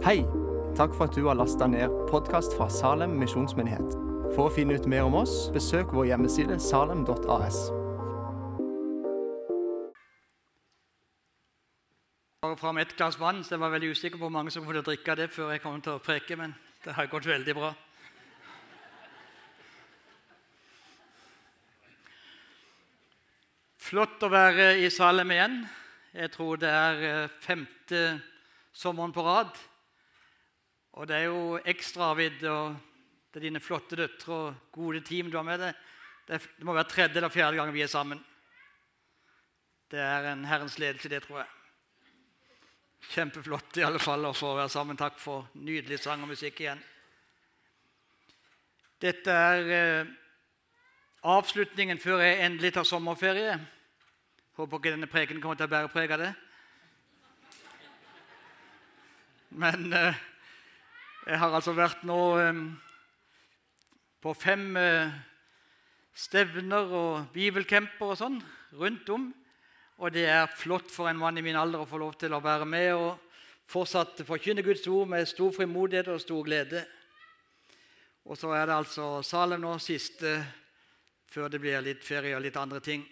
Hei! 0.00 0.22
Takk 0.76 0.94
for 0.96 1.10
at 1.10 1.12
du 1.12 1.26
har 1.26 1.36
lasta 1.36 1.66
ned 1.68 1.92
podkast 2.08 2.54
fra 2.56 2.70
Salem 2.72 3.18
misjonsmyndighet. 3.20 3.90
For 4.32 4.46
å 4.46 4.52
finne 4.54 4.78
ut 4.80 4.86
mer 4.88 5.04
om 5.04 5.18
oss, 5.18 5.50
besøk 5.52 5.90
vår 5.92 6.06
hjemmeside 6.08 6.56
salem.as. 6.56 7.58
bare 12.40 12.56
fram 12.56 12.80
ett 12.80 12.96
glass 12.96 13.18
vann, 13.20 13.44
så 13.44 13.58
jeg 13.58 13.60
var 13.60 13.74
veldig 13.74 13.90
usikker 13.92 14.16
på 14.16 14.24
hvor 14.24 14.32
mange 14.32 14.50
som 14.50 14.64
kunne 14.64 14.80
drikke 14.80 15.18
det 15.20 15.26
før 15.34 15.52
jeg 15.52 15.60
kom 15.60 15.76
til 15.84 15.98
å 15.98 16.00
preke, 16.00 16.32
men 16.40 16.54
det 16.86 16.96
har 16.96 17.12
gått 17.12 17.28
veldig 17.28 17.54
bra. 17.58 17.74
Flott 23.76 24.24
å 24.24 24.32
være 24.32 24.78
i 24.80 24.88
Salem 24.88 25.36
igjen. 25.36 25.60
Jeg 26.16 26.32
tror 26.32 26.56
det 26.64 26.72
er 26.72 27.04
eh, 27.10 27.36
femte 27.44 28.06
sommeren 28.72 29.12
på 29.12 29.28
rad. 29.28 29.52
Og 30.98 31.06
det 31.06 31.16
er 31.16 31.28
jo 31.28 31.60
ekstra, 31.64 32.10
Arvid, 32.10 32.42
og 32.50 32.74
det 33.30 33.38
er 33.38 33.46
dine 33.46 33.62
flotte 33.62 33.98
døtre 33.98 34.34
og 34.34 34.74
gode 34.74 35.00
team 35.06 35.30
du 35.30 35.38
har 35.38 35.46
med 35.46 35.62
deg. 35.62 35.86
Det, 36.26 36.40
må 36.66 36.74
være 36.74 36.90
tredje 36.90 37.18
eller 37.18 37.32
fjerde 37.32 37.58
gang 37.58 37.72
vi 37.74 37.82
er 37.84 37.90
sammen. 37.90 38.20
Det 39.90 39.98
er 40.02 40.32
en 40.32 40.44
Herrens 40.46 40.78
ledelse, 40.78 41.10
det 41.10 41.22
tror 41.24 41.42
jeg. 41.42 41.50
Kjempeflott 43.10 43.78
i 43.80 43.84
alle 43.86 43.98
fall 44.02 44.26
å 44.28 44.34
få 44.36 44.52
være 44.58 44.70
sammen. 44.70 44.98
Takk 44.98 45.18
for 45.18 45.48
nydelig 45.58 45.98
sang 46.02 46.22
og 46.22 46.30
musikk 46.30 46.60
igjen. 46.62 46.82
Dette 49.00 49.32
er 49.32 49.70
eh, 49.74 50.10
avslutningen 51.24 51.98
før 52.02 52.20
jeg 52.22 52.42
endelig 52.44 52.74
tar 52.76 52.86
sommerferie. 52.86 53.56
Håper 54.58 54.82
ikke 54.82 54.92
denne 54.92 55.10
preken 55.10 55.40
kommer 55.40 55.58
til 55.58 55.70
å 55.70 55.72
bære 55.72 55.92
preg 55.94 56.14
av 56.14 56.22
det. 56.22 56.32
Men 59.50 59.88
eh, 59.96 60.20
jeg 61.26 61.38
har 61.38 61.52
altså 61.52 61.74
vært 61.76 62.06
nå 62.08 62.20
eh, 62.40 62.60
på 64.24 64.32
fem 64.36 64.76
eh, 64.80 65.10
stevner 66.16 66.94
og 66.96 67.34
bibelcamper 67.34 68.14
og 68.14 68.18
sånn 68.20 68.38
rundt 68.80 69.10
om. 69.12 69.28
Og 70.00 70.14
det 70.14 70.24
er 70.32 70.48
flott 70.56 70.88
for 70.88 71.10
en 71.10 71.20
mann 71.20 71.36
i 71.36 71.44
min 71.44 71.58
alder 71.60 71.84
å 71.84 71.88
få 71.88 72.00
lov 72.00 72.16
til 72.20 72.32
å 72.32 72.40
være 72.40 72.64
med 72.68 72.94
og 72.94 73.18
fortsatt 73.70 74.24
forkynne 74.26 74.64
Guds 74.64 74.86
ord 74.88 75.12
med 75.12 75.28
stor 75.28 75.52
frimodighet 75.54 76.08
og 76.08 76.22
stor 76.24 76.40
glede. 76.46 76.86
Og 78.24 78.38
så 78.40 78.54
er 78.56 78.66
det 78.66 78.78
altså 78.80 79.12
Salem 79.26 79.60
nå, 79.60 79.76
siste 79.82 80.38
før 81.30 81.52
det 81.52 81.60
blir 81.62 81.84
litt 81.84 82.04
ferie 82.04 82.34
og 82.36 82.42
litt 82.44 82.56
andre 82.58 82.80
ting. 82.82 83.04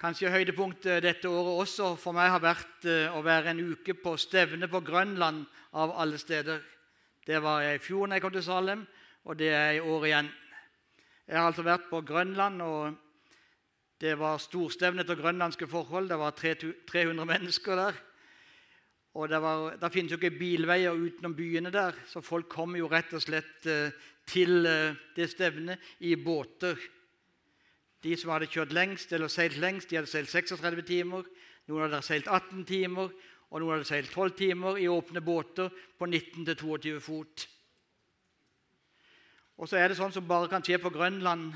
Kanskje 0.00 0.32
høydepunktet 0.32 1.04
dette 1.04 1.30
året 1.30 1.60
også 1.62 1.92
for 2.00 2.16
meg 2.16 2.32
har 2.32 2.42
vært 2.42 2.86
eh, 2.90 3.12
å 3.14 3.20
være 3.22 3.52
en 3.52 3.60
uke 3.62 3.94
på 3.94 4.16
stevne 4.18 4.66
på 4.70 4.80
Grønland 4.82 5.44
av 5.78 5.92
alle 6.02 6.18
steder. 6.18 6.58
Det 7.24 7.38
var 7.42 7.62
jeg 7.62 7.78
i 7.78 7.84
fjor 7.84 8.10
da 8.10 8.18
jeg 8.18 8.24
kom 8.24 8.34
til 8.34 8.44
Salem, 8.44 8.82
og 9.24 9.38
det 9.38 9.52
er 9.54 9.76
i 9.76 9.84
år 9.84 10.08
igjen. 10.08 10.30
Jeg 11.24 11.38
har 11.38 11.46
altså 11.46 11.62
vært 11.64 11.86
på 11.88 12.02
Grønland, 12.04 12.60
og 12.60 12.98
det 14.02 14.16
var 14.18 14.42
storstevne 14.42 15.06
til 15.06 15.16
grønlandske 15.16 15.70
forhold. 15.70 16.10
Det 16.10 16.18
var 16.20 16.34
300 16.36 17.24
mennesker 17.30 17.78
der. 17.78 18.02
Og 19.14 19.30
det, 19.30 19.38
var, 19.40 19.78
det 19.78 19.92
finnes 19.94 20.10
jo 20.10 20.18
ikke 20.18 20.34
bilveier 20.36 20.98
utenom 20.98 21.36
byene 21.38 21.70
der, 21.72 21.94
så 22.10 22.20
folk 22.20 22.48
kommer 22.50 22.82
jo 22.82 22.90
rett 22.90 23.14
og 23.14 23.22
slett 23.22 23.68
eh, 23.70 23.94
til 24.26 24.66
eh, 24.66 24.98
det 25.14 25.30
stevnet 25.30 25.94
i 26.02 26.16
båter. 26.18 26.74
De 28.04 28.16
som 28.20 28.34
hadde 28.34 28.50
kjørt 28.52 28.74
lengst 28.76 29.12
eller 29.16 29.32
seilt 29.32 29.56
lengst, 29.60 29.88
de 29.88 29.96
hadde 29.96 30.10
seilt 30.10 30.28
36 30.28 30.84
timer. 30.84 31.24
Noen 31.70 31.86
hadde 31.86 32.02
seilt 32.04 32.28
18 32.28 32.66
timer, 32.68 33.12
og 33.48 33.62
noen 33.62 33.78
hadde 33.78 33.88
seilt 33.88 34.12
12 34.12 34.34
timer 34.36 34.80
i 34.82 34.88
åpne 34.92 35.22
båter 35.24 35.72
på 35.98 36.08
19-22 36.10 36.98
fot. 37.00 37.46
Og 39.56 39.70
så 39.70 39.78
er 39.78 39.88
det 39.88 39.96
sånn 39.96 40.12
som 40.12 40.26
bare 40.28 40.50
kan 40.52 40.64
skje 40.64 40.80
på 40.82 40.92
Grønland, 40.92 41.54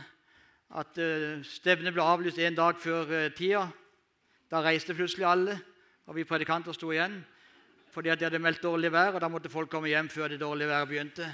at 0.78 1.00
uh, 1.00 1.40
stevnet 1.48 1.94
ble 1.96 2.04
avlyst 2.04 2.40
en 2.44 2.56
dag 2.56 2.80
før 2.80 3.08
uh, 3.08 3.30
tida. 3.36 3.66
Da 4.48 4.60
reiste 4.64 4.96
plutselig 4.96 5.26
alle, 5.28 5.56
og 6.08 6.16
vi 6.16 6.28
predikanter 6.28 6.76
sto 6.76 6.92
igjen 6.94 7.20
fordi 7.88 8.10
at 8.12 8.20
de 8.20 8.26
hadde 8.28 8.38
meldt 8.38 8.60
dårlig 8.62 8.90
vær, 8.92 9.16
og 9.16 9.22
da 9.24 9.30
måtte 9.32 9.50
folk 9.50 9.70
komme 9.72 9.88
hjem 9.90 10.10
før 10.12 10.28
det 10.30 10.36
dårlige 10.42 10.68
været 10.68 10.88
begynte. 10.90 11.24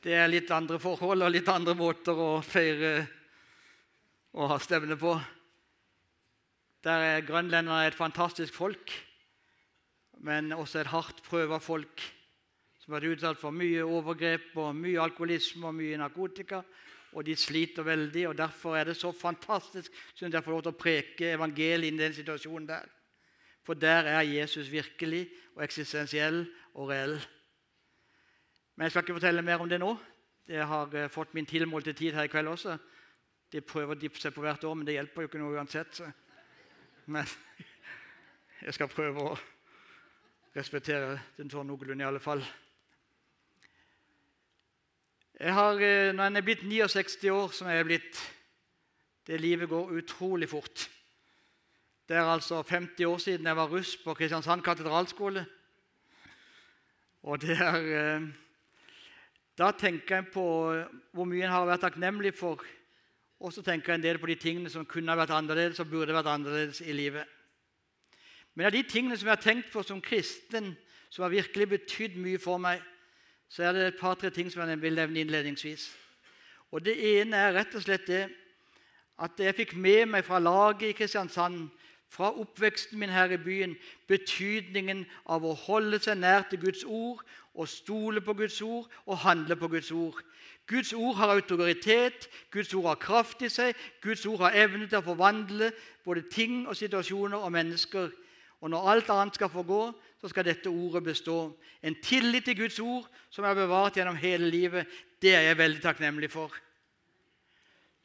Det 0.00 0.14
er 0.16 0.30
litt 0.32 0.48
andre 0.56 0.78
forhold 0.80 1.26
og 1.26 1.32
litt 1.34 1.48
andre 1.52 1.74
måter 1.76 2.16
å 2.16 2.38
feire 2.40 3.02
og 4.32 4.46
ha 4.48 4.56
stevne 4.62 4.96
på. 4.96 5.12
Der 6.80 7.02
er 7.04 7.26
Grønlenderne 7.28 7.82
et 7.84 7.98
fantastisk 7.98 8.54
folk, 8.56 8.94
men 10.24 10.54
også 10.56 10.80
et 10.80 10.88
hardt 10.88 11.20
prøva 11.26 11.58
folk 11.60 12.00
som 12.80 12.94
har 12.94 13.02
vært 13.04 13.18
utsatt 13.18 13.40
for 13.42 13.52
mye 13.52 13.84
overgrep 13.84 14.54
og 14.62 14.78
mye 14.78 15.02
alkoholisme 15.04 15.68
og 15.68 15.76
mye 15.76 15.98
narkotika. 16.00 16.62
Og 17.12 17.26
de 17.26 17.34
sliter 17.36 17.84
veldig, 17.84 18.22
og 18.30 18.38
derfor 18.38 18.78
er 18.78 18.88
det 18.88 18.96
så 18.96 19.10
fantastisk 19.12 19.92
synes 20.14 20.32
jeg 20.32 20.46
får 20.46 20.54
lov 20.54 20.62
til 20.64 20.72
å 20.72 20.80
preke 20.80 21.34
evangeliet 21.34 21.92
i 21.92 22.00
den 22.00 22.16
situasjonen 22.16 22.70
der. 22.70 22.88
For 23.66 23.76
der 23.76 24.08
er 24.08 24.24
Jesus 24.24 24.70
virkelig 24.72 25.26
og 25.58 25.66
eksistensiell 25.66 26.46
og 26.72 26.88
reell. 26.94 27.18
Men 28.80 28.86
jeg 28.86 28.94
skal 28.94 29.02
ikke 29.04 29.14
fortelle 29.18 29.42
mer 29.44 29.60
om 29.60 29.68
det 29.68 29.76
nå. 29.76 29.90
Jeg 30.48 30.64
har 30.64 30.94
uh, 30.96 31.10
fått 31.12 31.34
min 31.36 31.44
tilmålte 31.44 31.92
tid 31.92 32.14
her 32.16 32.24
i 32.24 32.30
kveld 32.32 32.48
også. 32.48 32.78
De 33.52 33.60
prøver 33.60 33.92
å 33.92 34.00
dippe 34.00 34.16
seg 34.16 34.32
på 34.32 34.40
hvert 34.40 34.64
år, 34.64 34.72
men 34.78 34.88
det 34.88 34.94
hjelper 34.94 35.26
jo 35.26 35.28
ikke 35.28 35.42
noe 35.42 35.58
uansett. 35.58 35.98
Så. 35.98 36.08
Men 37.12 37.28
jeg 38.64 38.78
skal 38.78 38.88
prøve 38.88 39.26
å 39.34 39.36
respektere 40.56 41.12
den 41.36 41.52
sånn 41.52 41.68
noenlunde 41.68 42.06
i 42.06 42.08
alle 42.08 42.24
fall. 42.24 42.40
Jeg 45.36 45.60
har, 45.60 45.76
uh, 45.76 46.16
når 46.16 46.26
en 46.30 46.40
er 46.40 46.48
blitt 46.48 46.64
69 46.64 47.36
år, 47.36 47.52
som 47.52 47.68
jeg 47.68 47.84
er 47.84 47.90
blitt 47.92 48.26
Det 49.28 49.44
livet 49.44 49.68
går 49.68 49.92
utrolig 50.00 50.48
fort. 50.48 50.88
Det 52.08 52.16
er 52.16 52.24
altså 52.24 52.64
50 52.64 53.04
år 53.04 53.18
siden 53.20 53.46
jeg 53.46 53.56
var 53.60 53.68
russ 53.68 53.98
på 54.00 54.16
Kristiansand 54.16 54.64
katedralskole. 54.64 55.44
Og 57.28 57.44
det 57.44 57.60
er 57.60 57.84
uh, 57.84 58.32
da 59.60 59.70
tenker 59.76 60.20
jeg 60.20 60.30
på 60.32 60.44
hvor 61.12 61.28
mye 61.28 61.44
en 61.44 61.52
har 61.52 61.66
vært 61.68 61.84
takknemlig 61.84 62.32
for. 62.36 62.62
Og 63.40 63.52
så 63.52 63.64
tenker 63.64 63.94
en 63.94 64.04
del 64.04 64.18
på 64.20 64.28
de 64.30 64.36
tingene 64.40 64.72
som 64.72 64.86
kunne 64.88 65.16
vært 65.16 65.32
annerledes 65.36 65.80
og 65.82 65.90
burde 65.92 66.16
vært 66.16 66.30
annerledes 66.32 66.80
i 66.84 66.94
livet. 66.96 67.28
Men 68.54 68.68
av 68.68 68.74
de 68.74 68.82
tingene 68.88 69.16
som 69.16 69.28
jeg 69.28 69.36
har 69.36 69.44
tenkt 69.44 69.70
på 69.72 69.84
som 69.86 70.00
kristen, 70.04 70.72
som 71.10 71.24
har 71.24 71.32
virkelig 71.32 71.68
betydd 71.74 72.16
mye 72.20 72.40
for 72.40 72.60
meg, 72.62 72.80
så 73.50 73.66
er 73.66 73.74
det 73.74 73.86
et 73.86 74.00
par-tre 74.00 74.30
ting 74.30 74.50
som 74.52 74.62
jeg 74.62 74.80
vil 74.82 74.98
nevne 74.98 75.24
innledningsvis. 75.24 75.88
Og 76.70 76.84
Det 76.84 76.94
ene 77.18 77.36
er 77.36 77.56
rett 77.56 77.74
og 77.74 77.82
slett 77.82 78.06
det 78.06 78.28
at 79.20 79.40
jeg 79.42 79.56
fikk 79.56 79.74
med 79.76 80.06
meg 80.08 80.24
fra 80.24 80.38
laget 80.38 80.88
i 80.88 80.96
Kristiansand, 80.96 81.68
fra 82.10 82.32
oppveksten 82.34 82.98
min 82.98 83.12
her 83.14 83.30
i 83.30 83.38
byen, 83.38 83.76
betydningen 84.10 85.04
av 85.30 85.44
å 85.46 85.54
holde 85.54 86.00
seg 86.02 86.18
nær 86.18 86.48
til 86.50 86.60
Guds 86.64 86.82
ord 86.84 87.22
å 87.54 87.66
stole 87.70 88.22
på 88.24 88.34
Guds 88.38 88.60
ord 88.62 88.90
og 89.06 89.22
handle 89.24 89.56
på 89.58 89.70
Guds 89.70 89.90
ord. 89.94 90.18
Guds 90.70 90.92
ord 90.94 91.16
har 91.18 91.34
autoritet, 91.34 92.28
Guds 92.50 92.74
ord 92.74 92.86
har 92.92 93.00
kraft 93.02 93.42
i 93.42 93.50
seg, 93.50 93.74
Guds 94.02 94.26
ord 94.26 94.44
har 94.44 94.58
evne 94.58 94.86
til 94.86 95.00
å 95.00 95.06
forvandle 95.06 95.72
både 96.06 96.26
ting 96.30 96.62
og 96.66 96.78
situasjoner 96.78 97.38
og 97.38 97.52
mennesker. 97.54 98.10
Og 98.60 98.70
når 98.70 98.88
alt 98.92 99.10
annet 99.10 99.38
skal 99.38 99.50
få 99.50 99.64
gå, 99.66 99.82
så 100.20 100.28
skal 100.30 100.46
dette 100.46 100.70
ordet 100.70 101.02
bestå. 101.04 101.38
En 101.82 101.96
tillit 102.04 102.44
til 102.44 102.58
Guds 102.58 102.78
ord 102.82 103.06
som 103.32 103.46
er 103.48 103.56
bevart 103.56 103.96
gjennom 103.98 104.18
hele 104.20 104.50
livet, 104.50 104.86
det 105.22 105.34
er 105.34 105.48
jeg 105.48 105.58
veldig 105.58 105.82
takknemlig 105.82 106.30
for. 106.30 106.52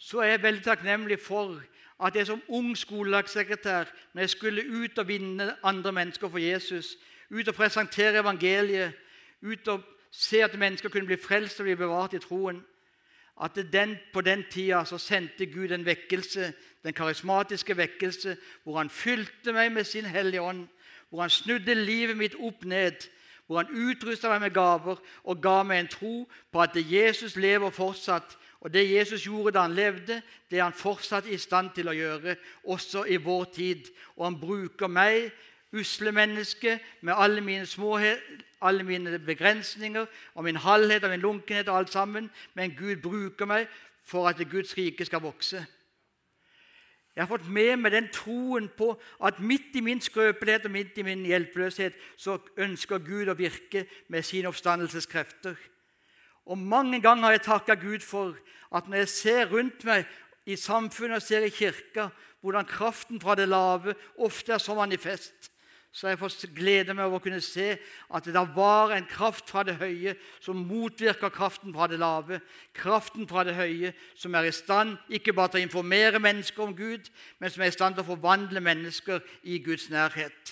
Så 0.06 0.20
er 0.22 0.36
jeg 0.36 0.44
veldig 0.44 0.64
takknemlig 0.64 1.18
for 1.20 1.62
at 2.06 2.16
jeg 2.16 2.28
som 2.28 2.42
ung 2.48 2.76
skolelagssekretær, 2.78 3.86
når 4.14 4.22
jeg 4.22 4.29
skulle 4.29 4.66
ut 4.84 4.97
og 4.97 5.08
vinne 5.08 5.56
andre 5.64 5.91
mennesker 5.91 6.29
for 6.29 6.38
Jesus, 6.38 6.97
ut 7.32 7.47
og 7.47 7.56
presentere 7.56 8.20
evangeliet, 8.20 8.94
ut 9.41 9.68
og 9.68 9.82
se 10.12 10.44
at 10.44 10.59
mennesker 10.59 10.90
kunne 10.90 11.09
bli 11.09 11.18
frelst 11.18 11.59
og 11.59 11.66
bli 11.66 11.76
bevart 11.76 12.14
i 12.14 12.20
troen. 12.22 12.62
At 13.41 13.58
den, 13.74 13.97
på 14.14 14.22
den 14.22 14.46
tida 14.52 14.84
så 14.85 14.97
sendte 14.97 15.46
Gud 15.46 15.72
en 15.72 15.85
vekkelse, 15.85 16.53
den 16.84 16.94
karismatiske 16.94 17.78
vekkelse, 17.78 18.38
hvor 18.64 18.78
han 18.78 18.90
fylte 18.90 19.53
meg 19.53 19.72
med 19.72 19.84
sin 19.84 20.06
Hellige 20.06 20.41
Ånd, 20.41 20.68
hvor 21.09 21.22
han 21.22 21.29
snudde 21.29 21.74
livet 21.76 22.18
mitt 22.18 22.35
opp 22.40 22.66
ned, 22.66 23.09
hvor 23.47 23.64
han 23.64 23.90
utrusta 23.90 24.29
meg 24.29 24.41
med 24.41 24.53
gaver 24.53 25.02
og 25.24 25.41
ga 25.41 25.64
meg 25.64 25.79
en 25.79 25.94
tro 25.97 26.16
på 26.52 26.62
at 26.62 26.78
Jesus 26.78 27.35
lever 27.35 27.70
fortsatt. 27.70 28.38
Og 28.59 28.73
det 28.73 28.91
Jesus 28.91 29.23
gjorde 29.23 29.53
da 29.55 29.66
han 29.66 29.75
levde, 29.75 30.22
det 30.52 30.59
er 30.59 30.63
han 30.63 30.73
fortsatt 30.73 31.28
i 31.28 31.37
stand 31.37 31.73
til 31.75 31.90
å 31.90 31.96
gjøre, 31.96 32.35
også 32.63 33.05
i 33.05 33.19
vår 33.22 33.46
tid. 33.53 33.91
Og 34.16 34.25
han 34.25 34.40
bruker 34.40 34.87
meg, 34.87 35.29
usle 35.75 36.11
menneske, 36.16 36.79
med 37.02 37.13
alle 37.17 37.41
mine 37.41 37.66
småhet, 37.66 38.23
alle 38.61 38.84
mine 38.84 39.19
begrensninger 39.19 40.05
og 40.34 40.43
min 40.43 40.55
halvhet 40.55 41.03
og 41.03 41.09
min 41.09 41.22
lunkenhet 41.22 41.69
og 41.69 41.78
alt 41.78 41.91
sammen. 41.93 42.29
Men 42.53 42.75
Gud 42.78 43.03
bruker 43.03 43.46
meg 43.46 43.67
for 44.03 44.29
at 44.29 44.41
Guds 44.52 44.78
rike 44.78 45.05
skal 45.05 45.22
vokse. 45.22 45.66
Jeg 47.16 47.23
har 47.23 47.31
fått 47.31 47.47
med 47.47 47.78
meg 47.79 47.93
den 47.93 48.09
troen 48.11 48.66
på 48.78 48.90
at 49.23 49.40
midt 49.40 49.78
i 49.79 49.84
min 49.84 50.02
skrøpelighet 50.03 50.66
og 50.67 50.73
midt 50.73 50.97
i 50.99 51.05
min 51.07 51.23
hjelpeløshet 51.25 51.96
så 52.19 52.35
ønsker 52.59 52.99
Gud 52.99 53.31
å 53.31 53.37
virke 53.40 53.85
med 54.11 54.25
sine 54.28 54.52
oppstandelseskrefter. 54.52 55.55
Og 56.46 56.58
Mange 56.58 57.02
ganger 57.02 57.24
har 57.24 57.32
jeg 57.32 57.47
takka 57.47 57.76
Gud 57.80 58.06
for 58.06 58.36
at 58.76 58.88
når 58.88 59.03
jeg 59.03 59.09
ser 59.09 59.52
rundt 59.52 59.84
meg 59.88 60.06
i 60.46 60.56
samfunnet 60.59 61.18
og 61.18 61.26
ser 61.26 61.46
i 61.46 61.53
kirka 61.53 62.09
hvordan 62.46 62.68
kraften 62.70 63.22
fra 63.22 63.34
det 63.36 63.47
lave 63.50 63.96
ofte 64.22 64.53
er 64.53 64.62
så 64.62 64.76
manifest, 64.78 65.50
så 65.96 66.12
jeg 66.12 66.20
får 66.20 66.34
glede 66.52 66.94
meg 66.94 67.08
over 67.08 67.22
å 67.22 67.24
kunne 67.24 67.40
se 67.42 67.78
at 68.14 68.26
det 68.28 68.42
var 68.53 68.92
en 68.92 69.06
kraft 69.08 69.47
fra 69.47 69.64
det 69.64 69.78
høye 69.80 70.18
som 70.44 70.59
motvirker 70.68 71.32
kraften 71.32 71.72
fra 71.74 71.88
det 71.88 72.02
lave. 72.02 72.42
Kraften 72.76 73.24
fra 73.30 73.46
det 73.48 73.56
høye 73.56 73.94
som 74.20 74.36
er 74.36 74.50
i 74.50 74.52
stand 74.52 74.98
ikke 75.08 75.34
bare 75.34 75.53
til 75.53 75.64
å 75.64 75.68
informere 75.70 76.20
mennesker 76.20 76.68
om 76.68 76.76
Gud, 76.76 77.08
men 77.40 77.53
som 77.53 77.64
er 77.64 77.72
i 77.72 77.78
stand 77.78 77.96
til 77.96 78.03
å 78.03 78.09
forvandle 78.12 78.59
mennesker 78.59 79.24
i 79.48 79.62
Guds 79.64 79.88
nærhet. 79.90 80.52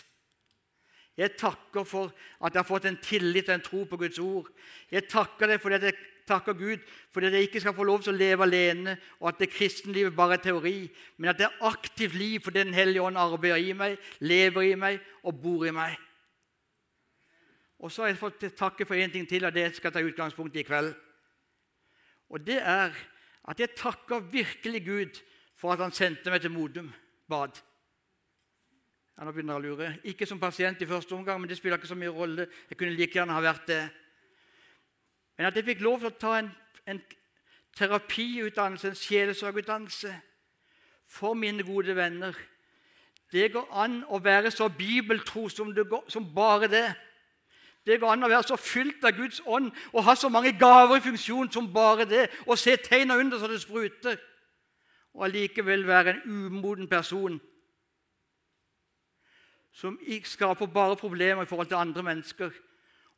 Jeg 1.18 1.36
takker 1.38 1.86
for 1.86 2.10
at 2.42 2.54
jeg 2.54 2.60
har 2.60 2.68
fått 2.68 2.88
en 2.89 2.98
tillit 2.98 3.50
og 3.50 3.56
en 3.56 3.65
tro 3.65 3.83
på 3.86 4.00
Guds 4.01 4.18
ord. 4.19 4.48
Jeg 4.92 5.06
takker 5.12 5.51
deg 5.51 5.62
fordi 5.62 5.77
jeg 5.86 5.98
takker 6.27 6.57
Gud 6.57 6.81
for 7.13 7.21
at 7.21 7.36
jeg 7.36 7.50
ikke 7.50 7.62
skal 7.62 7.75
få 7.77 7.86
lov 7.86 8.01
til 8.01 8.15
å 8.15 8.18
leve 8.18 8.48
alene, 8.48 8.95
og 9.21 9.30
at 9.30 9.44
det 9.44 9.51
kristenlivet 9.54 10.15
bare 10.18 10.39
er 10.39 10.45
teori, 10.45 10.77
men 11.18 11.30
at 11.30 11.38
det 11.38 11.45
er 11.50 11.68
aktivt 11.69 12.15
liv 12.18 12.42
fordi 12.42 12.63
Den 12.63 12.74
hellige 12.74 13.04
ånd 13.04 13.18
arbeider 13.18 13.62
i 13.62 13.74
meg, 13.77 13.98
lever 14.19 14.71
i 14.71 14.75
meg 14.75 15.00
og 15.24 15.42
bor 15.42 15.68
i 15.68 15.75
meg. 15.75 15.98
Og 17.83 17.92
så 17.92 18.06
har 18.06 18.13
jeg 18.13 18.21
fått 18.21 18.45
takke 18.57 18.86
for 18.88 18.95
én 18.95 19.12
ting 19.12 19.27
til, 19.27 19.45
og 19.45 19.54
det 19.54 19.75
skal 19.75 19.92
jeg 19.92 19.98
ta 19.98 20.07
utgangspunkt 20.07 20.56
i 20.56 20.63
i 20.63 20.68
kveld. 20.68 20.94
Og 22.30 22.42
det 22.42 22.62
er 22.62 22.95
at 23.44 23.60
jeg 23.60 23.75
takker 23.75 24.24
virkelig 24.31 24.86
Gud 24.86 25.19
for 25.60 25.74
at 25.74 25.83
han 25.83 25.92
sendte 25.92 26.31
meg 26.31 26.42
til 26.42 26.51
Modum 26.56 26.94
Bad. 27.30 27.60
Ja, 29.18 29.27
nå 29.27 29.31
begynner 29.31 29.60
jeg 29.60 29.62
å 29.62 29.68
lure. 29.68 29.89
Ikke 30.10 30.25
som 30.25 30.39
pasient 30.42 30.81
i 30.81 30.89
første 30.89 31.13
omgang, 31.13 31.38
men 31.42 31.50
det 31.50 31.60
spiller 31.60 31.77
ikke 31.77 31.92
så 31.92 31.98
mye 31.98 32.13
rolle. 32.13 32.48
Jeg 32.69 32.77
kunne 32.80 32.95
like 32.98 33.13
gjerne 33.13 33.36
ha 33.36 33.44
vært 33.45 33.68
det. 33.69 33.83
Men 35.38 35.50
at 35.50 35.57
jeg 35.57 35.68
fikk 35.68 35.83
lov 35.86 36.00
til 36.01 36.10
å 36.10 36.18
ta 36.18 36.31
en, 36.39 36.50
en 36.89 37.01
terapiutdannelse, 37.77 38.89
en 38.89 38.98
sjelesorgutdannelse, 38.98 40.15
for 41.13 41.38
mine 41.38 41.62
gode 41.62 41.94
venner 41.94 42.33
Det 43.33 43.51
går 43.51 43.68
an 43.81 44.00
å 44.13 44.19
være 44.21 44.51
så 44.54 44.68
bibeltro 44.69 45.48
som, 45.50 45.71
går, 45.74 46.04
som 46.07 46.25
bare 46.36 46.68
det. 46.69 46.88
Det 47.86 48.00
går 48.00 48.12
an 48.13 48.25
å 48.25 48.30
være 48.30 48.45
så 48.45 48.57
fylt 48.62 49.06
av 49.06 49.15
Guds 49.18 49.42
ånd 49.45 49.71
og 49.92 50.04
ha 50.06 50.13
så 50.15 50.30
mange 50.30 50.51
gaver 50.57 51.00
i 51.00 51.04
funksjon 51.04 51.50
som 51.51 51.71
bare 51.74 52.06
det, 52.06 52.27
og 52.45 52.60
se 52.62 52.75
tegna 52.77 53.18
under 53.18 53.42
så 53.42 53.50
det 53.50 53.62
spruter, 53.62 54.19
og 55.13 55.25
allikevel 55.25 55.88
være 55.88 56.13
en 56.13 56.21
umoden 56.45 56.88
person 56.88 57.42
som 59.74 59.98
skaper 60.24 60.70
bare 60.70 60.96
problemer 60.96 61.44
i 61.44 61.50
forhold 61.50 61.68
til 61.68 61.81
andre 61.81 62.04
mennesker, 62.04 62.52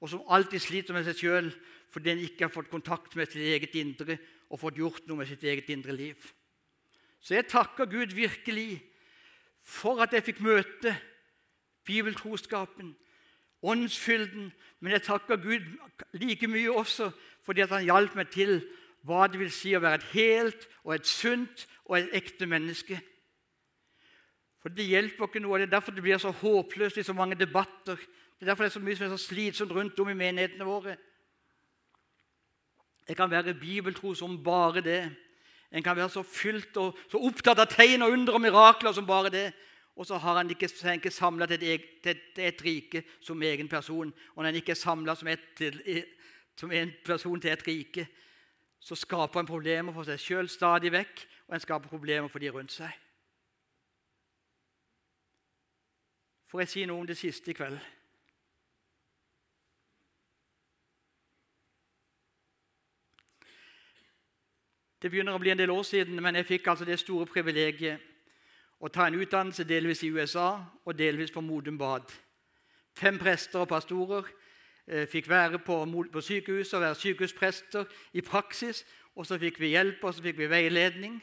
og 0.01 0.09
som 0.09 0.23
alltid 0.29 0.59
sliter 0.59 0.93
med 0.93 1.05
seg 1.07 1.19
sjøl 1.19 1.51
fordi 1.91 2.11
en 2.11 2.23
ikke 2.25 2.47
har 2.47 2.51
fått 2.51 2.71
kontakt 2.71 3.15
med 3.15 3.29
sitt 3.31 3.43
eget 3.43 3.75
indre 3.79 4.17
og 4.49 4.59
fått 4.59 4.79
gjort 4.79 5.05
noe 5.07 5.21
med 5.21 5.29
sitt 5.29 5.43
eget 5.43 5.69
indre 5.71 5.95
liv. 5.95 6.17
Så 7.23 7.37
jeg 7.37 7.47
takker 7.47 7.87
Gud 7.89 8.13
virkelig 8.13 8.81
for 9.63 10.01
at 10.03 10.13
jeg 10.13 10.25
fikk 10.27 10.43
møte 10.45 10.93
bibeltroskapen, 11.87 12.95
åndsfylden, 13.65 14.51
men 14.79 14.93
jeg 14.93 15.05
takker 15.07 15.41
Gud 15.41 15.65
like 16.13 16.47
mye 16.51 16.71
også 16.71 17.11
fordi 17.45 17.61
at 17.61 17.73
han 17.73 17.85
hjalp 17.85 18.15
meg 18.17 18.29
til 18.33 18.59
hva 19.05 19.27
det 19.29 19.39
vil 19.39 19.51
si 19.53 19.75
å 19.77 19.81
være 19.83 20.01
et 20.01 20.11
helt 20.15 20.67
og 20.83 20.95
et 20.95 21.09
sunt 21.09 21.65
og 21.85 21.99
et 21.99 22.13
ekte 22.17 22.47
menneske. 22.49 22.97
For 24.65 24.73
Det 24.73 24.87
hjelper 24.89 25.27
ikke 25.27 25.39
noe. 25.43 25.59
Det 25.61 25.67
er 25.67 25.75
derfor 25.75 25.93
det 25.93 26.01
blir 26.01 26.17
så 26.17 26.31
håpløst 26.33 26.97
i 26.97 27.03
så 27.05 27.13
mange 27.13 27.35
debatter. 27.37 27.99
Det 27.99 28.41
er 28.41 28.47
derfor 28.49 28.65
det 28.65 28.71
er 28.71 28.73
så 28.73 28.79
mye 28.81 28.95
som 28.97 29.05
er 29.05 29.11
så 29.13 29.27
slitsomt 29.27 29.75
rundt 29.77 29.99
om 30.01 30.09
i 30.09 30.15
menighetene 30.17 30.65
våre. 30.65 30.95
Jeg 33.05 33.19
kan 33.19 33.29
være 33.29 33.53
bibeltro 33.53 34.15
som 34.17 34.39
bare 34.43 34.81
det. 34.81 35.03
En 35.69 35.85
kan 35.85 35.95
være 35.95 36.09
så 36.09 36.23
fylt 36.25 36.81
og 36.81 36.97
så 37.11 37.21
opptatt 37.21 37.61
av 37.61 37.69
tegn 37.69 38.07
og 38.07 38.17
under 38.17 38.39
og 38.39 38.41
mirakler 38.41 38.97
som 38.97 39.05
bare 39.05 39.29
det. 39.29 39.45
Og 39.95 40.09
så 40.09 40.17
har 40.17 40.41
en 40.41 40.49
ikke, 40.49 40.71
ikke 40.95 41.13
samla 41.13 41.45
til, 41.45 41.85
til, 42.01 42.25
et 42.41 42.65
rike 42.65 43.05
som 43.21 43.41
egen 43.45 43.69
person. 43.69 44.13
Og 44.33 44.43
når 44.43 44.49
en 44.49 44.61
ikke 44.63 44.73
er 44.73 44.81
samla 44.81 45.13
som, 45.15 45.29
som, 46.57 46.71
en 46.71 46.93
person 47.05 47.37
til 47.41 47.53
et 47.53 47.67
rike, 47.67 48.07
så 48.81 48.97
skaper 48.97 49.45
en 49.45 49.53
problemer 49.53 49.93
for 49.93 50.09
seg 50.09 50.17
sjøl 50.17 50.49
stadig 50.49 50.89
vekk, 50.89 51.27
og 51.47 51.55
en 51.55 51.69
skaper 51.69 51.89
problemer 51.89 52.33
for 52.33 52.41
de 52.41 52.49
rundt 52.49 52.73
seg. 52.73 53.04
Får 56.55 56.61
jeg 56.61 56.69
si 56.71 56.83
noe 56.87 57.01
om 57.03 57.07
det 57.07 57.17
siste 57.19 57.49
i 57.51 57.53
kveld? 57.53 57.75
Det 65.03 65.09
begynner 65.11 65.35
å 65.35 65.41
bli 65.43 65.51
en 65.51 65.59
del 65.59 65.73
år 65.73 65.81
siden, 65.83 66.21
men 66.23 66.39
jeg 66.39 66.47
fikk 66.47 66.69
altså 66.71 66.85
det 66.87 66.95
store 67.01 67.27
privilegiet 67.27 68.05
å 68.79 68.87
ta 68.87 69.09
en 69.09 69.17
utdannelse 69.19 69.65
delvis 69.67 70.05
i 70.07 70.13
USA 70.15 70.45
og 70.85 70.95
delvis 70.95 71.33
på 71.35 71.43
Modum 71.43 71.75
Bad. 71.75 72.07
Fem 72.95 73.19
prester 73.19 73.65
og 73.65 73.67
pastorer 73.73 74.23
eh, 74.87 75.03
fikk 75.11 75.27
være 75.27 75.59
på, 75.59 75.81
på 76.13 76.23
sykehuset 76.23 76.77
og 76.77 76.85
være 76.85 76.99
sykehusprester 77.01 77.83
i 78.15 78.23
praksis. 78.23 78.85
Og 79.19 79.27
så 79.27 79.35
fikk 79.43 79.59
vi 79.59 79.73
hjelp 79.73 80.07
og 80.07 80.15
så 80.15 80.23
fikk 80.23 80.39
vi 80.39 80.47
veiledning. 80.55 81.19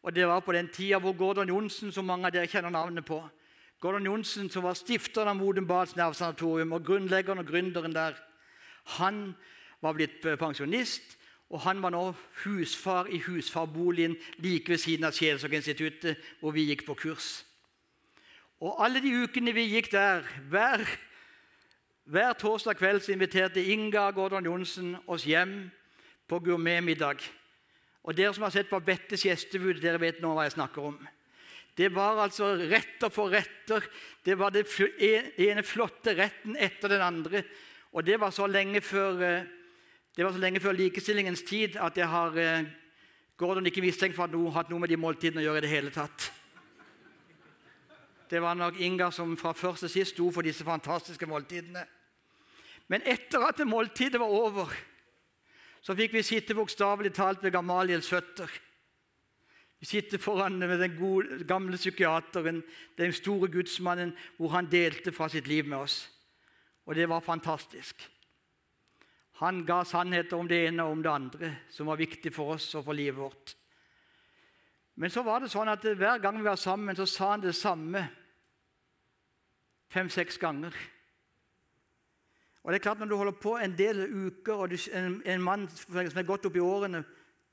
Og 0.00 0.16
Det 0.16 0.24
var 0.24 0.40
på 0.40 0.56
den 0.56 0.72
tida 0.72 1.02
hvor 1.04 1.12
Gordon 1.12 1.52
Johnsen, 1.52 1.92
som 1.92 2.08
mange 2.08 2.32
av 2.32 2.32
dere 2.32 2.48
kjenner 2.48 2.72
navnet 2.72 3.04
på 3.04 3.20
Gordon 3.80 4.04
Johnsen, 4.04 4.50
som 4.50 4.62
var 4.62 4.74
stifteren 4.76 5.32
av 5.32 5.38
Modum 5.38 5.66
Bads 5.66 5.96
nervesanatorium 5.96 6.72
og 6.76 6.84
grunnleggeren 6.84 7.40
og 7.40 7.48
gründeren 7.48 7.94
der, 7.96 8.18
han 8.98 9.32
var 9.80 9.96
blitt 9.96 10.20
pensjonist 10.20 11.16
og 11.50 11.60
Han 11.60 11.82
var 11.82 11.90
nå 11.90 12.12
husfar 12.44 13.08
i 13.10 13.18
husfarboligen 13.18 14.16
like 14.38 14.70
ved 14.70 14.78
siden 14.78 15.04
av 15.04 15.16
Sjelsorginstituttet, 15.16 16.18
hvor 16.40 16.54
vi 16.54 16.68
gikk 16.68 16.84
på 16.86 16.94
kurs. 16.94 17.42
Og 18.60 18.84
Alle 18.84 19.02
de 19.02 19.10
ukene 19.24 19.54
vi 19.56 19.66
gikk 19.72 19.90
der, 19.92 20.22
hver, 20.50 20.84
hver 22.04 22.32
torsdag 22.38 22.78
kveld 22.78 23.02
så 23.02 23.12
inviterte 23.12 23.64
Inga 23.64 24.10
Gordon 24.14 24.46
Johnsen 24.46 24.96
oss 25.06 25.26
hjem 25.26 25.70
på 26.28 26.38
gourmetmiddag. 26.38 27.18
Og 28.04 28.16
Dere 28.16 28.34
som 28.34 28.46
har 28.46 28.54
sett 28.54 28.70
på 28.70 28.78
Bettes 28.78 29.26
gjestebud, 29.26 29.82
dere 29.82 30.00
vet 30.00 30.22
nå 30.22 30.36
hva 30.36 30.46
jeg 30.46 30.54
snakker 30.54 30.86
om. 30.92 31.00
Det 31.80 31.88
var 31.94 32.18
altså 32.20 32.52
retter 32.58 33.08
for 33.08 33.32
retter. 33.32 33.86
Det 34.24 34.34
var 34.36 34.52
den 34.52 34.66
ene 35.40 35.62
flotte 35.64 36.12
retten 36.18 36.58
etter 36.60 36.92
den 36.92 37.00
andre. 37.00 37.40
Og 37.96 38.04
det 38.04 38.18
var 38.20 38.34
så 38.36 38.44
lenge 38.46 38.82
før 38.84 39.22
eh, 39.24 39.48
så 40.16 40.42
lenge 40.42 40.60
før 40.60 40.76
likestillingens 40.76 41.42
tid 41.48 41.78
at 41.80 41.96
jeg 41.96 42.08
har 42.10 42.36
eh, 42.36 42.68
Gordon 43.40 43.66
ikke 43.70 43.80
mistenkt 43.80 44.18
for 44.18 44.28
å 44.28 44.50
ha 44.50 44.58
hatt 44.58 44.68
noe 44.68 44.82
med 44.82 44.92
de 44.92 45.00
måltidene 45.00 45.40
å 45.40 45.46
gjøre 45.46 45.62
i 45.62 45.64
det 45.64 45.72
hele 45.72 45.94
tatt. 45.94 46.28
Det 48.28 48.42
var 48.44 48.54
nok 48.54 48.76
Inga 48.76 49.08
som 49.10 49.32
fra 49.40 49.54
først 49.56 49.86
til 49.86 49.94
sist 49.96 50.18
sto 50.18 50.28
for 50.30 50.44
disse 50.44 50.66
fantastiske 50.66 51.26
måltidene. 51.26 51.86
Men 52.92 53.06
etter 53.08 53.40
at 53.46 53.64
måltidet 53.64 54.20
var 54.20 54.28
over, 54.28 54.74
så 55.80 55.96
fikk 55.96 56.12
vi 56.18 56.26
sitte 56.26 56.54
bokstavelig 56.58 57.14
talt 57.16 57.40
ved 57.42 57.56
Gamaliels 57.56 58.10
føtter. 58.12 58.52
Vi 59.80 59.86
sitter 59.86 60.18
foran 60.18 60.58
med 60.58 60.78
den 60.78 60.96
gode, 60.98 61.44
gamle 61.48 61.76
psykiateren, 61.76 62.62
den 62.98 63.12
store 63.12 63.48
gudsmannen, 63.48 64.12
hvor 64.36 64.52
han 64.52 64.68
delte 64.68 65.12
fra 65.12 65.28
sitt 65.28 65.48
liv 65.48 65.64
med 65.64 65.78
oss. 65.78 66.02
Og 66.86 66.94
det 66.94 67.08
var 67.08 67.24
fantastisk. 67.24 68.10
Han 69.40 69.64
ga 69.66 69.84
sannheter 69.84 70.36
om 70.36 70.48
det 70.48 70.66
ene 70.66 70.84
og 70.84 70.98
om 70.98 71.02
det 71.02 71.12
andre 71.12 71.54
som 71.72 71.88
var 71.88 71.96
viktig 71.96 72.32
for 72.34 72.58
oss 72.58 72.74
og 72.74 72.84
for 72.84 72.92
livet 72.92 73.16
vårt. 73.16 73.54
Men 75.00 75.10
så 75.10 75.22
var 75.24 75.40
det 75.40 75.48
sånn 75.48 75.70
at 75.72 75.84
hver 75.84 76.20
gang 76.20 76.36
vi 76.36 76.44
var 76.44 76.60
sammen, 76.60 76.96
så 76.96 77.06
sa 77.08 77.30
han 77.30 77.44
det 77.46 77.56
samme 77.56 78.02
fem-seks 79.88 80.36
ganger. 80.38 80.76
Og 82.60 82.72
det 82.72 82.80
er 82.80 82.84
klart 82.84 82.98
Når 83.00 83.08
du 83.08 83.16
holder 83.16 83.38
på 83.40 83.56
en 83.56 83.76
del 83.78 84.02
uker, 84.26 84.54
og 84.54 84.70
du, 84.70 84.76
en, 84.92 85.22
en, 85.24 85.42
mann 85.42 85.68
som 85.72 85.96
er 85.96 86.28
godt 86.28 86.50
i 86.52 86.60
årene, 86.60 87.00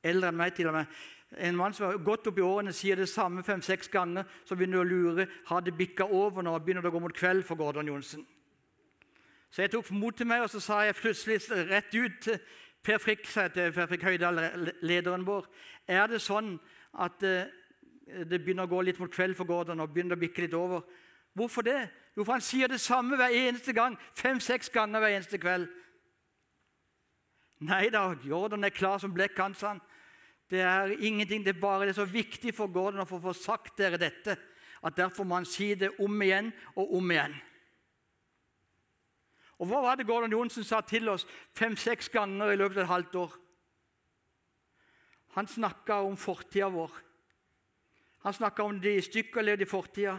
eldre 0.04 0.34
enn 0.34 0.38
meg 0.38 0.54
til 0.56 0.68
og 0.68 0.76
med, 0.76 0.92
en 1.36 1.56
mann 1.56 1.74
som 1.76 1.90
er 1.90 2.00
godt 2.00 2.30
opp 2.30 2.38
i 2.40 2.46
årene 2.46 2.72
sier 2.74 2.96
det 2.96 3.10
samme 3.12 3.44
fem-seks 3.44 3.90
ganger, 3.92 4.24
så 4.48 4.56
begynner 4.56 4.80
du 4.80 4.84
å 4.84 4.88
lure 4.88 5.28
har 5.50 5.62
det 5.62 5.76
bikka 5.76 6.08
over 6.08 6.46
nå, 6.46 6.54
begynner 6.64 6.86
det 6.86 6.92
å 6.94 6.96
gå 6.96 7.02
mot 7.04 7.16
kveld 7.16 7.44
for 7.46 7.60
Gordon 7.60 7.90
Johnsen. 7.92 8.24
Så 9.52 9.64
jeg 9.64 9.72
tok 9.74 9.92
mot 9.92 10.16
til 10.16 10.28
meg, 10.28 10.44
og 10.44 10.52
så 10.52 10.62
sa 10.64 10.82
jeg 10.86 10.96
plutselig 10.96 11.42
rett 11.70 11.94
ut 11.96 12.22
til 12.24 12.40
Per 12.84 13.02
Frikk, 13.04 13.26
til 13.28 13.74
Per 13.76 13.90
Frikk 13.90 14.06
Høydal, 14.08 14.40
lederen 14.86 15.26
vår 15.28 15.48
Er 15.88 16.08
det 16.08 16.22
sånn 16.24 16.54
at 17.04 17.24
eh, 17.26 17.50
det 18.28 18.40
begynner 18.40 18.68
å 18.68 18.72
gå 18.72 18.82
litt 18.86 19.00
mot 19.00 19.12
kveld 19.12 19.36
for 19.36 19.48
Gordon 19.50 19.84
og 19.84 19.92
begynner 19.92 20.16
å 20.16 20.22
bikke 20.22 20.46
litt 20.46 20.56
over? 20.56 20.86
Hvorfor 21.36 21.66
det? 21.68 21.90
Jo, 22.16 22.24
for 22.24 22.38
han 22.38 22.46
sier 22.46 22.72
det 22.72 22.80
samme 22.82 23.18
hver 23.20 23.36
eneste 23.36 23.74
gang. 23.76 23.98
Fem-seks 24.16 24.72
ganger 24.74 25.04
hver 25.04 25.18
eneste 25.18 25.38
kveld. 25.38 25.68
Nei 27.68 27.90
da, 27.94 28.12
Jordan 28.24 28.64
er 28.64 28.74
klar 28.74 29.02
som 29.02 29.14
blekk, 29.14 29.38
han, 29.42 29.56
sa 29.58 29.76
han. 29.76 29.82
Det 30.50 30.62
er 30.64 30.94
ingenting, 31.00 31.44
det 31.44 31.56
er 31.56 31.62
bare 31.62 31.86
det 31.86 31.96
er 31.96 32.02
så 32.02 32.08
viktig 32.08 32.54
for 32.56 32.72
Gordon 32.72 33.04
å 33.04 33.08
få, 33.10 33.34
sagt 33.36 33.78
dere 33.80 34.00
dette 34.00 34.38
at 34.86 34.96
derfor 34.96 35.26
må 35.26 35.40
han 35.40 35.48
si 35.50 35.74
det 35.76 35.90
om 36.00 36.22
igjen 36.22 36.52
og 36.76 36.94
om 37.00 37.12
igjen. 37.12 37.34
Og 39.58 39.68
Hva 39.68 39.82
var 39.82 39.98
det 39.98 40.06
Gordon 40.08 40.32
Johnsen 40.32 40.64
sa 40.64 40.84
til 40.86 41.10
oss 41.10 41.26
fem-seks 41.58 42.12
ganger 42.14 42.54
i 42.54 42.60
løpet 42.60 42.78
av 42.78 42.84
et 42.84 42.94
halvt 42.94 43.20
år? 43.24 43.36
Han 45.38 45.50
snakka 45.50 46.00
om 46.06 46.18
fortida 46.18 46.70
vår. 46.74 46.94
Han 48.24 48.34
snakka 48.34 48.64
om 48.64 48.80
de 48.82 48.96
stykker 49.02 49.46
levd 49.46 49.66
i 49.66 49.70
fortida. 49.70 50.16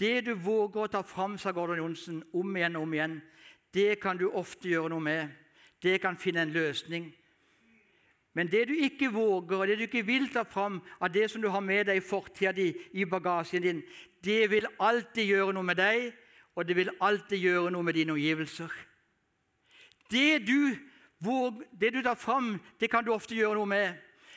Det 0.00 0.24
du 0.26 0.34
våger 0.34 0.84
å 0.84 0.90
ta 0.90 1.02
fram, 1.06 1.36
sa 1.38 1.52
Gordon 1.52 1.78
Johnsen, 1.78 2.22
om 2.34 2.56
igjen 2.56 2.76
og 2.80 2.88
om 2.88 2.94
igjen, 2.96 3.20
det 3.74 4.00
kan 4.02 4.18
du 4.18 4.26
ofte 4.30 4.68
gjøre 4.68 4.90
noe 4.92 5.04
med. 5.04 5.30
Det 5.82 6.00
kan 6.02 6.18
finne 6.18 6.42
en 6.42 6.54
løsning. 6.54 7.12
Men 8.34 8.50
det 8.50 8.64
du 8.68 8.74
ikke 8.74 9.12
våger, 9.14 9.56
og 9.56 9.68
det 9.68 9.76
du 9.78 9.84
ikke 9.86 10.06
vil 10.06 10.26
ta 10.32 10.42
fram 10.42 10.80
av 11.00 11.12
det 11.14 11.28
som 11.30 11.42
du 11.42 11.48
har 11.48 11.62
med 11.62 11.86
deg 11.86 12.00
i 12.00 12.04
fortida 12.04 12.52
di, 12.52 12.72
i 12.92 13.06
bagasjen 13.06 13.62
din, 13.62 13.82
det 14.24 14.48
vil 14.50 14.66
alltid 14.82 15.28
gjøre 15.30 15.54
noe 15.54 15.66
med 15.66 15.78
deg, 15.78 16.08
og 16.54 16.66
det 16.66 16.76
vil 16.76 16.90
alltid 17.00 17.38
gjøre 17.38 17.70
noe 17.74 17.86
med 17.86 17.94
dine 17.94 18.14
omgivelser. 18.14 18.72
Det 20.10 20.42
du, 20.46 20.74
våger, 21.22 21.62
det 21.72 21.92
du 21.94 22.02
tar 22.02 22.18
fram, 22.18 22.58
det 22.80 22.90
kan 22.90 23.04
du 23.04 23.12
ofte 23.14 23.38
gjøre 23.38 23.58
noe 23.58 23.70
med. 23.70 23.94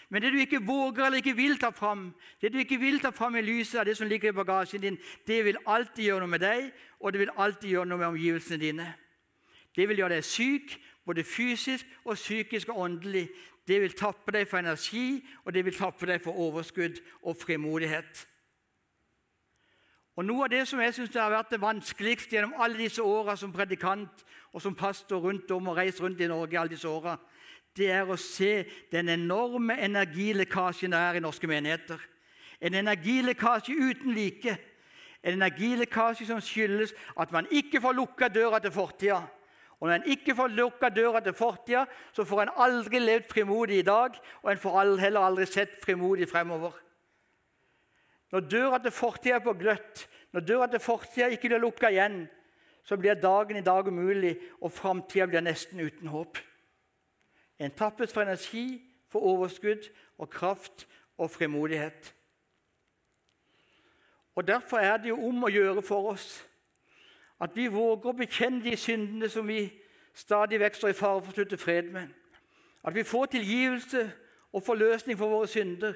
Men 0.09 0.21
det 0.23 0.31
du 0.31 0.37
ikke 0.39 0.63
våger 0.63 1.05
eller 1.05 1.19
ikke 1.19 1.35
vil 1.35 1.57
ta 1.59 1.69
fram, 1.75 2.13
det 2.41 2.53
du 2.53 2.61
ikke 2.61 2.79
vil 2.79 3.01
ta 3.03 3.09
fram 3.11 3.35
i 3.35 3.43
lyset 3.43 3.81
av 3.81 3.89
det 3.89 3.97
som 3.97 4.07
ligger 4.07 4.31
i 4.31 4.37
bagasjen 4.37 4.81
din, 4.81 4.99
det 5.27 5.41
vil 5.45 5.59
alltid 5.65 6.05
gjøre 6.05 6.23
noe 6.23 6.31
med 6.31 6.45
deg, 6.45 6.69
og 6.99 7.13
det 7.13 7.25
vil 7.25 7.33
alltid 7.35 7.69
gjøre 7.73 7.89
noe 7.89 7.99
med 7.99 8.07
omgivelsene 8.13 8.61
dine. 8.61 8.87
Det 9.75 9.89
vil 9.89 9.99
gjøre 9.99 10.15
deg 10.15 10.25
syk, 10.25 10.77
både 11.05 11.23
fysisk 11.27 11.85
og 12.05 12.15
psykisk 12.15 12.71
og 12.71 12.79
åndelig. 12.85 13.27
Det 13.67 13.81
vil 13.81 13.95
tappe 13.97 14.31
deg 14.31 14.47
for 14.47 14.61
energi, 14.61 15.19
og 15.45 15.53
det 15.53 15.65
vil 15.65 15.75
tappe 15.75 16.07
deg 16.07 16.21
for 16.23 16.39
overskudd 16.39 17.01
og 17.21 17.35
frimodighet. 17.35 18.25
Og 20.17 20.25
Noe 20.25 20.47
av 20.47 20.49
det 20.49 20.63
som 20.65 20.79
jeg 20.81 20.95
synes 20.95 21.13
har 21.13 21.29
vært 21.29 21.51
det 21.53 21.61
vanskeligste 21.61 22.33
gjennom 22.33 22.55
alle 22.57 22.79
disse 22.79 23.03
åra 23.03 23.35
som 23.37 23.51
predikant 23.53 24.23
og 24.49 24.63
som 24.63 24.75
pastor 24.75 25.21
rundt 25.21 25.51
om 25.53 25.67
og 25.69 25.77
reist 25.77 26.01
rundt 26.01 26.23
i 26.23 26.29
Norge, 26.31 26.57
alle 26.57 26.73
disse 26.73 26.89
årene, 26.89 27.19
det 27.77 27.91
er 27.93 28.09
å 28.09 28.17
se 28.17 28.63
den 28.89 29.11
enorme 29.13 29.75
energilekkasjen 29.85 30.95
det 30.95 30.97
er 30.97 31.19
i 31.19 31.21
norske 31.21 31.49
menigheter. 31.49 32.01
En 32.57 32.73
energilekkasje 32.73 33.75
uten 33.77 34.15
like. 34.17 34.55
En 35.21 35.37
energilekkasje 35.37 36.25
som 36.25 36.41
skyldes 36.41 36.95
at 37.19 37.31
man 37.35 37.45
ikke 37.53 37.81
får 37.83 37.93
lukka 37.99 38.31
døra 38.33 38.59
til 38.63 38.73
fortida. 38.73 39.21
Og 39.79 39.87
når 39.87 39.95
en 39.95 40.09
ikke 40.09 40.35
får 40.35 40.47
lukka 40.57 40.89
døra 40.89 41.19
til 41.21 41.33
fortida, 41.37 41.85
så 42.13 42.25
får 42.25 42.41
en 42.41 42.55
aldri 42.65 42.99
levd 42.99 43.29
frimodig 43.29 43.79
i 43.79 43.85
dag, 43.85 44.17
og 44.41 44.51
en 44.51 44.61
får 44.61 44.97
heller 44.99 45.21
aldri 45.21 45.45
sett 45.45 45.77
frimodig 45.83 46.29
fremover. 46.29 46.73
Når 48.31 48.39
døra 48.39 48.79
til 48.81 48.91
fortida 48.91 49.35
er 49.35 49.45
på 49.45 49.53
gløtt, 49.53 50.07
når 50.33 50.41
døra 50.41 50.67
til 50.67 50.79
fortida 50.79 51.29
ikke 51.31 51.51
blir 51.51 51.61
lukka 51.61 51.91
igjen, 51.93 52.25
så 52.83 52.97
blir 52.97 53.19
dagen 53.19 53.57
i 53.59 53.65
dag 53.65 53.87
umulig, 53.87 54.37
og 54.61 54.71
framtida 54.71 55.27
blir 55.27 55.45
nesten 55.45 55.79
uten 55.79 56.07
håp. 56.07 56.37
En 57.59 57.71
tappes 57.71 58.13
for 58.13 58.21
energi, 58.21 58.81
for 59.09 59.23
overskudd 59.23 59.87
og 60.17 60.29
kraft 60.29 60.87
og 61.17 61.31
frimodighet. 61.31 62.13
Og 64.35 64.47
Derfor 64.47 64.77
er 64.77 64.97
det 64.97 65.09
jo 65.09 65.21
om 65.27 65.43
å 65.43 65.51
gjøre 65.51 65.81
for 65.81 66.11
oss 66.11 66.46
at 67.39 67.53
vi 67.55 67.67
våger 67.67 68.09
å 68.09 68.17
bekjenne 68.17 68.63
de 68.63 68.75
syndene 68.77 69.29
som 69.29 69.47
vi 69.47 69.67
stadig 70.17 70.59
vekk 70.59 70.79
står 70.79 70.93
i 70.93 70.97
fare 70.97 71.21
for 71.21 71.31
å 71.31 71.37
slutte 71.37 71.59
fred 71.61 71.91
med. 71.93 72.07
At 72.83 72.95
vi 72.95 73.03
får 73.05 73.33
tilgivelse 73.35 74.07
og 74.53 74.63
forløsning 74.65 75.17
for 75.17 75.29
våre 75.29 75.49
synder. 75.51 75.93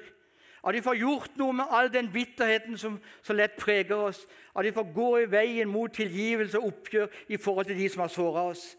At 0.62 0.76
vi 0.76 0.82
får 0.84 1.00
gjort 1.00 1.40
noe 1.40 1.56
med 1.58 1.74
all 1.74 1.90
den 1.90 2.12
bitterheten 2.12 2.78
som 2.78 3.00
så 3.22 3.34
lett 3.34 3.56
preger 3.58 3.96
oss. 3.96 4.20
At 4.54 4.64
vi 4.64 4.74
får 4.74 4.92
gå 4.94 5.08
i 5.18 5.30
veien 5.30 5.68
mot 5.68 5.90
tilgivelse 5.90 6.60
og 6.60 6.70
oppgjør 6.70 7.08
i 7.28 7.36
forhold 7.40 7.66
til 7.66 7.80
de 7.80 7.88
som 7.90 8.04
har 8.04 8.12
såra 8.14 8.46
oss. 8.52 8.76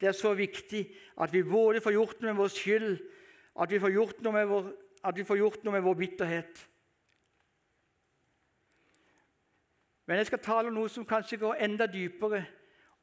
Det 0.00 0.08
er 0.08 0.14
så 0.14 0.34
viktig 0.36 0.84
at 1.18 1.32
vi 1.32 1.42
både 1.42 1.80
får 1.80 1.96
gjort 1.96 2.20
noe 2.20 2.30
med 2.30 2.42
vår 2.42 2.52
skyld, 2.52 2.96
at 3.56 3.70
vi 3.72 3.80
får 3.80 3.94
gjort 3.94 4.18
noe 4.22 4.32
med 4.32 4.50
vår, 4.50 4.66
gjort 5.40 5.64
noe 5.64 5.72
med 5.72 5.86
vår 5.86 5.94
bitterhet. 5.94 6.66
Men 10.06 10.20
jeg 10.20 10.28
skal 10.30 10.42
tale 10.42 10.70
om 10.70 10.76
noe 10.78 10.90
som 10.92 11.06
kanskje 11.06 11.40
går 11.42 11.62
enda 11.66 11.86
dypere, 11.90 12.44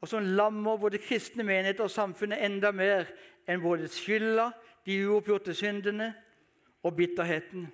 og 0.03 0.09
som 0.09 0.25
lammer 0.35 0.79
både 0.79 0.99
kristne 1.03 1.45
menigheter 1.47 1.85
og 1.85 1.91
samfunnet 1.91 2.43
enda 2.43 2.71
mer 2.75 3.07
enn 3.47 3.63
både 3.63 3.87
skylda, 3.91 4.49
de 4.83 4.97
uoppgjorte 5.07 5.55
syndene 5.55 6.09
og 6.83 6.95
bitterheten. 6.97 7.69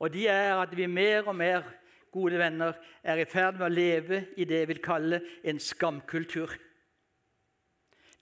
Og 0.00 0.12
de 0.12 0.24
er 0.32 0.56
at 0.56 0.72
vi 0.76 0.88
mer 0.88 1.28
og 1.28 1.36
mer, 1.36 1.66
gode 2.10 2.40
venner, 2.40 2.72
er 3.04 3.20
i 3.20 3.28
ferd 3.28 3.60
med 3.60 3.68
å 3.68 3.74
leve 3.74 4.22
i 4.40 4.46
det 4.48 4.62
jeg 4.62 4.68
vil 4.72 4.80
kalle 4.82 5.20
en 5.46 5.60
skamkultur. 5.62 6.56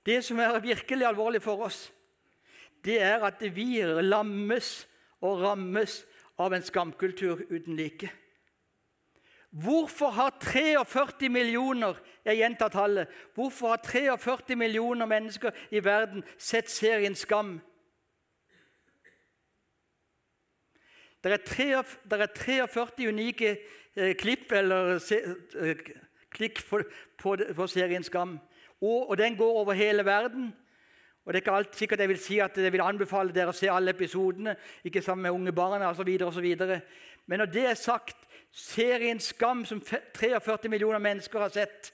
Det 0.04 0.18
som 0.26 0.40
er 0.42 0.58
virkelig 0.60 1.06
alvorlig 1.06 1.40
for 1.44 1.62
oss, 1.64 1.86
det 2.84 2.98
er 3.02 3.22
at 3.24 3.40
vi 3.54 3.80
lammes 4.02 4.86
og 5.22 5.42
rammes 5.42 6.02
av 6.38 6.54
en 6.54 6.66
skamkultur 6.66 7.46
uten 7.48 7.78
like. 7.78 8.10
Hvorfor 9.50 10.10
har 10.12 10.34
43 10.40 11.28
millioner 11.28 11.96
jeg 12.24 12.36
gjentar 12.36 12.68
tallet, 12.68 13.08
hvorfor 13.34 13.68
har 13.72 13.80
43 13.84 14.56
millioner 14.56 15.06
mennesker 15.06 15.50
i 15.70 15.80
verden 15.84 16.24
sett 16.38 16.68
serien 16.70 17.14
Skam? 17.16 17.60
Det 21.24 21.32
er, 21.32 22.26
43 22.36 23.08
unike 23.08 23.56
eh, 23.96 24.14
klipp 24.16 24.52
eller 24.52 25.00
eh, 25.00 25.80
klikk 26.30 26.60
på, 26.68 27.66
serien 27.66 28.04
Skam. 28.04 28.38
Og, 28.80 29.16
den 29.18 29.36
går 29.36 29.58
over 29.64 29.72
hele 29.72 30.04
verden. 30.04 30.52
Og 31.24 31.32
Det 31.32 31.40
er 31.40 31.42
ikke 31.42 31.56
alt 31.56 31.76
sikkert 31.76 32.00
jeg 32.00 32.08
vil 32.08 32.20
si 32.22 32.38
at 32.38 32.56
jeg 32.56 32.72
vil 32.72 32.84
anbefale 32.84 33.32
dere 33.32 33.50
å 33.52 33.56
se 33.56 33.68
alle 33.68 33.90
episodene, 33.96 34.54
ikke 34.84 35.02
sammen 35.02 35.26
med 35.26 35.34
unge 35.34 35.52
barn 35.52 35.82
osv. 35.82 36.46
Men 37.26 37.38
når 37.42 37.50
det 37.52 37.66
er 37.66 37.74
sagt, 37.74 38.27
serien 38.52 39.20
Skam, 39.20 39.64
som 39.64 39.80
43 39.80 40.68
millioner 40.68 40.98
mennesker 40.98 41.40
har 41.40 41.48
sett, 41.48 41.92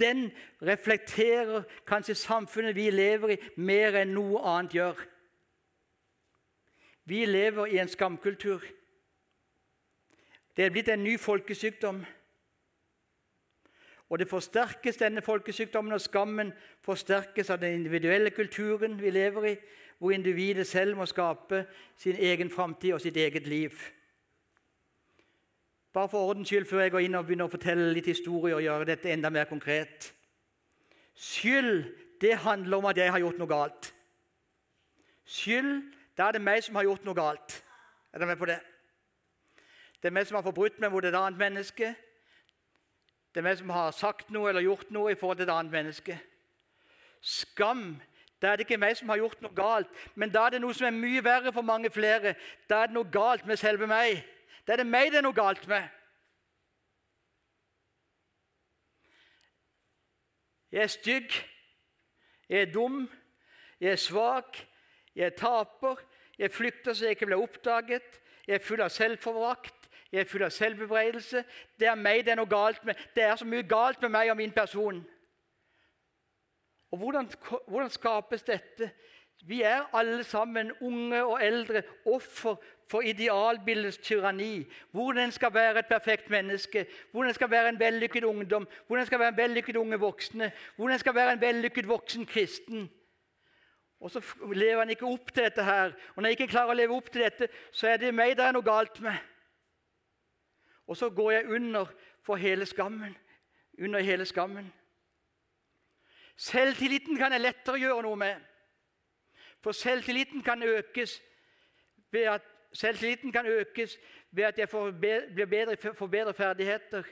den 0.00 0.30
reflekterer 0.62 1.62
kanskje 1.86 2.14
samfunnet 2.14 2.76
vi 2.76 2.90
lever 2.90 3.34
i, 3.34 3.40
mer 3.56 3.98
enn 4.00 4.14
noe 4.16 4.40
annet 4.40 4.74
gjør. 4.74 5.02
Vi 7.04 7.24
lever 7.26 7.66
i 7.66 7.80
en 7.82 7.88
skamkultur. 7.88 8.64
Det 10.56 10.64
er 10.64 10.72
blitt 10.72 10.88
en 10.88 11.04
ny 11.04 11.18
folkesykdom. 11.18 12.02
Og 14.10 14.18
det 14.18 14.28
forsterkes 14.28 14.98
denne 14.98 15.22
folkesykdommen 15.22 15.94
og 15.94 16.02
skammen 16.02 16.52
forsterkes 16.82 17.50
av 17.50 17.60
den 17.62 17.78
individuelle 17.78 18.30
kulturen 18.34 18.98
vi 19.00 19.10
lever 19.10 19.46
i, 19.52 19.54
hvor 19.98 20.10
individet 20.10 20.66
selv 20.66 20.96
må 20.96 21.06
skape 21.06 21.64
sin 21.96 22.16
egen 22.16 22.50
framtid 22.50 22.94
og 22.94 23.00
sitt 23.00 23.16
eget 23.16 23.46
liv. 23.46 23.76
Bare 25.92 26.08
for 26.08 26.18
ordens 26.28 26.48
skyld, 26.48 26.66
før 26.70 26.84
jeg 26.84 26.92
går 26.94 27.06
inn 27.06 27.18
og 27.18 27.26
begynner 27.26 27.48
å 27.48 27.52
fortelle 27.52 27.88
litt 27.94 28.06
historie 28.06 28.54
og 28.54 28.62
gjøre 28.62 28.86
dette 28.92 29.10
enda 29.10 29.30
mer 29.30 29.48
konkret. 29.50 30.12
Skyld, 31.18 31.88
det 32.20 32.36
handler 32.44 32.78
om 32.78 32.86
at 32.90 33.00
jeg 33.00 33.10
har 33.10 33.22
gjort 33.24 33.40
noe 33.40 33.50
galt. 33.50 33.90
Skyld, 35.26 35.82
da 36.18 36.28
er 36.28 36.36
det 36.36 36.44
meg 36.46 36.62
som 36.62 36.78
har 36.78 36.86
gjort 36.86 37.06
noe 37.08 37.18
galt. 37.18 37.58
Er 38.12 38.22
dere 38.22 38.30
med 38.30 38.38
på 38.38 38.48
det? 38.50 38.60
Det 40.00 40.08
er 40.08 40.14
meg 40.14 40.28
som 40.28 40.38
har 40.38 40.46
forbrutt 40.46 40.78
meg 40.80 40.92
mot 40.92 41.04
et 41.04 41.14
annet 41.14 41.38
menneske. 41.38 41.92
Det 43.30 43.42
er 43.42 43.46
meg 43.46 43.58
som 43.58 43.70
har 43.74 43.90
sagt 43.94 44.30
noe 44.34 44.48
eller 44.50 44.64
gjort 44.64 44.90
noe 44.94 45.12
i 45.12 45.18
forhold 45.18 45.38
til 45.38 45.48
et 45.48 45.54
annet 45.54 45.74
menneske. 45.74 46.16
Skam, 47.20 48.00
da 48.42 48.50
er 48.50 48.56
det 48.56 48.64
ikke 48.66 48.80
meg 48.80 48.96
som 48.96 49.10
har 49.12 49.20
gjort 49.20 49.42
noe 49.44 49.54
galt, 49.54 49.90
men 50.14 50.32
da 50.32 50.46
er 50.46 50.56
det 50.56 50.62
noe 50.64 50.74
som 50.74 50.88
er 50.88 50.96
mye 50.96 51.22
verre 51.24 51.52
for 51.52 51.66
mange 51.66 51.90
flere. 51.92 52.34
Da 52.70 52.82
er 52.82 52.90
det 52.90 52.96
noe 52.96 53.10
galt 53.12 53.46
med 53.46 53.60
selve 53.60 53.86
meg. 53.90 54.22
Det 54.70 54.76
er 54.76 54.84
det 54.84 54.86
meg 54.86 55.08
det 55.10 55.18
er 55.18 55.24
noe 55.26 55.34
galt 55.34 55.64
med. 55.66 55.82
Jeg 60.70 60.82
er 60.84 60.92
stygg, 60.92 61.32
jeg 62.46 62.60
er 62.60 62.70
dum, 62.70 63.00
jeg 63.80 63.90
er 63.90 63.98
svak, 63.98 64.60
jeg 65.14 65.26
er 65.26 65.34
taper, 65.34 65.98
jeg 66.38 66.54
flykter 66.54 66.94
så 66.94 67.08
jeg 67.08 67.18
ikke 67.18 67.26
blir 67.32 67.42
oppdaget, 67.42 68.20
jeg 68.46 68.60
er 68.60 68.62
full 68.62 68.84
av 68.86 68.94
selvforakt, 68.94 69.90
jeg 70.12 70.22
er 70.22 70.30
full 70.30 70.46
av 70.46 70.54
selvbebreidelse. 70.54 71.42
Det 71.74 71.90
er 71.90 71.98
meg 71.98 72.22
det 72.22 72.36
er 72.36 72.38
noe 72.38 72.54
galt 72.54 72.86
med. 72.86 72.94
Det 73.10 73.26
er 73.26 73.34
så 73.42 73.50
mye 73.50 73.66
galt 73.66 73.98
med 74.06 74.14
meg 74.14 74.30
og 74.30 74.38
min 74.38 74.54
person. 74.54 75.02
Og 76.94 76.98
Hvordan, 76.98 77.26
hvordan 77.66 77.90
skapes 77.90 78.46
dette? 78.46 78.92
Vi 79.46 79.62
er 79.62 79.96
alle 79.96 80.24
sammen, 80.24 80.72
unge 80.80 81.24
og 81.24 81.44
eldre, 81.44 81.82
offer 82.06 82.56
for 82.90 83.00
idealbildets 83.00 83.96
tyranni. 83.98 84.66
Hvordan 84.90 85.24
en 85.24 85.32
skal 85.32 85.54
være 85.54 85.78
et 85.78 85.86
perfekt 85.86 86.30
menneske, 86.30 86.86
hvordan 87.10 87.30
en 87.30 87.34
skal 87.34 87.50
være 87.50 87.68
en 87.68 87.80
vellykket 87.80 88.24
ungdom, 88.24 88.68
hvordan 88.86 89.02
en 89.02 89.06
skal 89.06 89.18
være 89.18 89.28
en 89.28 89.36
vellykket 89.36 89.76
unge 89.76 90.00
voksne, 90.00 90.52
hvordan 90.76 90.92
en 90.92 90.98
skal 90.98 91.14
være 91.14 91.32
en 91.32 91.40
vellykket 91.40 91.88
voksen 91.88 92.26
kristen. 92.26 92.90
Og 94.00 94.10
så 94.10 94.20
lever 94.52 94.78
han 94.78 94.90
ikke 94.90 95.06
opp 95.06 95.32
til 95.32 95.44
dette 95.44 95.64
her. 95.64 95.92
Og 96.16 96.22
når 96.22 96.28
jeg 96.28 96.40
ikke 96.40 96.52
klarer 96.52 96.72
å 96.72 96.76
leve 96.76 96.96
opp 96.96 97.10
til 97.12 97.22
dette, 97.22 97.48
så 97.72 97.88
er 97.88 97.96
det 98.00 98.14
meg 98.14 98.36
det 98.36 98.44
er 98.44 98.56
noe 98.56 98.64
galt 98.64 99.00
med. 99.04 99.16
Og 100.88 100.96
så 100.96 101.10
går 101.10 101.32
jeg 101.32 101.48
under 101.48 101.90
for 102.24 102.40
hele 102.40 102.66
skammen. 102.66 103.16
Under 103.78 104.00
hele 104.00 104.24
skammen. 104.24 104.72
Selvtilliten 106.36 107.16
kan 107.16 107.32
jeg 107.32 107.44
lettere 107.44 107.78
gjøre 107.78 108.02
noe 108.02 108.16
med. 108.16 108.49
For 109.60 109.72
selvtilliten 109.72 110.42
kan 110.42 110.62
økes 110.62 111.22
ved 112.10 112.20
at, 112.20 112.42
selvtilliten 112.72 113.32
kan 113.32 113.46
økes 113.46 113.98
ved 114.30 114.44
at 114.44 114.58
jeg 114.58 114.68
får 114.68 114.90
bedre, 114.90 115.94
får 115.94 116.06
bedre 116.06 116.34
ferdigheter. 116.34 117.02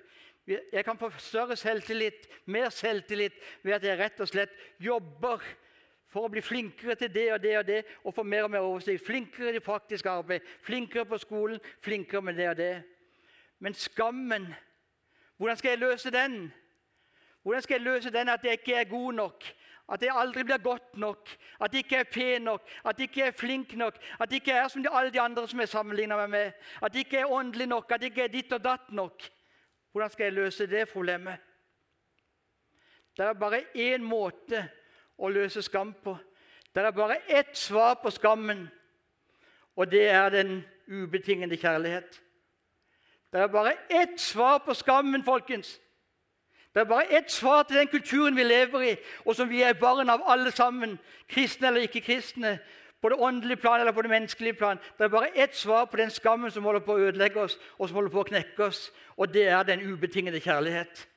Jeg 0.72 0.84
kan 0.84 0.98
få 0.98 1.10
større 1.18 1.56
selvtillit, 1.56 2.28
mer 2.46 2.68
selvtillit, 2.68 3.32
ved 3.62 3.72
at 3.72 3.84
jeg 3.84 3.98
rett 3.98 4.20
og 4.20 4.28
slett 4.28 4.54
jobber 4.80 5.42
for 6.08 6.24
å 6.24 6.30
bli 6.32 6.40
flinkere 6.40 6.96
til 6.96 7.10
det 7.12 7.26
og 7.34 7.42
det 7.42 7.56
og 7.58 7.66
det, 7.68 7.82
og 8.04 8.14
få 8.16 8.22
mer 8.24 8.46
og 8.46 8.50
mer 8.50 8.64
oversikt. 8.64 9.04
Flinkere 9.06 9.52
i 9.56 9.60
praktisk 9.64 10.06
arbeid, 10.08 10.46
flinkere 10.64 11.04
på 11.04 11.18
skolen, 11.20 11.60
flinkere 11.84 12.22
med 12.24 12.40
det 12.40 12.48
og 12.48 12.56
det. 12.56 12.72
Men 13.58 13.74
skammen, 13.74 14.48
hvordan 15.36 15.56
skal 15.56 15.74
jeg 15.74 15.78
løse 15.78 16.10
den? 16.10 16.52
Hvordan 17.42 17.62
skal 17.62 17.74
jeg 17.74 17.84
løse 17.84 18.10
den 18.10 18.28
at 18.28 18.44
jeg 18.44 18.52
ikke 18.52 18.74
er 18.74 18.88
god 18.88 19.12
nok? 19.12 19.44
At 19.92 20.02
jeg 20.02 20.12
aldri 20.12 20.44
blir 20.44 20.60
godt 20.60 20.96
nok, 21.00 21.30
at 21.60 21.72
jeg 21.72 21.84
ikke 21.84 21.96
er 21.96 22.10
pen 22.12 22.42
nok, 22.42 22.66
at 22.84 22.98
jeg 22.98 23.08
ikke 23.08 23.22
er 23.22 23.30
flink 23.30 23.72
nok, 23.76 23.96
at 24.20 24.30
jeg 24.30 24.42
ikke 24.42 24.52
er 24.52 24.68
som 24.68 24.82
de, 24.82 24.90
alle 24.92 25.10
de 25.10 25.20
andre 25.20 25.48
som 25.48 25.60
jeg 25.60 25.68
sammenligner 25.68 26.16
meg 26.16 26.30
med, 26.30 26.52
at 26.82 26.94
jeg 26.94 27.06
ikke 27.06 27.18
er 27.18 27.32
åndelig 27.32 27.66
nok, 27.66 27.92
at 27.92 28.02
jeg 28.02 28.10
ikke 28.10 28.22
er 28.22 28.34
ditt 28.34 28.52
og 28.52 28.64
datt 28.64 28.92
nok. 28.92 29.24
Hvordan 29.92 30.10
skal 30.10 30.24
jeg 30.24 30.32
løse 30.32 30.66
det 30.66 30.88
problemet? 30.92 31.40
Det 33.16 33.24
er 33.24 33.32
bare 33.32 33.64
én 33.74 34.04
måte 34.04 34.60
å 35.18 35.30
løse 35.32 35.62
skam 35.62 35.94
på. 36.04 36.18
Det 36.74 36.84
er 36.84 36.94
bare 36.94 37.16
ett 37.26 37.56
svar 37.56 37.96
på 38.02 38.10
skammen, 38.10 38.68
og 39.76 39.90
det 39.90 40.04
er 40.08 40.28
den 40.30 40.60
ubetingede 40.86 41.56
kjærlighet. 41.56 42.20
Det 43.32 43.40
er 43.40 43.50
bare 43.52 43.74
ett 43.88 44.20
svar 44.20 44.58
på 44.58 44.74
skammen, 44.74 45.24
folkens. 45.24 45.78
Det 46.74 46.80
er 46.80 46.84
bare 46.84 47.18
ett 47.18 47.30
svar 47.30 47.62
til 47.62 47.76
den 47.76 47.88
kulturen 47.88 48.36
vi 48.36 48.42
lever 48.42 48.80
i, 48.80 48.96
og 49.24 49.36
som 49.36 49.48
vi 49.50 49.62
er 49.62 49.72
barn 49.72 50.10
av 50.10 50.22
alle 50.26 50.50
sammen, 50.50 50.98
kristne 51.28 51.66
eller 51.66 51.88
ikke 51.88 52.00
kristne, 52.00 52.58
på 53.00 53.08
det 53.08 53.18
åndelige 53.18 53.56
plan 53.56 53.80
eller 53.80 53.92
på 53.92 54.02
det 54.02 54.10
menneskelige 54.10 54.54
plan. 54.58 54.78
Det 54.98 55.04
er 55.04 55.08
bare 55.08 55.38
ett 55.38 55.56
svar 55.56 55.84
på 55.84 55.96
den 55.96 56.10
skammen 56.10 56.50
som 56.50 56.64
holder 56.64 56.80
på 56.80 56.92
å 56.92 56.98
ødelegge 56.98 57.40
oss, 57.40 57.58
og 57.78 57.88
som 57.88 57.94
holder 57.94 58.10
på 58.10 58.20
å 58.20 58.28
knekke 58.30 58.64
oss, 58.64 58.92
og 59.16 59.34
det 59.34 59.48
er 59.48 59.62
den 59.62 59.92
ubetingede 59.92 60.40
kjærlighet. 60.40 61.08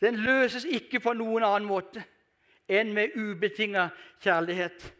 Den 0.00 0.16
løses 0.16 0.64
ikke 0.64 1.00
på 1.00 1.14
noen 1.14 1.44
annen 1.46 1.68
måte 1.68 2.04
enn 2.68 2.92
med 2.94 3.16
ubetinga 3.16 3.88
kjærlighet. 4.22 4.92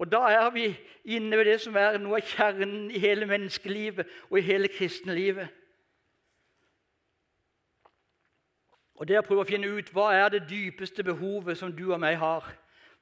Og 0.00 0.12
Da 0.12 0.20
er 0.32 0.50
vi 0.50 0.78
inne 1.04 1.36
ved 1.36 1.44
det 1.44 1.60
som 1.60 1.76
er 1.76 1.98
noe 2.00 2.16
av 2.20 2.24
kjernen 2.24 2.90
i 2.90 2.98
hele 2.98 3.26
menneskelivet 3.28 4.08
og 4.30 4.38
i 4.38 4.46
hele 4.46 4.68
kristenlivet. 4.72 5.48
Og 9.00 9.08
Det 9.08 9.16
å 9.16 9.24
prøve 9.24 9.46
å 9.46 9.48
finne 9.48 9.68
ut 9.72 9.88
hva 9.96 10.10
er 10.12 10.28
det 10.28 10.42
dypeste 10.50 11.02
behovet 11.04 11.56
som 11.56 11.72
du 11.72 11.86
og 11.88 12.00
meg 12.02 12.18
har. 12.20 12.44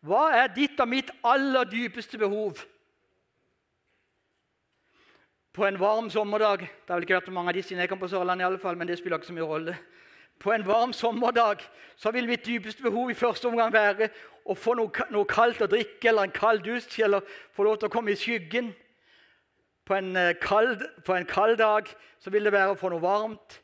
Hva 0.07 0.29
er 0.39 0.53
ditt 0.55 0.79
og 0.79 0.87
mitt 0.87 1.11
aller 1.27 1.67
dypeste 1.67 2.19
behov? 2.19 2.61
På 5.53 5.67
en 5.67 5.81
varm 5.81 6.07
sommerdag 6.11 6.61
Det 6.61 6.87
har 6.87 7.01
vel 7.01 7.03
ikke 7.03 7.17
vært 7.17 7.27
så 7.27 7.35
mange 7.35 7.51
av 7.51 7.59
de 7.59 7.63
siden 7.67 7.83
jeg 7.83 7.91
kom 7.91 7.99
på 7.99 8.11
Sørlandet, 8.13 8.45
i 8.45 8.47
alle 8.47 8.63
fall, 8.63 8.79
men 8.79 8.87
det 8.87 8.99
spiller 9.01 9.19
ikke 9.19 9.33
så 9.33 9.35
mye 9.35 9.51
rolle. 9.51 9.75
På 10.39 10.55
en 10.55 10.67
varm 10.67 10.93
sommerdag 10.95 11.67
så 11.97 12.13
vil 12.15 12.31
mitt 12.31 12.47
dypeste 12.47 12.83
behov 12.83 13.11
i 13.11 13.19
første 13.19 13.51
omgang 13.51 13.73
være 13.75 14.13
å 14.47 14.55
få 14.55 14.77
noe, 14.79 15.07
noe, 15.11 15.27
kaldt 15.27 15.65
å 15.67 15.67
drikke 15.67 16.13
eller 16.13 16.29
en 16.29 16.35
kald 16.37 16.63
dusj 16.63 17.03
eller 17.03 17.27
få 17.57 17.67
lov 17.67 17.81
til 17.81 17.91
å 17.91 17.93
komme 17.97 18.15
i 18.15 18.21
skyggen. 18.21 18.71
På 19.85 19.99
en, 19.99 20.17
eh, 20.17 20.35
kald, 20.39 20.87
på 21.05 21.15
en 21.17 21.27
kald 21.27 21.59
dag 21.59 21.91
så 22.23 22.31
vil 22.31 22.45
det 22.45 22.53
være 22.53 22.77
å 22.77 22.79
få 22.79 22.93
noe 22.95 23.03
varmt. 23.03 23.59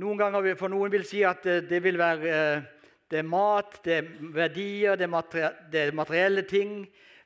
Noen 0.00 0.18
ganger 0.20 0.54
For 0.56 0.72
noen 0.72 0.92
vil 0.92 1.04
si 1.04 1.22
at 1.26 1.44
det, 1.44 1.64
det 1.68 1.82
vil 1.84 1.98
være 2.00 2.30
eh, 2.30 2.68
det 3.10 3.18
er 3.18 3.26
mat, 3.26 3.80
det 3.84 3.94
er 3.96 4.10
verdier, 4.34 4.94
det 4.94 5.08
er, 5.08 5.10
materie, 5.10 5.50
det 5.72 5.80
er 5.80 5.96
materielle 5.98 6.42
ting. 6.46 6.84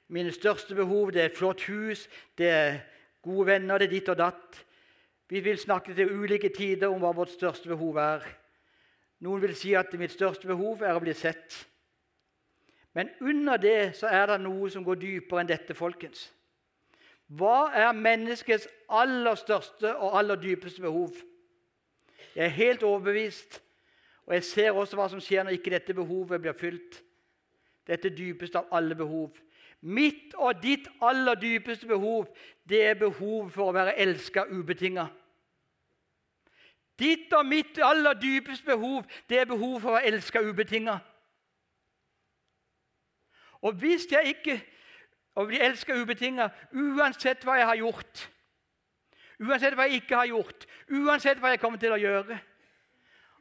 Mine 0.09 0.33
største 0.33 0.75
behov 0.75 1.13
det 1.13 1.21
er 1.21 1.27
et 1.29 1.37
flott 1.37 1.67
hus, 1.69 2.07
det 2.39 2.49
er 2.49 2.79
gode 3.23 3.47
venner, 3.47 3.79
det 3.79 3.91
er 3.91 3.93
ditt 3.93 4.09
og 4.09 4.17
datt. 4.17 4.63
Vi 5.29 5.43
vil 5.45 5.61
snakke 5.61 5.93
til 5.95 6.13
ulike 6.13 6.49
tider 6.57 6.89
om 6.89 7.05
hva 7.05 7.13
vårt 7.13 7.35
største 7.37 7.69
behov 7.69 8.01
er. 8.01 8.25
Noen 9.25 9.45
vil 9.45 9.53
si 9.57 9.75
at 9.77 9.93
mitt 10.01 10.17
største 10.17 10.49
behov 10.49 10.81
er 10.81 10.97
å 10.97 11.05
bli 11.05 11.13
sett. 11.17 11.53
Men 12.97 13.13
under 13.21 13.61
det 13.61 13.93
så 13.99 14.09
er 14.09 14.33
det 14.33 14.41
noe 14.41 14.71
som 14.73 14.85
går 14.87 15.01
dypere 15.03 15.45
enn 15.45 15.53
dette, 15.53 15.77
folkens. 15.77 16.31
Hva 17.29 17.69
er 17.77 17.93
menneskets 17.97 18.69
aller 18.89 19.37
største 19.37 19.93
og 19.97 20.17
aller 20.17 20.41
dypeste 20.41 20.85
behov? 20.85 21.13
Jeg 22.35 22.45
er 22.45 22.59
helt 22.59 22.83
overbevist, 22.83 23.63
og 24.27 24.35
jeg 24.35 24.45
ser 24.45 24.71
også 24.71 24.97
hva 24.97 25.09
som 25.09 25.21
skjer 25.23 25.45
når 25.45 25.59
ikke 25.59 25.73
dette 25.75 25.95
behovet 25.95 26.41
blir 26.43 26.57
fylt. 26.59 27.03
Dette 27.87 28.11
dypeste 28.11 28.59
av 28.59 28.73
alle 28.73 28.97
behov. 28.97 29.37
Mitt 29.85 30.33
og 30.41 30.63
ditt 30.63 30.89
aller 31.05 31.37
dypeste 31.37 31.87
behov, 31.87 32.27
det 32.69 32.81
er 32.87 32.99
behov 32.99 33.51
for 33.53 33.69
å 33.69 33.77
være 33.77 33.99
elska 34.01 34.47
ubetinga. 34.49 35.07
Ditt 36.99 37.33
og 37.35 37.47
mitt 37.47 37.79
aller 37.83 38.15
dypeste 38.17 38.67
behov, 38.67 39.05
det 39.29 39.43
er 39.43 39.51
behov 39.51 39.81
for 39.81 39.91
å 39.91 39.97
være 39.99 40.15
elska 40.15 40.41
ubetinga. 40.41 40.99
Og 43.65 43.77
hvis 43.81 44.07
jeg 44.13 44.37
ikke 44.37 44.61
og 45.35 45.49
blir 45.51 45.65
elska 45.67 45.97
ubetinga, 45.99 46.49
uansett 46.73 47.43
hva 47.45 47.59
jeg 47.59 47.67
har 47.67 47.81
gjort, 47.81 48.29
uansett 49.41 49.75
hva 49.75 49.89
jeg 49.89 50.03
ikke 50.03 50.17
har 50.17 50.31
gjort, 50.31 50.67
uansett 50.91 51.41
hva 51.43 51.55
jeg 51.55 51.63
kommer 51.63 51.81
til 51.83 51.95
å 51.95 52.01
gjøre 52.01 52.39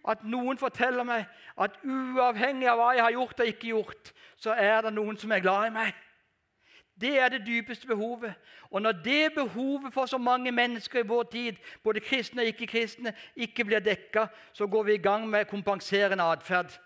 At 0.08 0.24
noen 0.28 0.58
forteller 0.60 1.06
meg 1.08 1.28
at 1.56 1.78
uavhengig 1.84 2.68
av 2.68 2.78
hva 2.78 2.90
jeg 2.96 3.04
har 3.04 3.14
gjort 3.16 3.40
og 3.40 3.48
ikke 3.48 3.68
gjort, 3.68 4.10
så 4.36 4.52
er 4.52 4.82
det 4.84 4.94
noen 4.94 5.16
som 5.18 5.32
er 5.32 5.40
glad 5.40 5.68
i 5.68 5.76
meg. 5.78 5.94
Det 7.02 7.20
er 7.20 7.30
det 7.30 7.46
dypeste 7.46 7.88
behovet. 7.88 8.34
Og 8.70 8.82
når 8.82 8.92
det 8.92 9.34
behovet 9.36 9.94
for 9.94 10.06
så 10.06 10.18
mange 10.18 10.52
mennesker 10.52 11.00
i 11.00 11.08
vår 11.08 11.24
tid, 11.24 11.56
både 11.84 12.00
kristne 12.00 12.42
og 12.42 12.48
ikke-kristne, 12.52 13.14
ikke 13.36 13.66
blir 13.66 13.80
dekka, 13.80 14.28
så 14.54 14.68
går 14.68 14.84
vi 14.84 14.94
i 14.94 15.02
gang 15.02 15.30
med 15.30 15.46
kompenserende 15.46 16.24
atferd. 16.24 16.80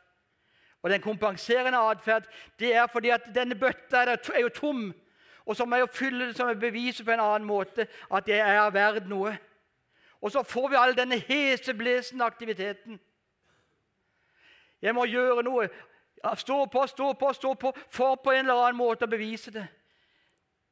Og 0.81 0.89
den 0.89 1.01
kompenserende 1.01 1.77
atferd 1.77 2.23
det 2.59 2.75
er 2.75 2.87
fordi 2.87 3.09
at 3.09 3.21
denne 3.35 3.55
bøtta 3.55 4.05
er 4.05 4.41
jo 4.41 4.49
tom. 4.49 4.93
Og 5.47 5.55
så 5.55 5.65
må 5.65 5.75
jeg 5.75 5.89
fylle 5.89 6.27
det 6.27 6.35
som 6.35 6.49
et 6.49 6.59
bevis 6.59 7.01
på 7.01 7.11
en 7.11 7.23
annen 7.23 7.47
måte 7.47 7.87
at 8.11 8.27
jeg 8.27 8.39
er 8.39 8.71
verd 8.75 9.07
noe. 9.07 9.37
Og 10.21 10.31
så 10.31 10.43
får 10.43 10.67
vi 10.67 10.75
all 10.75 10.95
denne 10.97 11.19
heseblesende 11.19 12.25
aktiviteten. 12.25 12.99
Jeg 14.81 14.95
må 14.95 15.05
gjøre 15.05 15.43
noe. 15.43 15.69
Stå 16.35 16.65
på, 16.65 16.85
stå 16.87 17.13
på, 17.13 17.33
stå 17.33 17.53
på, 17.53 17.71
for 17.89 18.15
på 18.15 18.31
en 18.31 18.45
eller 18.45 18.65
annen 18.65 18.77
måte 18.77 19.07
å 19.07 19.11
bevise 19.11 19.53
det. 19.53 19.67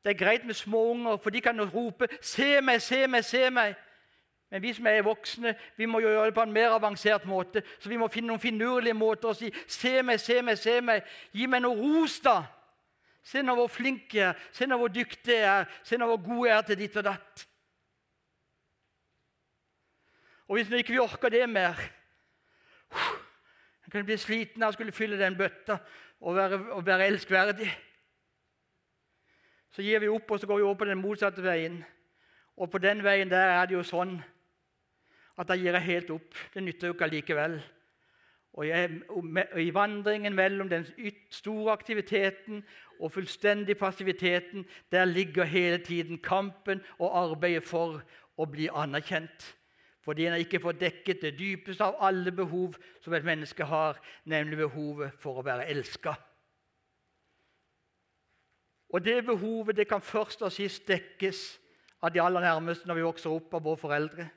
Det 0.04 0.12
er 0.12 0.20
greit 0.20 0.46
med 0.46 0.54
småunger, 0.54 1.18
for 1.18 1.30
de 1.30 1.42
kan 1.42 1.62
rope 1.74 2.08
'Se 2.22 2.62
meg, 2.62 2.82
se 2.82 3.08
meg, 3.08 3.26
se 3.26 3.50
meg'. 3.50 3.76
Men 4.52 4.62
vi 4.62 4.74
som 4.74 4.88
er 4.88 5.02
voksne, 5.02 5.56
vi 5.78 5.86
må 5.86 6.00
gjøre 6.00 6.26
det 6.26 6.34
på 6.34 6.42
en 6.42 6.52
mer 6.52 6.70
avansert 6.70 7.26
måte. 7.26 7.64
Så 7.80 7.90
vi 7.90 7.98
må 7.98 8.08
finne 8.08 8.28
noen 8.28 8.40
finurlige 8.40 8.94
måter 8.94 9.30
å 9.30 9.34
si 9.34 9.52
'Se 9.68 10.02
meg, 10.02 10.20
se 10.20 10.42
meg, 10.42 10.58
se 10.58 10.82
meg'. 10.82 11.02
Gi 11.34 11.46
meg 11.46 11.62
noe 11.62 11.76
ros, 11.76 12.20
da. 12.20 12.44
Se 13.26 13.42
nå 13.42 13.56
hvor 13.58 13.72
flink 13.74 14.14
jeg 14.14 14.30
er, 14.30 14.42
se 14.54 14.68
nå 14.70 14.78
hvor 14.78 14.92
dyktig 14.94 15.34
jeg 15.34 15.50
er, 15.50 15.70
se 15.84 15.98
nå 15.98 16.08
hvor 16.12 16.22
god 16.22 16.48
jeg 16.48 16.58
er 16.58 16.66
til 16.68 16.80
ditt 16.84 16.98
og 17.02 17.08
datt. 17.08 17.46
Og 20.46 20.60
hvis 20.60 20.70
vi 20.70 20.84
ikke 20.84 21.02
orker 21.02 21.34
det 21.34 21.48
mer 21.50 21.80
Jeg 23.86 23.92
kunne 23.92 24.06
bli 24.06 24.18
sliten 24.18 24.64
av 24.64 24.72
å 24.72 24.76
skulle 24.76 24.94
fylle 24.94 25.18
den 25.18 25.38
bøtta 25.38 25.78
og 26.26 26.36
være, 26.36 26.58
og 26.74 26.86
være 26.86 27.06
elskverdig. 27.10 27.68
Så 29.76 29.84
gir 29.86 30.00
vi 30.02 30.10
opp, 30.10 30.32
og 30.32 30.40
så 30.40 30.48
går 30.48 30.58
vi 30.58 30.66
over 30.66 30.80
på 30.80 30.88
den 30.90 31.02
motsatte 31.02 31.44
veien. 31.44 31.78
Og 32.58 32.72
på 32.72 32.82
den 32.82 33.04
veien 33.06 33.30
der 33.30 33.52
er 33.60 33.68
det 33.68 33.76
jo 33.76 33.84
sånn 33.86 34.16
at 35.38 35.50
da 35.50 35.58
gir 35.60 35.76
jeg 35.76 35.90
helt 35.90 36.12
opp. 36.16 36.42
Det 36.54 36.64
nytter 36.64 36.90
jo 36.90 36.96
ikke 36.96 37.08
allikevel. 37.10 37.60
Og, 38.56 38.68
I 39.60 39.74
vandringen 39.74 40.36
mellom 40.36 40.70
den 40.70 40.86
store 41.32 41.72
aktiviteten 41.72 42.64
og 43.00 43.12
fullstendig 43.12 43.78
passiviteten, 43.78 44.66
der 44.92 45.06
ligger 45.06 45.44
hele 45.44 45.78
tiden 45.78 46.18
kampen 46.18 46.82
og 47.00 47.18
arbeidet 47.20 47.64
for 47.64 48.00
å 48.38 48.46
bli 48.48 48.70
anerkjent. 48.72 49.58
Fordi 50.06 50.26
en 50.26 50.38
ikke 50.40 50.62
får 50.64 50.78
dekket 50.80 51.22
det 51.22 51.34
dypeste 51.40 51.84
av 51.84 51.98
alle 52.00 52.32
behov 52.32 52.78
som 53.04 53.14
et 53.14 53.26
menneske 53.26 53.66
har, 53.66 54.00
nemlig 54.24 54.58
behovet 54.58 55.20
for 55.20 55.42
å 55.42 55.44
være 55.44 55.68
elska. 55.74 56.14
Og 58.96 59.04
det 59.04 59.26
behovet 59.26 59.76
det 59.76 59.88
kan 59.90 60.02
først 60.02 60.46
og 60.46 60.54
sist 60.56 60.88
dekkes 60.88 61.44
av 62.02 62.14
de 62.14 62.22
aller 62.22 62.40
nærmeste 62.40 62.88
når 62.88 63.02
vi 63.02 63.08
vokser 63.10 63.34
opp 63.34 63.54
av 63.58 63.66
våre 63.66 63.82
foreldre. 63.82 64.30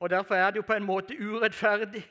Og 0.00 0.10
Derfor 0.10 0.34
er 0.34 0.50
det 0.50 0.62
jo 0.62 0.66
på 0.66 0.78
en 0.78 0.86
måte 0.86 1.18
urettferdig 1.18 2.06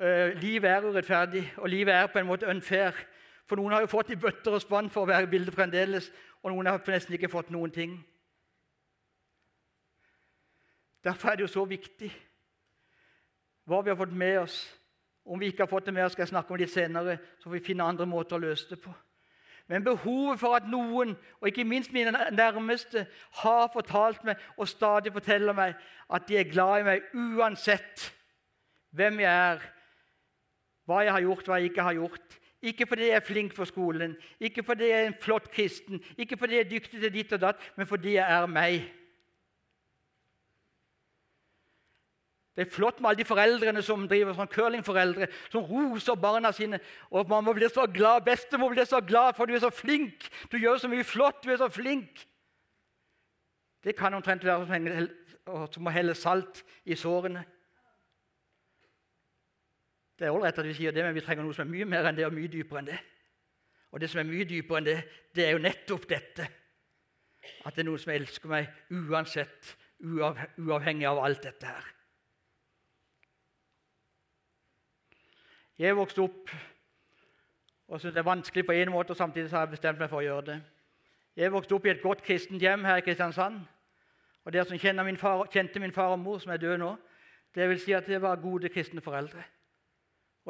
Uh, 0.00 0.32
livet 0.40 0.70
er 0.70 0.84
urettferdig, 0.86 1.52
og 1.56 1.68
livet 1.68 1.94
er 1.94 2.06
på 2.06 2.18
en 2.18 2.26
måte 2.26 2.48
unfair. 2.48 2.96
For 3.44 3.58
noen 3.60 3.74
har 3.74 3.82
jo 3.84 3.90
fått 3.90 4.12
i 4.14 4.16
bøtter 4.16 4.54
og 4.56 4.62
spann 4.62 4.88
for 4.90 5.04
å 5.04 5.10
være 5.10 5.26
i 5.26 5.30
bildet 5.32 5.54
fremdeles, 5.54 6.08
og 6.40 6.54
noen 6.54 6.70
har 6.70 6.80
nesten 6.88 7.16
ikke 7.18 7.28
fått 7.28 7.50
noen 7.52 7.72
ting. 7.74 7.98
Derfor 11.04 11.28
er 11.28 11.36
det 11.36 11.48
jo 11.48 11.52
så 11.52 11.64
viktig 11.68 12.10
hva 13.68 13.80
vi 13.84 13.92
har 13.92 13.98
fått 13.98 14.16
med 14.16 14.38
oss. 14.40 14.56
Om 15.24 15.40
vi 15.40 15.50
ikke 15.50 15.62
har 15.66 15.70
fått 15.70 15.86
det 15.86 15.94
med 15.94 16.04
oss, 16.04 16.12
skal 16.16 16.24
jeg 16.24 16.32
snakke 16.32 16.54
om 16.54 16.58
litt 16.60 16.72
senere, 16.72 17.18
så 17.38 17.48
får 17.48 17.56
vi 17.58 17.66
finne 17.68 17.86
andre 17.86 18.06
måter 18.08 18.36
å 18.38 18.42
løse 18.42 18.70
det 18.70 18.80
på. 18.82 18.92
Men 19.70 19.84
behovet 19.86 20.40
for 20.40 20.56
at 20.56 20.66
noen, 20.66 21.12
og 21.38 21.46
ikke 21.46 21.64
minst 21.68 21.92
mine 21.94 22.10
nærmeste, 22.34 23.04
har 23.42 23.68
fortalt 23.72 24.24
meg 24.26 24.40
og 24.56 24.68
stadig 24.68 25.12
forteller 25.14 25.54
meg 25.54 25.76
at 26.10 26.26
de 26.26 26.40
er 26.40 26.48
glad 26.50 26.80
i 26.80 26.88
meg 26.88 27.12
uansett 27.14 28.08
hvem 28.96 29.20
jeg 29.22 29.30
er, 29.30 29.62
hva 30.90 31.04
jeg 31.06 31.14
har 31.14 31.24
gjort, 31.24 31.46
hva 31.46 31.58
jeg 31.60 31.70
ikke 31.70 31.86
har 31.86 31.98
gjort. 32.00 32.38
Ikke 32.60 32.86
fordi 32.86 33.06
jeg 33.08 33.16
er 33.16 33.24
flink 33.24 33.54
for 33.56 33.64
skolen, 33.64 34.16
ikke 34.36 34.62
fordi 34.66 34.90
jeg 34.90 35.02
er 35.02 35.06
en 35.08 35.20
flott 35.22 35.46
kristen, 35.50 36.02
ikke 36.18 36.36
fordi 36.36 36.58
jeg 36.58 36.66
er 36.66 36.72
dyktig 36.74 36.98
til 37.00 37.12
ditt 37.14 37.32
og 37.32 37.40
datt, 37.40 37.62
men 37.76 37.88
fordi 37.88 38.18
jeg 38.18 38.26
er 38.26 38.50
meg. 38.52 38.82
Det 42.56 42.66
er 42.66 42.74
flott 42.74 42.98
med 43.00 43.08
alle 43.08 43.22
de 43.22 43.24
foreldrene 43.24 43.82
som 43.82 44.02
driver 44.10 44.34
sånn 44.36 44.50
curlingforeldre, 44.52 45.30
som 45.48 45.64
roser 45.64 46.18
barna 46.20 46.52
sine. 46.52 46.80
og 47.10 47.28
'Mamma 47.28 47.52
blir 47.52 47.68
så 47.68 47.86
glad, 47.86 48.24
bestemor 48.24 48.68
blir 48.68 48.84
så 48.84 49.00
glad, 49.00 49.36
for 49.36 49.46
du 49.46 49.54
er 49.54 49.58
så 49.60 49.70
flink.' 49.70 50.28
'Du 50.50 50.58
gjør 50.58 50.76
så 50.76 50.88
mye 50.88 51.04
flott, 51.04 51.44
du 51.44 51.50
er 51.50 51.56
så 51.56 51.68
flink.' 51.68 52.26
Det 53.84 53.96
kan 53.96 54.14
omtrent 54.14 54.44
være 54.44 55.08
som 55.72 55.86
å 55.86 55.90
helle 55.90 56.14
salt 56.14 56.62
i 56.84 56.94
sårene. 56.94 57.44
Det 60.20 60.28
er 60.28 60.34
ålreit 60.36 60.58
at 60.60 60.66
vi 60.68 60.74
sier 60.76 60.92
det, 60.92 61.00
men 61.04 61.14
vi 61.16 61.22
trenger 61.24 61.46
noe 61.46 61.56
som 61.56 61.64
er 61.64 61.72
mye 61.72 61.88
mer 61.88 62.04
enn 62.10 62.18
det, 62.18 62.26
og 62.28 62.34
mye 62.36 62.50
dypere 62.52 62.82
enn 62.82 62.90
det. 62.90 62.98
Og 63.90 64.02
det 64.02 64.10
som 64.12 64.20
er 64.20 64.28
mye 64.28 64.44
dypere 64.44 64.82
enn 64.82 64.88
det, 64.90 64.96
det 65.32 65.46
er 65.46 65.54
jo 65.54 65.62
nettopp 65.64 66.04
dette. 66.10 66.48
At 67.64 67.72
det 67.72 67.80
er 67.80 67.88
noen 67.88 68.02
som 68.02 68.12
elsker 68.12 68.52
meg 68.52 68.68
uansett, 68.92 69.70
uavhengig 70.04 71.08
av 71.08 71.22
alt 71.24 71.40
dette 71.48 71.72
her. 71.72 71.88
Jeg 75.80 75.96
vokste 75.96 76.20
opp 76.28 76.52
og 77.88 77.98
syntes 77.98 78.14
det 78.14 78.20
er 78.20 78.28
vanskelig 78.28 78.66
på 78.68 78.74
en 78.76 78.90
måte, 78.92 79.10
og 79.10 79.16
samtidig 79.16 79.50
har 79.50 79.64
jeg 79.64 79.72
bestemt 79.72 79.98
meg 79.98 80.10
for 80.12 80.20
å 80.20 80.26
gjøre 80.26 80.46
det. 80.46 80.58
Jeg 81.40 81.50
vokste 81.50 81.74
opp 81.74 81.86
i 81.88 81.90
et 81.90 82.02
godt 82.02 82.20
kristent 82.22 82.62
hjem 82.62 82.84
her 82.84 83.00
i 83.00 83.02
Kristiansand. 83.02 83.64
Og 84.44 84.52
Dere 84.52 84.68
som 84.68 85.06
min 85.06 85.16
far, 85.16 85.46
kjente 85.50 85.80
min 85.80 85.92
far 85.92 86.12
og 86.12 86.18
mor, 86.18 86.38
som 86.38 86.52
er 86.52 86.60
døde 86.60 86.78
nå, 86.78 86.92
det 87.54 87.68
vil 87.68 87.80
si 87.80 87.92
at 87.92 88.06
det 88.06 88.20
var 88.22 88.36
gode 88.36 88.68
kristne 88.68 89.00
foreldre. 89.00 89.42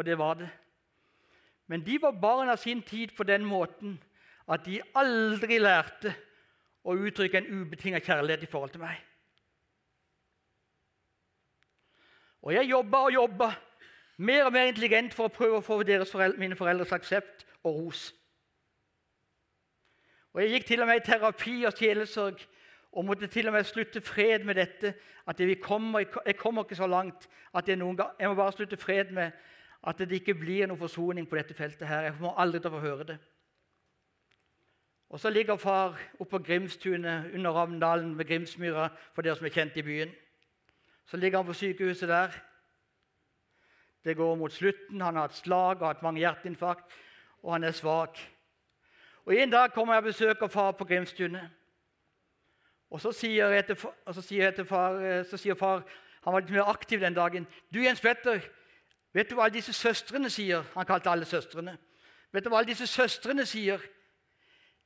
Og 0.01 0.05
det 0.07 0.19
var 0.19 0.35
det. 0.35 0.49
Men 1.67 1.87
de 1.87 1.99
var 2.03 2.11
barn 2.11 2.49
av 2.49 2.57
sin 2.57 2.83
tid 2.83 3.09
på 3.17 3.23
den 3.23 3.45
måten 3.45 3.99
at 4.49 4.65
de 4.65 4.79
aldri 4.97 5.59
lærte 5.61 6.15
å 6.89 6.95
uttrykke 6.97 7.43
en 7.43 7.51
ubetinget 7.61 8.07
kjærlighet 8.09 8.47
i 8.47 8.49
forhold 8.49 8.73
til 8.73 8.81
meg. 8.81 8.97
Og 12.41 12.55
jeg 12.57 12.71
jobba 12.71 13.03
og 13.11 13.13
jobba 13.13 13.51
mer 14.17 14.47
og 14.49 14.57
mer 14.57 14.71
intelligent 14.73 15.13
for 15.15 15.29
å 15.29 15.35
prøve 15.37 15.61
å 15.61 15.67
få 15.67 15.83
foreldre, 15.85 16.41
mine 16.41 16.57
foreldres 16.57 16.97
aksept 16.97 17.45
og 17.61 17.77
ros. 17.83 18.09
Og 20.33 20.43
Jeg 20.43 20.51
gikk 20.51 20.67
til 20.67 20.81
og 20.81 20.89
med 20.89 21.03
i 21.03 21.07
terapi 21.11 21.59
og 21.69 21.77
sjelesorg 21.77 22.41
og 22.93 23.05
måtte 23.05 23.29
til 23.29 23.53
og 23.53 23.59
med 23.59 23.69
slutte 23.69 24.01
fred 24.01 24.49
med 24.49 24.55
dette. 24.55 24.95
at 25.27 25.41
Jeg 25.41 25.61
kommer, 25.61 26.01
jeg 26.27 26.37
kommer 26.37 26.65
ikke 26.65 26.81
så 26.81 26.87
langt 26.87 27.29
at 27.55 27.69
jeg, 27.69 27.77
noen 27.77 27.97
gang, 27.97 28.11
jeg 28.19 28.29
må 28.29 28.35
bare 28.35 28.53
slutte 28.53 28.77
fred 28.77 29.13
med 29.13 29.31
at 29.83 29.99
det 29.99 30.13
ikke 30.13 30.35
blir 30.35 30.67
noen 30.67 30.79
forsoning 30.79 31.29
på 31.29 31.37
dette 31.37 31.55
feltet. 31.55 31.89
her. 31.89 32.03
Jeg 32.03 32.15
må 32.21 32.35
aldri 32.37 32.61
til 32.61 32.71
å 32.71 32.77
få 32.77 32.81
høre 32.81 33.05
det. 33.05 33.19
Og 35.11 35.21
Så 35.21 35.31
ligger 35.31 35.57
far 35.57 35.99
oppe 36.19 36.31
på 36.31 36.39
Grimstunet 36.39 37.35
under 37.35 37.51
Ravndalen 37.51 38.19
ved 38.19 38.25
Grimsmyra, 38.25 38.89
for 39.15 39.23
dere 39.23 39.37
som 39.37 39.47
er 39.47 39.51
kjent 39.51 39.77
i 39.77 39.83
byen. 39.83 40.11
Så 41.07 41.17
ligger 41.17 41.39
han 41.39 41.47
på 41.47 41.53
sykehuset 41.53 42.09
der. 42.09 42.31
Det 44.05 44.17
går 44.17 44.35
mot 44.35 44.53
slutten. 44.53 45.01
Han 45.01 45.15
har 45.15 45.23
hatt 45.23 45.35
slag 45.35 45.83
og 45.83 45.87
hatt 45.87 46.03
mange 46.03 46.21
hjerteinfarkt, 46.21 46.93
og 47.43 47.53
han 47.53 47.65
er 47.65 47.71
svak. 47.71 48.19
Og 49.25 49.35
En 49.37 49.51
dag 49.51 49.73
kommer 49.73 49.95
jeg 49.95 50.03
og 50.03 50.05
besøker 50.05 50.47
far 50.47 50.73
på 50.73 50.85
Grimstunet. 50.85 51.51
Og 52.91 53.01
så 53.01 53.13
sier, 53.13 53.49
jeg 53.49 53.67
til 54.55 54.65
far, 54.65 54.93
eh, 55.01 55.25
så 55.25 55.37
sier 55.37 55.55
far 55.55 55.83
Han 56.25 56.33
var 56.33 56.41
litt 56.41 56.51
mer 56.51 56.69
aktiv 56.69 57.01
den 57.01 57.15
dagen. 57.15 57.47
'Du, 57.73 57.81
Jens 57.81 58.01
Petter, 58.01 58.41
vet 59.15 59.31
du 59.31 59.35
hva 59.35 59.49
alle 59.49 59.55
disse 59.55 59.73
søstrene 59.73 60.31
sier?' 60.31 60.65
Han 60.75 60.87
kalte 60.87 61.11
alle 61.11 61.25
søstrene. 61.25 61.79
'Vet 62.33 62.45
du 62.45 62.49
hva 62.49 62.59
alle 62.59 62.73
disse 62.73 62.87
søstrene 62.87 63.47
sier?' 63.47 63.81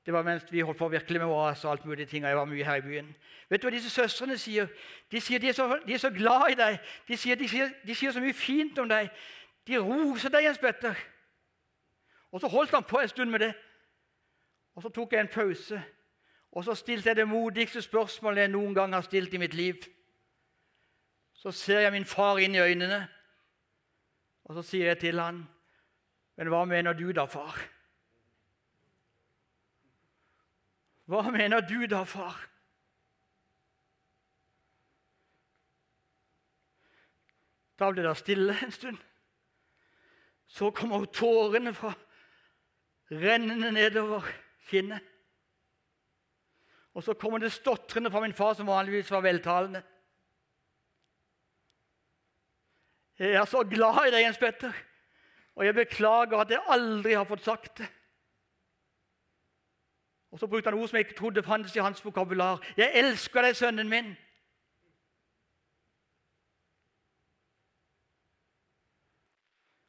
Det 0.07 0.13
var 0.13 0.23
mens 0.23 0.45
vi 0.53 0.61
holdt 0.61 0.79
på 0.79 0.89
virkelig 0.89 1.21
med 1.21 1.29
oss 1.29 1.65
og 1.65 1.71
alt 1.71 1.85
mulig 1.85 2.09
ting. 2.09 2.25
og 2.25 2.29
jeg 2.29 2.37
var 2.37 2.45
mye 2.45 2.65
her 2.65 2.75
i 2.75 2.81
byen. 2.81 3.17
Vet 3.49 3.63
du 3.63 3.67
hva 3.67 3.73
disse 3.73 3.91
søstrene 3.91 4.39
sier? 4.39 4.69
De 5.11 5.21
sier 5.21 5.39
de 5.39 5.49
er 5.49 5.53
så, 5.53 5.81
de 5.87 5.95
er 5.95 5.99
så 5.99 6.11
glad 6.11 6.51
i 6.51 6.55
deg. 6.55 6.79
De 7.09 7.17
sier, 7.17 7.37
de, 7.37 7.49
sier, 7.49 7.71
de 7.87 7.95
sier, 7.95 8.13
så 8.13 8.21
mye 8.21 8.37
fint 8.37 8.79
om 8.79 8.89
deg. 8.89 9.09
De 9.67 9.79
roser 9.81 10.29
deg, 10.29 10.45
Jens 10.45 10.61
Petter. 10.61 10.95
Og 12.33 12.41
så 12.41 12.49
holdt 12.49 12.71
han 12.71 12.85
på 12.85 13.01
en 13.01 13.09
stund 13.09 13.31
med 13.31 13.41
det. 13.41 13.55
Og 14.75 14.83
så 14.83 14.89
tok 14.89 15.13
jeg 15.13 15.21
en 15.21 15.33
pause. 15.33 15.83
Og 16.53 16.65
så 16.65 16.75
stilte 16.75 17.09
jeg 17.09 17.17
det 17.17 17.29
modigste 17.29 17.83
spørsmålet 17.83 18.41
jeg 18.45 18.53
noen 18.53 18.75
gang 18.75 18.95
har 18.95 19.03
stilt 19.07 19.35
i 19.35 19.41
mitt 19.41 19.55
liv. 19.55 19.81
Så 21.35 21.51
ser 21.51 21.81
jeg 21.81 21.93
min 21.93 22.05
far 22.05 22.39
inn 22.39 22.55
i 22.55 22.61
øynene, 22.61 23.09
og 24.45 24.59
så 24.59 24.63
sier 24.63 24.87
jeg 24.93 24.99
til 24.99 25.21
han, 25.21 25.49
'Men 26.37 26.49
hva 26.49 26.65
mener 26.65 26.93
du 26.93 27.13
da, 27.13 27.25
far?' 27.25 27.71
Hva 31.05 31.31
mener 31.31 31.61
du 31.61 31.87
da, 31.87 32.05
far? 32.05 32.39
Da 37.79 37.91
ble 37.91 38.05
det 38.07 38.15
stille 38.17 38.55
en 38.65 38.73
stund. 38.73 38.99
Så 40.49 40.71
kommer 40.71 41.05
tårene 41.05 41.75
fra 41.75 41.93
rennende 43.11 43.73
nedover 43.75 44.25
kinnet. 44.71 45.03
Og 46.95 47.03
så 47.03 47.17
kommer 47.19 47.43
det 47.43 47.53
stotrende 47.53 48.11
fra 48.11 48.23
min 48.23 48.33
far, 48.33 48.55
som 48.55 48.71
vanligvis 48.71 49.11
var 49.11 49.21
veltalende. 49.21 49.83
Jeg 53.19 53.31
er 53.31 53.45
så 53.45 53.63
glad 53.63 54.09
i 54.09 54.11
deg, 54.11 54.25
Jens 54.25 54.39
Petter, 54.39 54.73
og 55.55 55.67
jeg 55.67 55.75
beklager 55.75 56.41
at 56.41 56.51
jeg 56.51 56.67
aldri 56.69 57.15
har 57.15 57.29
fått 57.29 57.45
sagt 57.45 57.79
det. 57.79 57.87
Og 60.35 60.41
så 60.41 60.49
brukte 60.51 60.71
han 60.71 60.79
ord 60.79 60.89
som 60.89 60.97
jeg 60.97 61.07
ikke 61.07 61.19
trodde 61.19 61.43
fantes 61.47 61.77
i 61.77 61.79
hans 61.79 62.05
vokabular. 62.05 62.59
'Jeg 62.77 62.91
elsker 62.95 63.43
deg, 63.43 63.57
sønnen 63.57 63.89
min.' 63.89 64.17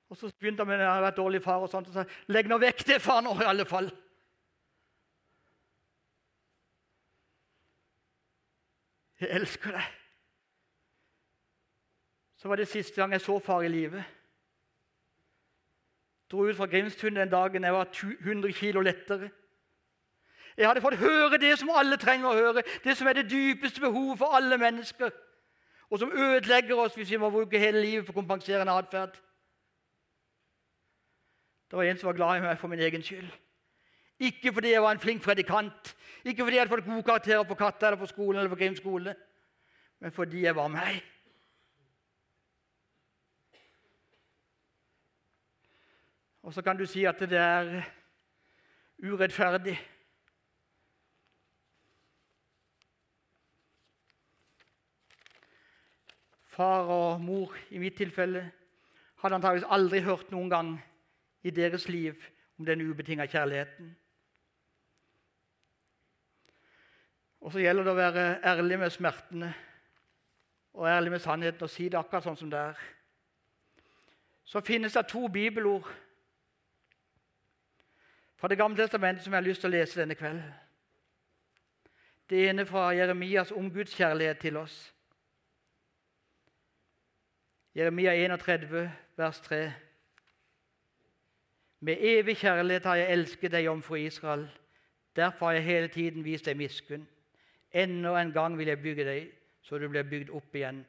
Og 0.10 0.18
Så 0.18 0.32
begynte 0.40 0.62
han 0.62 0.68
med 0.68 0.80
at 0.80 0.94
han 0.94 1.04
vært 1.04 1.18
dårlig 1.18 1.44
far 1.44 1.58
og 1.66 1.70
sånt, 1.70 1.88
og 1.88 1.94
sa 1.94 2.06
'Legg 2.28 2.48
nå 2.48 2.58
vekk 2.58 2.86
det, 2.88 3.02
far, 3.02 3.22
nå, 3.22 3.34
i 3.42 3.50
alle 3.50 3.66
fall'. 3.66 3.92
Jeg 9.20 9.30
elsker 9.30 9.72
deg. 9.72 10.05
Så 12.46 12.50
var 12.50 12.56
det 12.56 12.68
siste 12.68 13.02
gang 13.02 13.12
jeg 13.12 13.22
så 13.22 13.40
far 13.40 13.62
i 13.62 13.68
live. 13.68 14.04
Dro 16.32 16.44
ut 16.46 16.56
fra 16.56 16.66
Grimstun 16.66 17.16
den 17.16 17.30
dagen 17.30 17.64
jeg 17.64 17.74
var 17.74 17.88
100 18.22 18.54
kilo 18.54 18.82
lettere. 18.86 19.30
Jeg 20.58 20.68
hadde 20.68 20.82
fått 20.82 21.00
høre 21.00 21.40
det 21.42 21.56
som 21.58 21.72
alle 21.74 21.98
trenger 21.98 22.28
å 22.30 22.36
høre, 22.38 22.64
det 22.84 22.94
som 22.98 23.08
er 23.08 23.18
det 23.18 23.32
dypeste 23.32 23.82
behovet 23.82 24.20
for 24.20 24.38
alle 24.38 24.60
mennesker, 24.62 25.10
og 25.90 26.00
som 26.00 26.14
ødelegger 26.14 26.84
oss 26.84 26.94
hvis 26.94 27.16
vi 27.16 27.18
må 27.18 27.32
bruke 27.34 27.60
hele 27.60 27.82
livet 27.82 28.06
på 28.06 28.14
kompenserende 28.14 28.78
atferd. 28.78 29.18
Det 31.72 31.82
var 31.82 31.90
en 31.90 31.98
som 31.98 32.12
var 32.12 32.20
glad 32.22 32.38
i 32.38 32.46
meg 32.46 32.62
for 32.62 32.70
min 32.70 32.86
egen 32.92 33.08
skyld. 33.10 33.34
Ikke 34.20 34.54
fordi 34.54 34.76
jeg 34.76 34.86
var 34.86 34.94
en 34.94 35.04
flink 35.08 35.26
predikant, 35.26 35.96
ikke 36.22 36.46
fordi 36.46 36.62
jeg 36.62 36.68
hadde 36.68 36.78
fått 36.78 36.94
gode 36.94 37.10
karakterer 37.10 37.44
på 37.50 37.58
Katta 37.66 37.90
eller 37.90 38.06
på 38.06 38.14
skolen 38.14 38.38
eller 38.38 38.54
på 38.54 38.62
Grim 38.62 38.78
skole, 38.78 39.18
men 40.00 40.14
fordi 40.14 40.46
jeg 40.46 40.56
var 40.56 40.70
meg. 40.78 41.15
Og 46.46 46.54
så 46.54 46.62
kan 46.62 46.78
du 46.78 46.86
si 46.86 47.02
at 47.10 47.20
det 47.20 47.40
er 47.42 47.82
urettferdig. 49.02 49.80
Far 56.46 56.86
og 56.94 57.22
mor 57.22 57.56
i 57.74 57.82
mitt 57.82 57.98
tilfelle 57.98 58.44
hadde 59.24 59.40
antakeligvis 59.40 59.74
aldri 59.74 60.04
hørt 60.06 60.30
noen 60.32 60.54
gang 60.54 60.72
i 61.42 61.50
deres 61.50 61.90
liv 61.90 62.14
om 62.60 62.70
den 62.70 62.86
ubetinga 62.92 63.26
kjærligheten. 63.26 63.90
Og 67.42 67.52
så 67.52 67.66
gjelder 67.66 67.90
det 67.90 67.96
å 67.98 68.02
være 68.04 68.30
ærlig 68.54 68.80
med 68.86 68.94
smertene 68.94 69.54
og 70.78 70.90
ærlig 70.94 71.18
med 71.18 71.26
sannheten 71.26 71.66
og 71.66 71.74
si 71.74 71.90
det 71.90 71.98
akkurat 71.98 72.30
sånn 72.30 72.38
som 72.38 72.54
det 72.54 72.64
er. 72.70 72.80
så 74.46 74.62
finnes 74.62 74.94
det 74.94 75.08
to 75.10 75.28
bibelord 75.28 76.05
fra 78.36 78.48
Det 78.48 78.58
gamle 78.58 78.78
testamentet 78.78 79.24
som 79.24 79.34
jeg 79.34 79.38
har 79.38 79.48
lyst 79.48 79.62
til 79.62 79.70
å 79.70 79.78
lese 79.78 80.00
denne 80.00 80.16
kvelden. 80.16 80.54
Det 82.30 82.50
ene 82.50 82.66
fra 82.66 82.90
Jeremias 82.96 83.52
om 83.52 83.72
Guds 83.72 83.96
kjærlighet 83.96 84.40
til 84.42 84.58
oss. 84.58 84.94
Jeremia 87.76 88.14
31, 88.16 88.92
vers 89.18 89.40
3. 89.40 89.74
Med 91.80 91.98
evig 92.00 92.38
kjærlighet 92.38 92.86
har 92.86 92.96
jeg 92.96 93.12
elsket 93.12 93.52
deg, 93.52 93.66
jomfru 93.66 93.96
Israel. 93.96 94.48
Derfor 95.16 95.46
har 95.46 95.54
jeg 95.54 95.64
hele 95.64 95.88
tiden 95.88 96.24
vist 96.24 96.46
deg 96.46 96.58
miskunn. 96.58 97.08
Enda 97.72 98.16
en 98.22 98.32
gang 98.32 98.58
vil 98.58 98.68
jeg 98.68 98.82
bygge 98.82 99.06
deg, 99.06 99.30
så 99.62 99.78
du 99.78 99.88
blir 99.90 100.08
bygd 100.08 100.32
opp 100.34 100.56
igjen. 100.56 100.86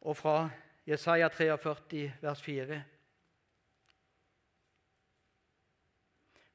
Og 0.00 0.16
fra 0.16 0.50
Jesaja 0.86 1.28
43, 1.28 2.12
vers 2.22 2.42
4. 2.42 2.82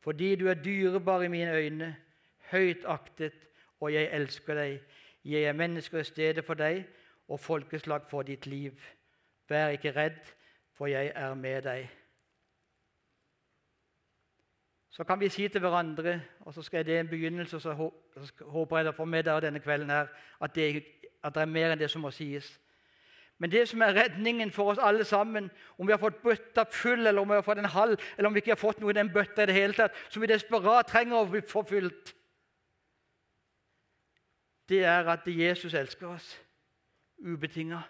Fordi 0.04 0.36
du 0.36 0.48
er 0.48 0.54
dyrebar 0.54 1.22
i 1.22 1.28
mine 1.28 1.56
øyne, 1.56 1.96
høyt 2.52 2.86
aktet, 2.86 3.34
og 3.80 3.94
jeg 3.94 4.10
elsker 4.12 4.56
deg. 4.56 4.80
Jeg 5.26 5.42
er 5.42 5.54
mennesker 5.54 6.00
i 6.00 6.04
stedet 6.04 6.46
for 6.46 6.60
deg 6.60 6.84
og 7.28 7.40
folkeslag 7.40 8.02
for 8.10 8.22
ditt 8.28 8.46
liv. 8.46 8.80
Vær 9.50 9.68
ikke 9.68 9.96
redd, 9.96 10.20
for 10.76 10.92
jeg 10.92 11.12
er 11.16 11.34
med 11.34 11.62
deg. 11.62 11.90
Så 14.90 15.04
kan 15.04 15.20
vi 15.20 15.30
si 15.30 15.48
til 15.48 15.62
hverandre, 15.62 16.22
og 16.40 16.54
så 16.54 16.62
skal 16.62 16.86
det 16.86 17.00
en 17.00 17.08
begynnelse, 17.08 17.60
så 17.60 17.74
håper 18.42 18.78
jeg 18.78 18.96
får 18.96 19.06
med 19.06 19.24
dere 19.24 19.42
denne 19.42 19.60
kvelden 19.60 19.90
her, 19.90 20.08
at 20.42 20.56
det, 20.56 20.84
at 21.24 21.36
det 21.36 21.42
er 21.42 21.46
mer 21.46 21.72
enn 21.72 21.80
det 21.80 21.90
som 21.90 22.04
må 22.04 22.12
sies. 22.12 22.60
Men 23.44 23.52
det 23.52 23.66
som 23.68 23.82
er 23.84 23.98
redningen 23.98 24.52
for 24.56 24.72
oss 24.72 24.78
alle 24.80 25.04
sammen, 25.04 25.50
om 25.78 25.88
vi 25.88 25.92
har 25.92 26.00
fått 26.00 26.22
bøtta 26.24 26.64
full, 26.72 27.08
eller 27.08 27.22
om 27.22 27.28
vi 27.28 27.36
har 27.36 27.42
fått 27.44 27.60
en 27.60 27.66
halv, 27.66 28.00
eller 28.18 28.28
om 28.30 28.34
vi 28.34 28.40
ikke 28.40 28.54
har 28.54 28.62
fått 28.62 28.80
noe 28.80 28.94
i 28.94 28.96
den 28.96 29.10
bøtta 29.12 29.44
i 29.44 29.50
det 29.50 29.56
hele 29.58 29.76
tatt, 29.76 29.98
som 30.10 30.24
vi 30.24 30.30
desperat 30.32 30.88
trenger 30.88 31.18
å 31.18 31.26
bli 31.28 31.42
forfylt, 31.44 32.14
det 34.72 34.80
er 34.88 35.12
at 35.12 35.28
Jesus 35.28 35.76
elsker 35.76 36.14
oss 36.14 36.30
ubetinga. 37.20 37.82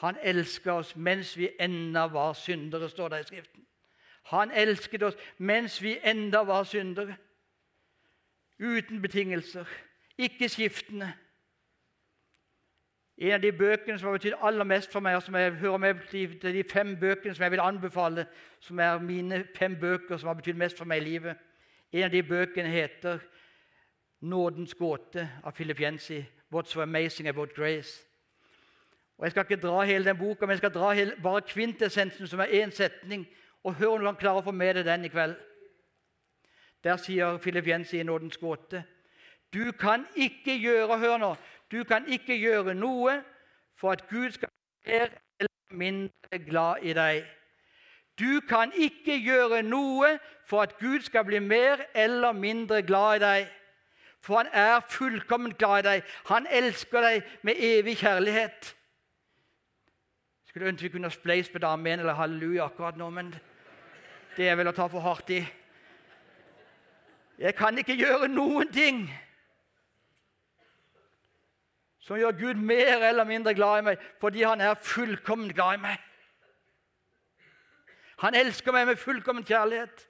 Han 0.00 0.16
elsker 0.24 0.80
oss 0.80 0.96
mens 0.96 1.36
vi 1.36 1.50
enda 1.60 2.06
var 2.08 2.32
syndere, 2.40 2.88
står 2.88 3.12
det 3.12 3.20
i 3.20 3.28
Skriften. 3.28 3.68
Han 4.32 4.56
elsket 4.56 5.04
oss 5.04 5.20
mens 5.36 5.82
vi 5.84 5.98
enda 6.00 6.46
var 6.48 6.64
syndere. 6.64 7.20
Uten 8.56 9.04
betingelser, 9.04 9.68
ikke 10.16 10.48
skiftende. 10.48 11.12
En 13.18 13.32
av 13.32 13.40
de 13.42 13.50
bøkene 13.52 13.98
som 13.98 14.06
har 14.06 14.18
betydd 14.18 14.36
aller 14.46 14.64
mest 14.64 14.92
for 14.92 15.02
meg, 15.02 15.16
og 15.16 15.22
som 15.22 15.34
jeg 15.34 15.56
hører 15.58 15.80
med 15.82 16.04
til 16.10 16.54
de 16.54 16.62
fem 16.70 16.94
bøkene 17.00 17.34
som 17.34 17.42
jeg 17.42 17.50
vil 17.50 17.60
anbefale, 17.60 18.26
som 18.60 18.78
er 18.78 18.98
mine 19.02 19.44
fem 19.56 19.74
bøker 19.80 20.16
som 20.16 20.30
har 20.30 20.38
betydd 20.38 20.60
mest 20.60 20.78
for 20.78 20.86
meg 20.86 21.02
i 21.02 21.08
livet 21.10 21.44
En 21.92 22.04
av 22.04 22.10
de 22.10 22.22
bøkene 22.22 22.68
heter 22.68 23.18
'Nådens 24.20 24.74
gåte' 24.74 25.28
av 25.44 25.52
Philip 25.52 25.80
Jensi. 25.80 26.24
'What's 26.52 26.70
so 26.70 26.80
amazing 26.80 27.28
about 27.28 27.54
grace'. 27.58 28.04
Og 29.18 29.24
Jeg 29.24 29.30
skal 29.30 29.44
ikke 29.44 29.66
dra 29.66 29.82
hele 29.82 30.04
den 30.04 30.18
boka, 30.18 30.46
men 30.46 30.50
jeg 30.50 30.58
skal 30.58 30.70
dra 30.70 30.92
hele, 30.92 31.16
bare 31.22 31.40
kvintessensen, 31.40 32.26
som 32.26 32.40
er 32.40 32.44
én 32.66 32.70
setning. 32.70 33.26
Og 33.64 33.74
hør 33.74 33.88
om 33.88 33.98
du 33.98 34.04
kan 34.04 34.16
klare 34.16 34.38
å 34.38 34.44
få 34.44 34.50
med 34.50 34.74
deg 34.74 34.84
den 34.84 35.04
i 35.04 35.08
kveld. 35.08 35.36
Der 36.84 36.96
sier 36.96 37.38
Philip 37.38 37.66
Jensi 37.66 38.00
i 38.00 38.02
'Nådens 38.02 38.36
gåte' 38.36 38.82
Du 39.54 39.72
kan 39.72 40.06
ikke 40.16 40.60
gjøre 40.60 40.98
Hør 40.98 41.18
nå. 41.18 41.36
Du 41.70 41.84
kan 41.84 42.06
ikke 42.08 42.38
gjøre 42.40 42.74
noe 42.74 43.18
for 43.76 43.92
at 43.92 44.08
Gud 44.08 44.30
skal 44.30 44.48
bli 44.48 44.92
mer 44.92 45.08
eller 45.40 45.74
mindre 45.76 46.38
glad 46.46 46.82
i 46.82 46.92
deg. 46.96 47.26
Du 48.18 48.40
kan 48.48 48.72
ikke 48.74 49.18
gjøre 49.22 49.62
noe 49.62 50.18
for 50.46 50.62
at 50.64 50.78
Gud 50.78 51.00
skal 51.06 51.24
bli 51.24 51.38
mer 51.38 51.84
eller 51.94 52.32
mindre 52.32 52.82
glad 52.82 53.16
i 53.16 53.24
deg. 53.24 53.52
For 54.20 54.36
han 54.36 54.48
er 54.52 54.80
fullkomment 54.90 55.58
glad 55.58 55.78
i 55.78 55.88
deg. 55.88 56.02
Han 56.26 56.46
elsker 56.50 57.04
deg 57.04 57.22
med 57.42 57.54
evig 57.58 57.98
kjærlighet. 58.00 58.74
Jeg 60.42 60.48
skulle 60.50 60.72
ønske 60.72 60.82
vi 60.82 60.88
kunne 60.96 61.10
spleise 61.10 61.52
på 61.52 61.58
damen 61.62 62.00
eller 62.00 62.16
halleluja 62.18 62.64
akkurat 62.64 62.96
nå, 62.96 63.10
men 63.10 63.34
det 64.36 64.48
er 64.48 64.56
vel 64.56 64.72
å 64.72 64.74
ta 64.74 64.88
for 64.88 65.04
hardt 65.04 65.30
i. 65.30 65.42
Jeg 67.38 67.54
kan 67.54 67.78
ikke 67.78 67.94
gjøre 67.94 68.28
noen 68.32 68.72
ting 68.72 69.04
som 72.08 72.16
gjør 72.16 72.38
Gud 72.38 72.60
mer 72.64 73.02
eller 73.04 73.28
mindre 73.28 73.52
glad 73.54 73.78
i 73.78 73.84
meg, 73.90 74.04
fordi 74.20 74.42
han 74.42 74.62
er 74.64 74.78
fullkomment 74.80 75.52
glad 75.54 75.76
i 75.76 75.82
meg. 75.82 76.04
Han 78.24 78.34
elsker 78.34 78.72
meg 78.72 78.86
med 78.88 78.96
fullkommen 78.96 79.44
kjærlighet. 79.44 80.06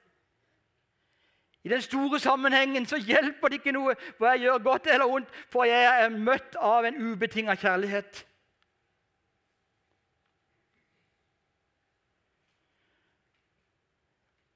I 1.63 1.69
den 1.69 1.81
store 1.83 2.19
sammenhengen 2.23 2.87
så 2.87 2.97
hjelper 3.03 3.51
det 3.51 3.59
ikke 3.59 3.75
noe 3.75 3.97
hva 4.17 4.31
jeg 4.31 4.45
gjør 4.47 4.63
godt 4.63 4.87
eller 4.87 5.11
ondt, 5.11 5.35
for 5.51 5.67
jeg 5.67 6.05
er 6.05 6.15
møtt 6.15 6.55
av 6.55 6.87
en 6.87 7.01
ubetinga 7.03 7.57
kjærlighet. 7.59 8.23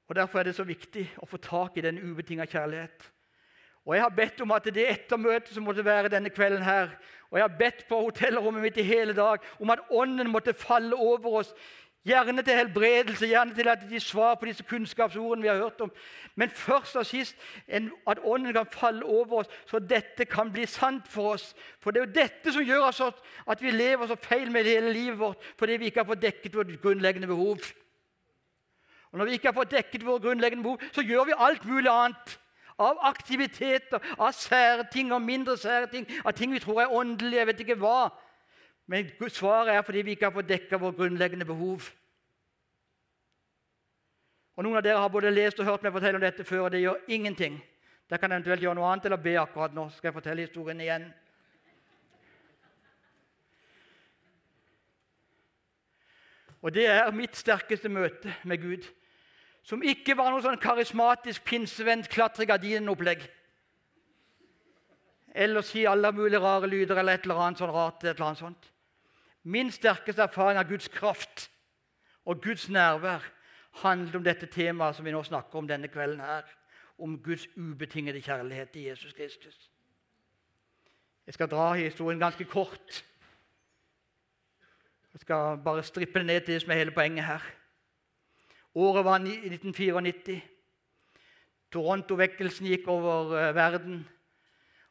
Og 0.08 0.16
Derfor 0.16 0.38
er 0.38 0.48
det 0.48 0.56
så 0.56 0.64
viktig 0.64 1.04
å 1.20 1.28
få 1.28 1.36
tak 1.44 1.76
i 1.76 1.84
den 1.84 2.00
ubetinga 2.00 2.48
kjærlighet. 2.48 3.10
Og 3.84 3.94
Jeg 3.94 4.02
har 4.02 4.08
bedt 4.16 4.40
om 4.40 4.52
at 4.56 4.64
det 4.64 4.90
ettermøtet 4.90 5.54
som 5.54 5.64
måtte 5.64 5.84
være 5.84 6.08
denne 6.08 6.30
kvelden 6.32 6.62
her, 6.62 6.88
og 7.30 7.38
jeg 7.38 7.44
har 7.48 7.56
bedt 7.58 7.88
på 7.88 8.00
hotellrommet 8.00 8.62
mitt 8.62 8.76
i 8.78 8.82
hele 8.86 9.12
dag 9.12 9.42
om 9.60 9.70
at 9.70 9.80
Ånden 9.90 10.30
måtte 10.30 10.54
falle 10.54 10.96
over 10.96 11.40
oss. 11.40 11.54
Gjerne 12.04 12.42
til 12.44 12.54
helbredelse, 12.54 13.26
gjerne 13.26 13.54
til 13.56 13.68
at 13.68 13.84
de 13.90 14.00
svar 14.00 14.34
på 14.34 14.46
disse 14.46 14.62
kunnskapsordene 14.68 15.42
vi 15.42 15.48
har 15.48 15.56
hørt 15.56 15.80
om. 15.80 15.92
Men 16.36 16.50
først 16.50 16.96
og 16.96 17.06
sist 17.06 17.36
at 17.68 18.18
Ånden 18.22 18.52
kan 18.52 18.66
falle 18.70 19.04
over 19.04 19.38
oss, 19.40 19.48
så 19.66 19.78
dette 19.78 20.24
kan 20.24 20.52
bli 20.52 20.66
sant 20.66 21.08
for 21.08 21.32
oss. 21.32 21.54
For 21.80 21.90
det 21.90 22.02
er 22.02 22.06
jo 22.06 22.12
dette 22.20 22.52
som 22.52 22.62
gjør 22.62 23.12
at 23.50 23.62
vi 23.62 23.70
lever 23.70 24.06
så 24.06 24.16
feil 24.20 24.52
med 24.52 24.64
hele 24.64 24.92
livet 24.92 25.18
vårt 25.18 25.42
fordi 25.58 25.76
vi 25.76 25.90
ikke 25.90 26.04
har 26.04 26.12
fått 26.12 26.22
dekket 26.22 26.56
vårt 26.56 26.80
grunnleggende 26.82 27.26
behov. 27.26 27.58
Og 29.12 29.18
Når 29.18 29.24
vi 29.24 29.32
ikke 29.32 29.48
har 29.48 29.58
fått 29.58 29.70
dekket 29.70 30.06
våre 30.06 30.20
grunnleggende 30.20 30.62
behov, 30.62 30.80
så 30.92 31.02
gjør 31.02 31.24
vi 31.24 31.38
alt 31.38 31.64
mulig 31.64 31.90
annet 31.90 32.38
av 32.78 32.98
aktiviteter, 33.06 34.02
av 34.18 34.32
sære 34.34 34.86
ting 34.92 35.12
og 35.14 35.22
mindre 35.22 35.56
sære 35.60 35.90
ting, 35.92 36.06
av 36.24 36.32
ting 36.32 36.52
vi 36.52 36.62
tror 36.62 36.82
er 36.82 36.94
åndelige. 36.94 37.38
Jeg 37.38 37.46
vet 37.46 37.60
ikke 37.64 37.80
hva. 37.82 37.98
Men 38.86 39.10
svaret 39.30 39.74
er 39.74 39.82
fordi 39.82 40.02
vi 40.02 40.16
ikke 40.16 40.28
har 40.28 40.34
fått 40.34 40.48
dekka 40.48 40.80
våre 40.80 40.96
grunnleggende 40.96 41.46
behov. 41.48 41.86
Og 44.54 44.64
Noen 44.64 44.78
av 44.78 44.84
dere 44.86 45.00
har 45.02 45.10
både 45.10 45.32
lest 45.34 45.58
og 45.58 45.66
hørt 45.66 45.82
meg 45.82 45.94
fortelle 45.94 46.20
om 46.20 46.22
dette 46.22 46.44
før, 46.46 46.66
og 46.66 46.74
det 46.74 46.84
gjør 46.84 47.00
ingenting. 47.10 47.56
Dere 48.10 48.20
kan 48.20 48.32
eventuelt 48.32 48.62
gjøre 48.62 48.76
noe 48.78 48.90
annet 48.90 49.08
eller 49.08 49.22
be 49.22 49.38
akkurat 49.40 49.74
nå. 49.74 49.88
skal 49.90 50.10
jeg 50.10 50.18
fortelle 50.18 50.44
historien 50.44 50.80
igjen. 50.80 51.08
Og 56.64 56.72
det 56.72 56.86
er 56.88 57.10
mitt 57.12 57.36
sterkeste 57.36 57.90
møte 57.92 58.32
med 58.44 58.62
Gud 58.62 58.86
som 59.64 59.82
ikke 59.82 60.16
var 60.16 60.30
noe 60.32 60.44
sånn 60.44 60.60
karismatisk 60.60 61.44
pinsevenn 61.48 62.04
klatre 62.04 62.46
gardinen-opplegg. 62.48 63.24
Eller 65.34 65.64
si 65.66 65.86
alle 65.88 66.12
mulige 66.14 66.42
rare 66.44 66.68
lyder 66.68 67.00
eller 67.00 67.16
et 67.16 67.24
eller 67.24 67.40
annet 67.46 67.62
sånn 67.62 67.72
rart. 67.72 68.04
et 68.04 68.12
eller 68.14 68.26
annet 68.28 68.38
sånt. 68.38 68.70
Min 69.42 69.72
sterkeste 69.72 70.22
erfaring 70.22 70.58
av 70.58 70.68
Guds 70.68 70.88
kraft 70.88 71.48
og 72.24 72.42
Guds 72.42 72.68
nærvær 72.68 73.24
handler 73.82 74.16
om 74.16 74.24
dette 74.24 74.46
temaet 74.46 74.96
som 74.96 75.04
vi 75.04 75.12
nå 75.12 75.22
snakker 75.22 75.58
om 75.58 75.66
denne 75.66 75.88
kvelden. 75.88 76.20
her, 76.20 76.44
Om 76.98 77.18
Guds 77.18 77.48
ubetingede 77.56 78.20
kjærlighet 78.22 78.70
til 78.70 78.82
Jesus 78.82 79.12
Kristus. 79.12 79.70
Jeg 81.26 81.34
skal 81.34 81.48
dra 81.48 81.72
historien 81.72 82.20
ganske 82.20 82.44
kort. 82.44 83.04
Jeg 85.12 85.20
skal 85.20 85.58
bare 85.64 85.82
strippe 85.82 86.18
det 86.18 86.26
ned 86.26 86.40
til 86.40 86.54
det 86.54 86.62
som 86.62 86.70
er 86.70 86.74
hele 86.74 86.90
poenget 86.90 87.24
her. 87.24 87.42
Året 88.74 89.04
var 89.06 89.22
1994. 89.22 90.40
Toronto-vekkelsen 91.74 92.66
gikk 92.70 92.88
over 92.90 93.32
uh, 93.34 93.54
verden. 93.54 94.02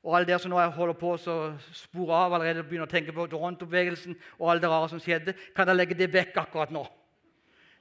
Og 0.04 0.18
alle 0.18 0.28
dere 0.28 0.40
som 0.40 0.52
nå 0.52 0.60
holder 0.76 0.98
på 1.00 1.14
å 1.16 1.38
spore 1.72 2.16
av 2.16 2.34
allerede 2.36 2.64
og 2.64 2.68
begynner 2.68 2.90
å 2.90 2.92
tenke 2.92 3.16
på 3.16 3.28
Toronto-bevegelsen 3.32 4.18
og 4.40 4.50
alt 4.52 4.64
det 4.64 4.72
rare 4.72 4.90
som 4.92 5.00
skjedde, 5.00 5.36
kan 5.56 5.68
dere 5.68 5.80
legge 5.80 5.96
det 6.00 6.12
vekk 6.12 6.42
akkurat 6.42 6.74
nå. 6.76 6.84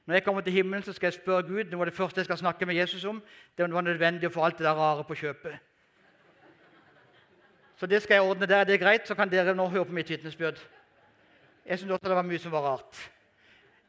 Når 0.07 0.19
jeg 0.19 0.25
kommer 0.27 0.43
til 0.43 0.55
himmelen, 0.55 0.83
så 0.83 0.95
skal 0.95 1.11
jeg 1.11 1.21
spørre 1.21 1.47
Gud 1.47 1.65
det 1.71 1.79
var 1.79 1.91
det 1.91 1.95
første 1.95 2.23
jeg 2.23 2.27
skal 2.27 2.39
snakke 2.39 2.67
med 2.67 2.79
Jesus 2.79 3.05
om. 3.05 3.23
Det 3.57 3.67
var 3.67 3.87
nødvendig 3.87 4.31
å 4.31 4.35
få 4.35 4.47
alt 4.47 4.59
det 4.59 4.67
der 4.67 4.79
rare 4.79 5.07
på 5.07 5.19
kjøpet. 5.19 5.59
Så 7.79 7.87
det 7.87 8.03
skal 8.03 8.19
jeg 8.19 8.31
ordne 8.31 8.47
der. 8.47 8.65
Det 8.65 8.75
er 8.75 8.83
greit, 8.83 9.07
så 9.07 9.15
kan 9.19 9.31
dere 9.31 9.55
nå 9.55 9.67
høre 9.71 9.87
på 9.87 9.95
mitt 9.95 10.11
vitnesbyrd. 10.11 10.59
Jeg 11.67 11.79
syns 11.79 11.95
også 11.95 12.11
det 12.11 12.19
var 12.19 12.27
mye 12.27 12.43
som 12.43 12.55
var 12.55 12.67
rart. 12.67 12.99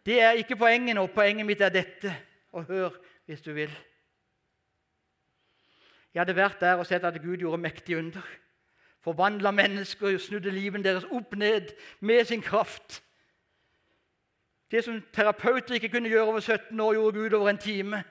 Det 0.06 0.22
er 0.22 0.32
ikke 0.32 0.56
poenget 0.56 0.96
nå. 0.96 1.08
Poenget 1.08 1.46
mitt 1.46 1.62
er 1.62 1.70
dette. 1.70 2.16
Og 2.52 2.64
hør, 2.64 2.90
hvis 3.26 3.42
du 3.42 3.54
vil. 3.54 3.72
Jeg 6.14 6.22
hadde 6.22 6.36
vært 6.36 6.60
der 6.62 6.78
og 6.78 6.86
sett 6.86 7.04
at 7.04 7.22
Gud 7.22 7.38
gjorde 7.38 7.62
mektige 7.62 7.98
under. 7.98 8.22
Forvandla 9.02 9.52
mennesker, 9.52 10.18
snudde 10.18 10.52
livet 10.52 10.86
deres 10.86 11.08
opp 11.12 11.36
ned 11.36 11.74
med 12.00 12.26
sin 12.26 12.42
kraft. 12.42 13.02
Det 14.72 14.84
som 14.84 15.02
terapeuter 15.14 15.76
ikke 15.76 15.90
kunne 15.90 16.10
gjøre 16.10 16.24
over 16.24 16.40
17 16.40 16.80
år, 16.80 16.94
gjorde 16.94 17.20
Gud 17.20 17.34
over 17.34 17.50
en 17.50 17.58
time. 17.58 18.04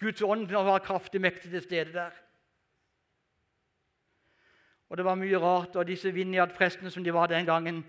Guds 0.00 0.22
ånd 0.22 0.46
var 0.46 0.78
kraftig 0.78 1.20
mektig 1.20 1.50
til 1.50 1.62
stede 1.62 1.92
der. 1.92 2.10
Og 4.88 4.96
det 4.96 5.04
var 5.04 5.14
mye 5.14 5.38
rart. 5.38 5.76
Og 5.76 5.86
disse 5.86 6.12
vinjardprestene 6.14 6.90
som 6.90 7.04
de 7.04 7.14
var 7.14 7.26
den 7.26 7.46
gangen 7.46 7.84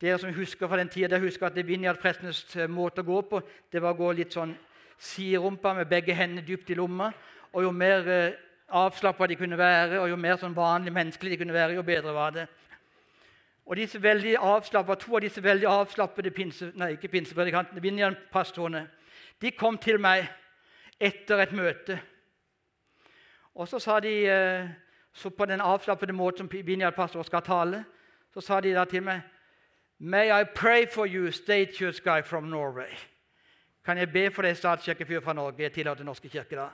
Dere 0.00 0.18
som 0.18 0.32
husker 0.34 0.68
fra 0.68 0.78
den 0.80 0.90
tida, 0.90 1.18
husker 1.18 1.46
at 1.46 1.66
vinjardprestenes 1.66 2.56
eh, 2.56 2.70
måte 2.70 3.04
å 3.04 3.06
gå 3.06 3.20
på, 3.30 3.40
det 3.72 3.82
var 3.82 3.94
å 3.94 4.00
gå 4.00 4.10
litt 4.18 4.34
sånn 4.34 4.54
siderumpa 4.98 5.74
med 5.74 5.90
begge 5.90 6.16
hendene 6.16 6.42
dypt 6.46 6.70
i 6.70 6.78
lomma. 6.78 7.12
Og 7.54 7.62
jo 7.62 7.70
mer 7.70 8.10
eh, 8.10 8.36
avslappa 8.74 9.28
de 9.30 9.38
kunne 9.38 9.58
være, 9.58 10.00
og 10.02 10.10
jo 10.10 10.18
mer 10.18 10.38
sånn 10.40 10.56
vanlig 10.56 10.92
menneskelig 10.94 11.34
de 11.34 11.40
kunne 11.44 11.56
være, 11.56 11.76
jo 11.78 11.86
bedre 11.86 12.14
var 12.16 12.34
det. 12.34 12.46
Og 13.64 13.78
disse 13.78 14.02
veldig 14.02 14.34
To 14.36 15.16
av 15.16 15.20
disse 15.22 15.42
veldig 15.42 15.66
avslappede 15.66 16.30
pinse, 16.30 16.72
nei, 16.74 16.92
ikke 16.92 17.08
pinsepredikantene, 17.08 17.80
vinjardpastorene, 17.80 18.88
de 19.40 19.50
kom 19.50 19.78
til 19.78 19.98
meg 19.98 20.26
etter 21.00 21.38
et 21.40 21.52
møte. 21.52 21.98
Og 23.54 23.68
så 23.68 23.78
sa 23.78 24.00
de 24.00 24.26
eh, 24.26 24.68
så 25.14 25.30
på 25.30 25.46
den 25.46 25.60
avslappede 25.60 26.12
måten 26.12 26.48
som 26.48 26.66
Vinjard-pastor 26.66 27.22
skal 27.22 27.42
tale, 27.42 27.84
så 28.34 28.40
sa 28.40 28.60
de 28.60 28.74
da 28.74 28.84
til 28.84 29.02
meg 29.02 29.22
May 30.06 30.30
I 30.30 30.44
pray 30.44 30.86
for 30.86 31.06
you, 31.06 31.30
state 31.30 31.74
church 31.74 32.04
guy 32.04 32.22
from 32.22 32.44
Norway. 32.44 32.90
Kan 33.84 33.98
jeg 33.98 34.12
be 34.12 34.30
for 34.30 34.42
deg, 34.42 34.56
statskirkefyr 34.56 35.20
fra 35.20 35.32
Norge? 35.32 35.62
Jeg 35.62 35.72
tilhører 35.72 35.96
Den 35.96 36.06
norske 36.06 36.28
kirke 36.28 36.56
da. 36.56 36.68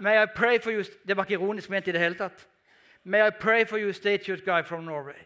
May 0.00 0.22
I 0.22 0.26
pray 0.34 0.58
for 0.60 0.70
you, 0.70 0.82
Det 1.06 1.16
var 1.16 1.24
ikke 1.24 1.32
ironisk 1.32 1.70
ment 1.70 1.86
i 1.88 1.92
det 1.92 2.00
hele 2.00 2.14
tatt. 2.14 2.48
May 3.04 3.26
I 3.26 3.30
pray 3.30 3.64
for 3.66 3.78
you, 3.78 3.92
state 3.92 4.24
church 4.24 4.42
guy 4.44 4.62
from 4.62 4.84
Norway? 4.84 5.22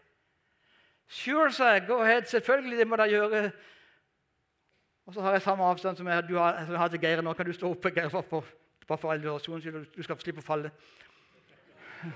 Sure, 1.07 1.51
sa 1.51 1.63
jeg. 1.63 1.87
Go 1.87 2.01
ahead. 2.01 2.21
Selvfølgelig, 2.21 2.77
det 2.77 2.87
må 2.87 2.95
dere 2.95 3.09
gjøre. 3.09 3.51
Og 5.05 5.13
så 5.13 5.21
har 5.21 5.31
jeg 5.31 5.41
samme 5.41 5.63
avstand 5.63 5.97
som 5.97 6.07
jeg, 6.07 6.23
du 6.29 6.37
har, 6.37 6.65
som 6.65 6.71
jeg 6.71 6.79
har 6.79 6.87
til 6.87 7.01
Geir. 7.01 7.21
Nå 7.21 7.33
kan 7.33 7.45
du 7.45 7.53
stå 7.53 7.69
oppe, 7.69 7.89
Geir, 7.89 8.09
bare 8.09 8.23
for, 8.23 8.45
all 8.89 8.97
for 8.97 9.13
illustrasjonens 9.13 9.63
skyld. 9.63 9.85
Du 9.97 10.03
skal 10.03 10.19
slippe 10.19 10.39
å 10.39 10.43
falle. 10.45 10.71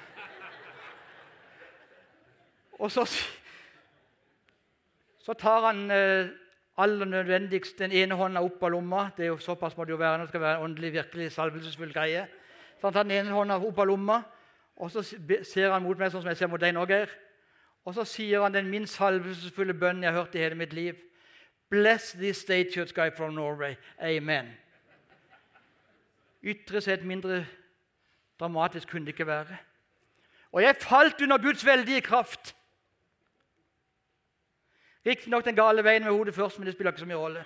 Og 2.79 2.91
så, 2.91 3.05
så 5.29 5.33
tar 5.37 5.61
han 5.61 5.91
eh, 5.91 6.27
aller 6.77 7.05
nødvendigst 7.05 7.77
den 7.77 7.91
ene 7.91 8.15
hånda 8.17 8.41
opp 8.41 8.63
av 8.65 8.71
lomma. 8.73 9.03
Det 9.13 9.27
er 9.27 9.27
jo 9.27 9.37
Såpass 9.37 9.75
må 9.77 9.85
det 9.85 9.93
jo 9.93 9.99
være 10.01 10.17
når 10.17 10.25
det 10.25 10.31
skal 10.31 10.41
være 10.41 10.57
en 10.57 10.63
åndelig, 10.63 10.89
virkelig 10.93 11.27
salvelsesfull 11.35 11.93
greie. 11.93 12.23
Så 12.79 12.87
han 12.87 12.95
tar 12.95 13.05
den 13.05 13.11
ene 13.11 13.35
hånda 13.37 13.59
opp 13.61 13.77
av 13.77 13.85
lomma, 13.91 14.23
og 14.75 14.89
så 14.89 15.03
ser 15.03 15.69
han 15.69 15.85
mot 15.85 16.01
meg 16.01 16.09
sånn 16.09 16.23
som 16.23 16.31
jeg 16.33 16.41
ser 16.41 16.49
mot 16.49 16.61
deg 16.61 16.73
nå, 16.73 16.87
Geir. 16.89 17.13
Og 17.85 17.93
så 17.93 18.07
sier 18.09 18.41
han 18.41 18.57
den 18.57 18.73
minst 18.73 18.97
salvelsesfulle 18.97 19.77
bønnen 19.77 20.07
jeg 20.07 20.15
har 20.15 20.23
hørt 20.23 20.39
i 20.39 20.41
hele 20.41 20.57
mitt 20.57 20.73
liv. 20.73 20.97
Bless 21.69 22.15
this 22.17 22.41
state 22.41 22.73
church 22.73 22.97
guy 22.97 23.11
from 23.13 23.37
Norway. 23.37 23.77
Amen. 24.01 24.49
Ytre 26.41 26.81
sett 26.81 27.05
mindre 27.05 27.43
dramatisk 28.41 28.89
kunne 28.89 29.05
det 29.05 29.13
ikke 29.13 29.29
være. 29.29 29.61
Og 30.57 30.65
jeg 30.65 30.81
falt 30.81 31.21
under 31.21 31.37
Guds 31.37 31.65
veldige 31.65 32.01
kraft. 32.01 32.55
Riktignok 35.09 35.45
den 35.45 35.57
gale 35.57 35.81
veien 35.81 36.03
med 36.05 36.13
hodet 36.13 36.35
først, 36.35 36.59
men 36.59 36.67
det 36.67 36.75
spiller 36.75 36.93
ikke 36.93 37.01
så 37.01 37.09
mye 37.09 37.17
rolle. 37.17 37.43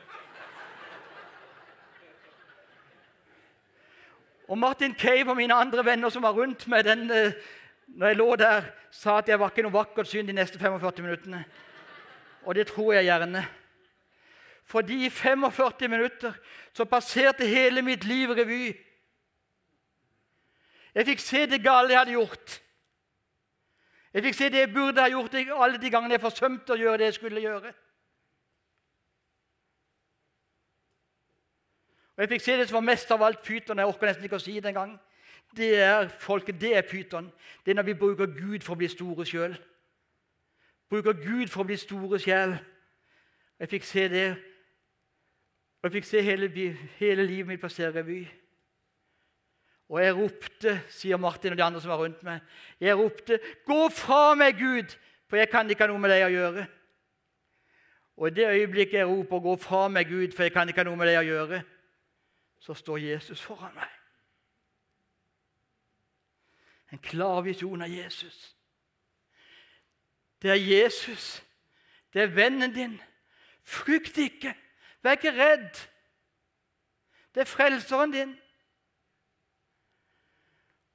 Og 4.52 4.58
Martin 4.58 4.96
Cave 5.00 5.30
og 5.32 5.38
mine 5.40 5.56
andre 5.56 5.86
venner 5.86 6.12
som 6.12 6.26
var 6.26 6.36
rundt 6.36 6.68
meg 6.68 6.84
den, 6.84 7.12
eh, 7.12 7.32
når 7.88 8.08
jeg 8.08 8.18
lå 8.18 8.36
der, 8.36 8.68
sa 8.92 9.18
at 9.18 9.30
jeg 9.30 9.40
var 9.40 9.54
ikke 9.54 9.64
noe 9.64 9.74
vakkert 9.74 10.10
syn 10.12 10.28
de 10.28 10.36
neste 10.36 10.60
45 10.60 11.06
minuttene. 11.06 11.46
Og 12.44 12.56
det 12.56 12.68
tror 12.68 12.94
jeg 12.94 13.08
gjerne. 13.08 13.46
Fordi 14.66 15.06
i 15.06 15.10
45 15.10 15.88
minutter 15.88 16.34
så 16.74 16.86
passerte 16.86 17.48
hele 17.48 17.82
mitt 17.82 18.04
liv 18.04 18.30
revy. 18.30 18.74
Jeg 20.96 21.06
fikk 21.06 21.20
se 21.20 21.46
det 21.46 21.64
gale 21.64 21.96
jeg 21.96 22.00
hadde 22.00 22.18
gjort. 22.18 22.60
Jeg 24.14 24.24
fikk 24.24 24.36
se 24.38 24.50
det 24.54 24.60
jeg 24.60 24.74
burde 24.74 25.02
ha 25.02 25.10
gjort 25.10 25.36
alle 25.36 25.82
de 25.82 25.90
gangene 25.90 26.14
jeg 26.14 26.22
forsømte 26.22 26.76
å 26.76 26.78
gjøre 26.78 26.98
det 27.02 27.10
jeg 27.10 27.18
skulle 27.18 27.42
gjøre. 27.42 27.74
Og 32.14 32.22
Jeg 32.22 32.30
fikk 32.30 32.42
se 32.46 32.58
det 32.58 32.68
som 32.70 32.76
var 32.76 32.86
mest 32.92 33.12
av 33.12 33.24
alt 33.26 33.42
pyton. 33.42 33.78
Jeg 33.78 33.90
orker 33.90 34.08
nesten 34.08 34.28
ikke 34.28 34.38
å 34.38 34.44
si 34.44 34.60
det 34.60 34.70
engang. 34.70 35.00
Det 35.58 35.72
er 35.82 36.10
folket, 36.22 36.60
det 36.62 36.76
er 36.78 36.86
pyton. 36.86 37.32
Det 37.66 37.72
er 37.72 37.76
når 37.76 37.90
vi 37.90 37.94
bruker 37.98 38.30
Gud 38.30 38.62
for 38.62 38.76
å 38.76 38.82
bli 38.82 38.90
store 38.90 39.26
sjøl. 39.26 39.58
Bruker 40.90 41.18
Gud 41.18 41.50
for 41.50 41.64
å 41.64 41.70
bli 41.70 41.78
store 41.78 42.20
sjel. 42.22 42.54
Jeg 43.60 43.70
fikk 43.70 43.90
se 43.90 44.08
det. 44.14 44.28
Og 45.82 45.90
jeg 45.90 45.96
fikk 45.98 46.10
se 46.10 46.22
hele, 46.22 46.50
hele 47.00 47.26
livet 47.26 47.50
mitt 47.50 47.62
passere 47.62 47.96
revy. 47.96 48.22
Og 49.90 50.00
jeg 50.04 50.16
ropte, 50.16 50.76
sier 50.90 51.18
Martin 51.18 51.54
og 51.54 51.58
de 51.60 51.64
andre 51.64 51.82
som 51.82 51.92
var 51.92 52.00
rundt 52.02 52.24
meg, 52.24 52.40
jeg 52.80 52.98
ropte, 52.98 53.40
'Gå 53.66 53.90
fra 53.90 54.36
meg, 54.36 54.56
Gud, 54.58 54.96
for 55.28 55.38
jeg 55.38 55.50
kan 55.50 55.70
ikke 55.70 55.84
ha 55.84 55.88
noe 55.88 56.00
med 56.00 56.10
deg 56.10 56.26
å 56.26 56.34
gjøre.' 56.34 56.68
Og 58.18 58.28
i 58.28 58.34
det 58.34 58.48
øyeblikket 58.48 58.94
jeg 58.94 59.08
roper 59.08 59.40
'Gå 59.40 59.56
fra 59.56 59.88
meg, 59.88 60.08
Gud, 60.08 60.32
for 60.32 60.44
jeg 60.44 60.54
kan 60.54 60.70
ikke 60.70 60.80
ha 60.80 60.84
noe 60.84 60.96
med 60.96 61.08
deg 61.08 61.20
å 61.20 61.28
gjøre', 61.28 61.64
så 62.60 62.74
står 62.74 62.98
Jesus 62.98 63.42
foran 63.42 63.76
meg. 63.76 63.90
En 66.92 67.00
klar 67.00 67.42
visjon 67.42 67.82
av 67.82 67.90
Jesus. 67.90 68.56
Det 70.42 70.52
er 70.52 70.62
Jesus. 70.62 71.44
Det 72.14 72.22
er 72.22 72.36
vennen 72.36 72.74
din. 72.74 73.02
Frykt 73.64 74.18
ikke. 74.18 74.54
Vær 75.02 75.18
ikke 75.18 75.32
redd. 75.32 75.80
Det 77.36 77.42
er 77.42 77.50
frelseren 77.50 78.12
din. 78.12 78.36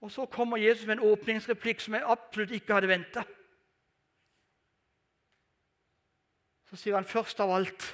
Og 0.01 0.11
så 0.15 0.27
kommer 0.27 0.57
Jesus 0.57 0.87
med 0.87 0.99
en 0.99 1.09
åpningsreplikk 1.11 1.81
som 1.83 1.95
jeg 1.95 2.07
absolutt 2.07 2.55
ikke 2.55 2.77
hadde 2.77 2.91
venta. 2.91 3.25
Så 6.71 6.77
sier 6.77 6.95
han 6.95 7.09
først 7.09 7.41
av 7.41 7.51
alt 7.57 7.89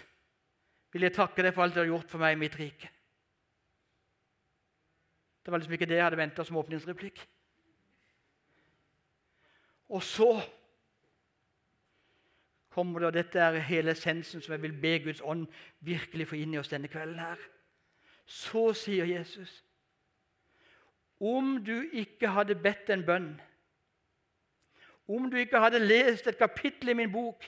vil 0.93 1.07
jeg 1.07 1.15
takke 1.15 1.43
deg 1.43 1.55
for 1.55 1.65
alt 1.65 1.75
du 1.75 1.81
har 1.81 1.89
gjort 1.89 2.11
for 2.11 2.23
meg 2.23 2.37
i 2.37 2.41
mitt 2.43 2.59
rike. 2.59 2.91
Det 5.45 5.53
var 5.53 5.61
liksom 5.61 5.77
ikke 5.77 5.89
det 5.89 5.99
jeg 5.99 6.07
hadde 6.07 6.21
venta 6.21 6.45
som 6.45 6.57
åpningsreplikk. 6.57 7.19
Og 9.89 10.03
så 10.03 10.31
kommer 12.75 13.01
det, 13.01 13.07
og 13.07 13.15
dette 13.15 13.39
er 13.39 13.59
hele 13.69 13.93
essensen 13.95 14.43
som 14.43 14.53
jeg 14.53 14.63
vil 14.63 14.79
be 14.81 14.99
Guds 15.05 15.21
ånd 15.23 15.47
virkelig 15.81 16.29
få 16.29 16.41
inn 16.41 16.55
i 16.55 16.59
oss 16.59 16.73
denne 16.73 16.91
kvelden 16.91 17.21
her. 17.23 17.39
Så 18.27 18.73
sier 18.79 19.07
Jesus 19.07 19.61
om 21.21 21.65
du 21.65 21.89
ikke 21.93 22.29
hadde 22.29 22.55
bedt 22.55 22.91
en 22.91 23.05
bønn, 23.07 23.41
om 25.09 25.31
du 25.31 25.37
ikke 25.37 25.61
hadde 25.61 25.79
lest 25.79 26.27
et 26.27 26.39
kapittel 26.39 26.89
i 26.89 26.97
min 26.97 27.13
bok, 27.13 27.45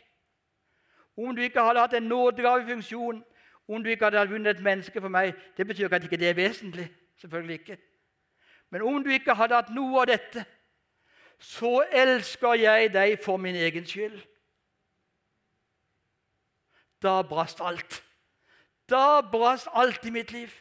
om 1.17 1.37
du 1.37 1.43
ikke 1.43 1.63
hadde 1.63 1.81
hatt 1.81 1.95
en 1.97 2.09
nådegavefunksjon, 2.09 3.25
om 3.69 3.83
du 3.83 3.91
ikke 3.91 4.05
hadde 4.05 4.29
vunnet 4.31 4.57
et 4.57 4.63
menneske 4.63 5.01
for 5.01 5.09
meg 5.09 5.35
Det 5.57 5.67
betyr 5.67 5.85
ikke 5.85 5.97
at 5.97 6.05
ikke 6.05 6.17
det 6.17 6.29
er 6.29 6.35
vesentlig. 6.35 6.87
Selvfølgelig 7.19 7.55
ikke. 7.55 7.79
Men 8.71 8.83
om 8.83 9.05
du 9.05 9.11
ikke 9.11 9.35
hadde 9.35 9.55
hatt 9.55 9.71
noe 9.75 10.01
av 10.01 10.07
dette, 10.07 10.45
så 11.39 11.85
elsker 11.93 12.55
jeg 12.61 12.93
deg 12.93 13.19
for 13.25 13.37
min 13.37 13.57
egen 13.57 13.87
skyld. 13.87 14.21
Da 17.03 17.23
brast 17.23 17.61
alt. 17.61 18.03
Da 18.89 19.21
brast 19.21 19.69
alt 19.73 20.05
i 20.05 20.11
mitt 20.11 20.33
liv. 20.33 20.53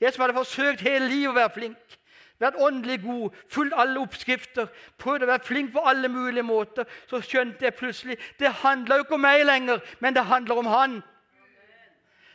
Jeg 0.00 0.12
som 0.12 0.22
hadde 0.24 0.38
forsøkt 0.38 0.80
hele 0.80 1.08
livet 1.08 1.34
å 1.34 1.36
være 1.36 1.52
flink, 1.54 1.96
vært 2.40 2.56
åndelig 2.56 3.02
god, 3.02 3.36
fulgt 3.52 3.76
alle 3.76 4.00
oppskrifter, 4.00 4.70
prøvd 4.98 5.26
å 5.26 5.28
være 5.28 5.44
flink 5.44 5.72
på 5.74 5.84
alle 5.84 6.08
mulige 6.08 6.46
måter, 6.46 6.88
så 7.10 7.20
skjønte 7.20 7.66
jeg 7.66 7.76
plutselig 7.76 8.16
det 8.40 8.52
handler 8.62 8.96
jo 8.96 9.04
ikke 9.04 9.18
om 9.18 9.26
meg 9.26 9.44
lenger, 9.44 9.82
men 10.00 10.16
det 10.16 10.24
handler 10.24 10.62
om 10.62 10.70
han. 10.72 10.98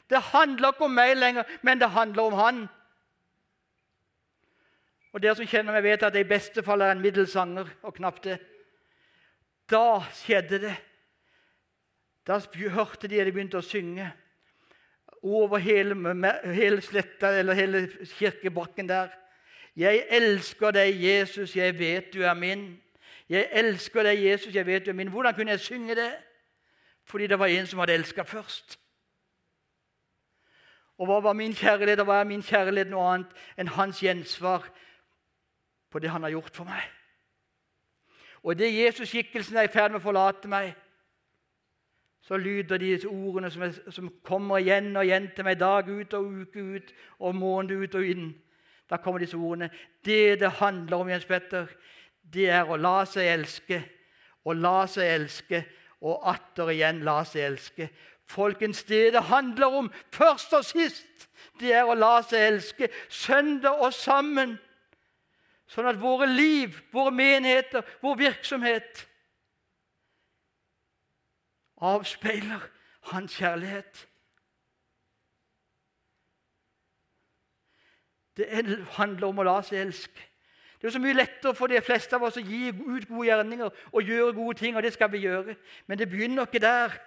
Det 0.10 0.22
handler 0.32 0.76
ikke 0.76 0.86
om 0.86 0.94
meg 0.94 1.16
lenger, 1.18 1.56
men 1.66 1.82
det 1.82 1.90
handler 1.90 2.30
om 2.30 2.38
han. 2.38 2.66
Og 5.16 5.24
Dere 5.24 5.38
som 5.40 5.48
kjenner 5.48 5.74
meg, 5.74 5.86
vet 5.88 6.04
at 6.04 6.14
jeg 6.14 6.28
i 6.28 6.30
beste 6.30 6.62
fall 6.64 6.84
er 6.84 6.94
en 6.94 7.02
middelsanger, 7.02 7.70
og 7.82 7.96
knapt 7.98 8.28
det. 8.28 8.38
Da 9.72 10.04
skjedde 10.14 10.60
det. 10.68 10.76
Da 12.28 12.38
hørte 12.76 13.08
de 13.08 13.22
at 13.22 13.26
de 13.26 13.34
begynte 13.34 13.58
å 13.58 13.66
synge 13.66 14.12
over 15.26 15.58
hele, 15.58 15.96
hele 16.54 16.82
sletta 16.82 17.32
eller 17.40 17.54
hele 17.54 17.90
kirkebakken 18.18 18.90
der. 18.90 19.08
Jeg 19.76 20.06
elsker 20.10 20.72
deg, 20.72 21.04
Jesus, 21.04 21.56
jeg 21.56 21.80
vet 21.80 22.14
du 22.14 22.22
er 22.22 22.34
min. 22.34 22.82
Jeg 23.30 23.50
elsker 23.52 24.04
deg, 24.04 24.24
Jesus, 24.24 24.56
jeg 24.56 24.66
vet 24.66 24.86
du 24.86 24.90
er 24.90 24.96
min. 24.96 25.08
Hvordan 25.08 25.34
kunne 25.34 25.52
jeg 25.52 25.60
synge 25.60 25.96
det? 25.96 26.12
Fordi 27.04 27.28
det 27.28 27.40
var 27.40 27.46
en 27.46 27.68
som 27.68 27.80
hadde 27.80 27.94
elska 27.94 28.24
først. 28.24 28.80
Og 30.98 31.10
hva 31.10 31.20
var 31.20 31.34
min 31.34 31.54
kjærlighet? 31.54 32.06
Hva 32.06 32.22
er 32.22 32.30
min 32.30 32.44
kjærlighet 32.44 32.90
noe 32.90 33.08
annet 33.14 33.34
enn 33.60 33.74
hans 33.76 34.00
gjensvar 34.00 34.64
på 35.92 36.00
det 36.00 36.10
han 36.10 36.24
har 36.24 36.38
gjort 36.38 36.56
for 36.56 36.70
meg? 36.70 36.86
Og 38.46 38.56
det 38.60 38.72
Jesus-skikkelsen 38.72 39.58
er 39.58 39.68
i 39.68 39.74
ferd 39.74 39.92
med 39.92 40.00
å 40.00 40.06
forlate 40.06 40.48
meg, 40.48 40.76
så 42.28 42.38
lyder 42.38 42.78
disse 42.82 43.08
ordene 43.08 43.52
som, 43.52 43.62
er, 43.62 43.76
som, 43.94 44.10
kommer 44.24 44.58
igjen 44.58 44.96
og 44.98 45.06
igjen 45.06 45.28
til 45.36 45.46
meg 45.46 45.60
dag 45.62 45.90
ut 45.90 46.14
og 46.18 46.32
uke 46.42 46.64
ut 46.64 46.94
og 47.20 47.36
måned 47.38 47.84
ut 47.84 47.98
og 48.00 48.08
inn. 48.08 48.32
Da 48.90 48.98
kommer 48.98 49.22
disse 49.22 49.38
ordene. 49.38 49.70
Det 50.06 50.40
det 50.42 50.52
handler 50.58 50.98
om, 50.98 51.10
Jens 51.10 51.26
Petter, 51.30 51.70
det 52.34 52.50
er 52.50 52.66
å 52.66 52.80
la 52.82 53.04
seg 53.06 53.30
elske. 53.30 53.84
Og 54.46 54.58
la 54.58 54.88
seg 54.90 55.10
elske, 55.10 55.62
og 56.02 56.26
atter 56.30 56.74
igjen 56.74 57.06
la 57.06 57.20
seg 57.30 57.46
elske. 57.46 57.90
Folkens, 58.26 58.84
det 58.84 59.14
det 59.14 59.28
handler 59.30 59.82
om 59.84 59.94
først 60.14 60.54
og 60.54 60.66
sist, 60.66 61.30
det 61.62 61.74
er 61.78 61.86
å 61.86 61.94
la 61.94 62.24
seg 62.26 62.42
elske 62.42 62.90
søndag 63.10 63.82
og 63.86 63.94
sammen. 63.94 64.58
Sånn 65.70 65.90
at 65.90 66.02
våre 66.02 66.26
liv, 66.30 66.74
våre 66.94 67.14
menigheter, 67.14 67.86
vår 68.02 68.18
virksomhet 68.18 69.06
avspeiler 71.78 72.70
hans 73.12 73.34
kjærlighet. 73.38 74.08
Det 78.38 78.48
handler 78.98 79.28
om 79.28 79.40
å 79.40 79.48
la 79.48 79.60
seg 79.64 79.80
elske. 79.80 80.32
Det 80.82 80.90
er 80.90 80.94
så 80.98 81.00
mye 81.00 81.16
lettere 81.16 81.56
for 81.56 81.72
de 81.72 81.80
fleste 81.82 82.18
av 82.18 82.24
oss 82.28 82.38
å 82.38 82.44
gi 82.44 82.68
ut 82.70 83.08
gode 83.08 83.28
gjerninger 83.30 83.70
og 83.92 84.02
gjøre 84.04 84.34
gode 84.36 84.58
ting. 84.60 84.76
og 84.76 84.84
det 84.84 84.94
skal 84.94 85.12
vi 85.12 85.24
gjøre. 85.24 85.56
Men 85.88 85.98
det 85.98 86.10
begynner 86.10 86.46
ikke 86.46 86.60
der. 86.60 87.00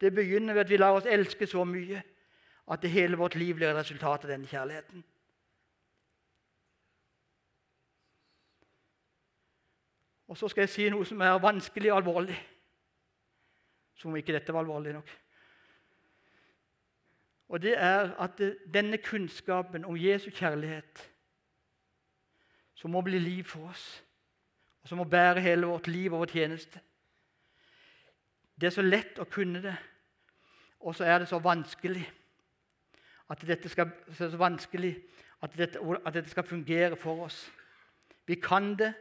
Det 0.00 0.14
begynner 0.14 0.54
ved 0.54 0.60
at 0.60 0.70
vi 0.70 0.76
lar 0.76 0.96
oss 0.96 1.06
elske 1.06 1.46
så 1.46 1.64
mye 1.64 2.02
at 2.72 2.82
det 2.82 2.90
hele 2.90 3.16
vårt 3.16 3.34
liv 3.34 3.54
blir 3.54 3.68
et 3.68 3.76
resultat 3.76 4.24
av 4.24 4.30
denne 4.30 4.46
kjærligheten. 4.46 5.04
Og 10.28 10.36
så 10.36 10.48
skal 10.48 10.62
jeg 10.62 10.68
si 10.68 10.88
noe 10.90 11.04
som 11.04 11.20
er 11.20 11.38
vanskelig 11.38 11.92
og 11.92 11.96
alvorlig. 11.96 12.38
Som 14.04 14.12
om 14.12 14.18
ikke 14.20 14.34
dette 14.36 14.52
var 14.52 14.60
alvorlig 14.60 14.92
nok. 14.92 15.10
Og 17.48 17.62
det 17.62 17.72
er 17.80 18.10
at 18.20 18.40
denne 18.74 18.98
kunnskapen 19.00 19.86
om 19.88 19.96
Jesu 19.96 20.28
kjærlighet, 20.28 21.10
som 22.74 22.92
må 22.92 23.00
bli 23.00 23.16
liv 23.18 23.48
for 23.48 23.70
oss, 23.70 24.04
og 24.82 24.88
som 24.88 25.00
må 25.00 25.06
bære 25.08 25.40
hele 25.40 25.70
vårt 25.72 25.88
liv 25.88 26.12
og 26.12 26.20
vår 26.20 26.32
tjeneste 26.34 26.80
Det 28.60 28.66
er 28.66 28.74
så 28.76 28.84
lett 28.84 29.16
å 29.18 29.24
kunne 29.24 29.62
det, 29.64 29.74
og 30.84 30.92
så 30.94 31.08
er 31.08 31.22
det 31.22 31.28
så 31.32 31.40
vanskelig 31.40 32.04
at 33.32 33.46
dette 33.48 33.72
skal, 33.72 33.88
så 34.12 34.28
vanskelig 34.36 34.92
at 35.40 35.56
dette, 35.56 35.80
at 35.80 36.14
dette 36.14 36.30
skal 36.30 36.44
fungere 36.44 36.96
for 37.00 37.24
oss. 37.24 37.46
Vi 38.26 38.36
kan 38.36 38.74
det, 38.76 38.92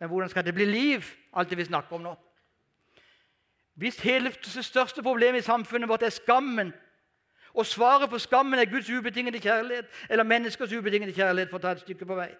men 0.00 0.08
hvordan 0.08 0.32
skal 0.32 0.48
det 0.48 0.56
bli 0.56 0.64
liv, 0.64 1.04
alt 1.32 1.50
det 1.50 1.60
vi 1.60 1.68
snakker 1.68 2.00
om 2.00 2.08
nå? 2.08 2.16
Hvis 3.76 4.00
hele 4.00 4.30
det 4.30 4.64
største 4.64 5.02
problemet 5.02 5.38
i 5.38 5.44
samfunnet 5.44 5.88
vårt 5.88 6.02
er 6.02 6.10
skammen, 6.10 6.72
og 7.54 7.66
svaret 7.66 8.10
på 8.10 8.18
skammen 8.18 8.58
er 8.58 8.70
Guds 8.70 8.90
ubetingede 8.90 9.40
kjærlighet 9.40 9.86
eller 10.10 10.24
menneskers 10.24 10.72
ubetingede 10.72 11.12
kjærlighet, 11.12 11.50
for 11.50 11.60
å 11.60 11.64
ta 11.64 11.74
et 11.76 11.84
stykke 11.84 12.08
på 12.08 12.16
vei 12.16 12.30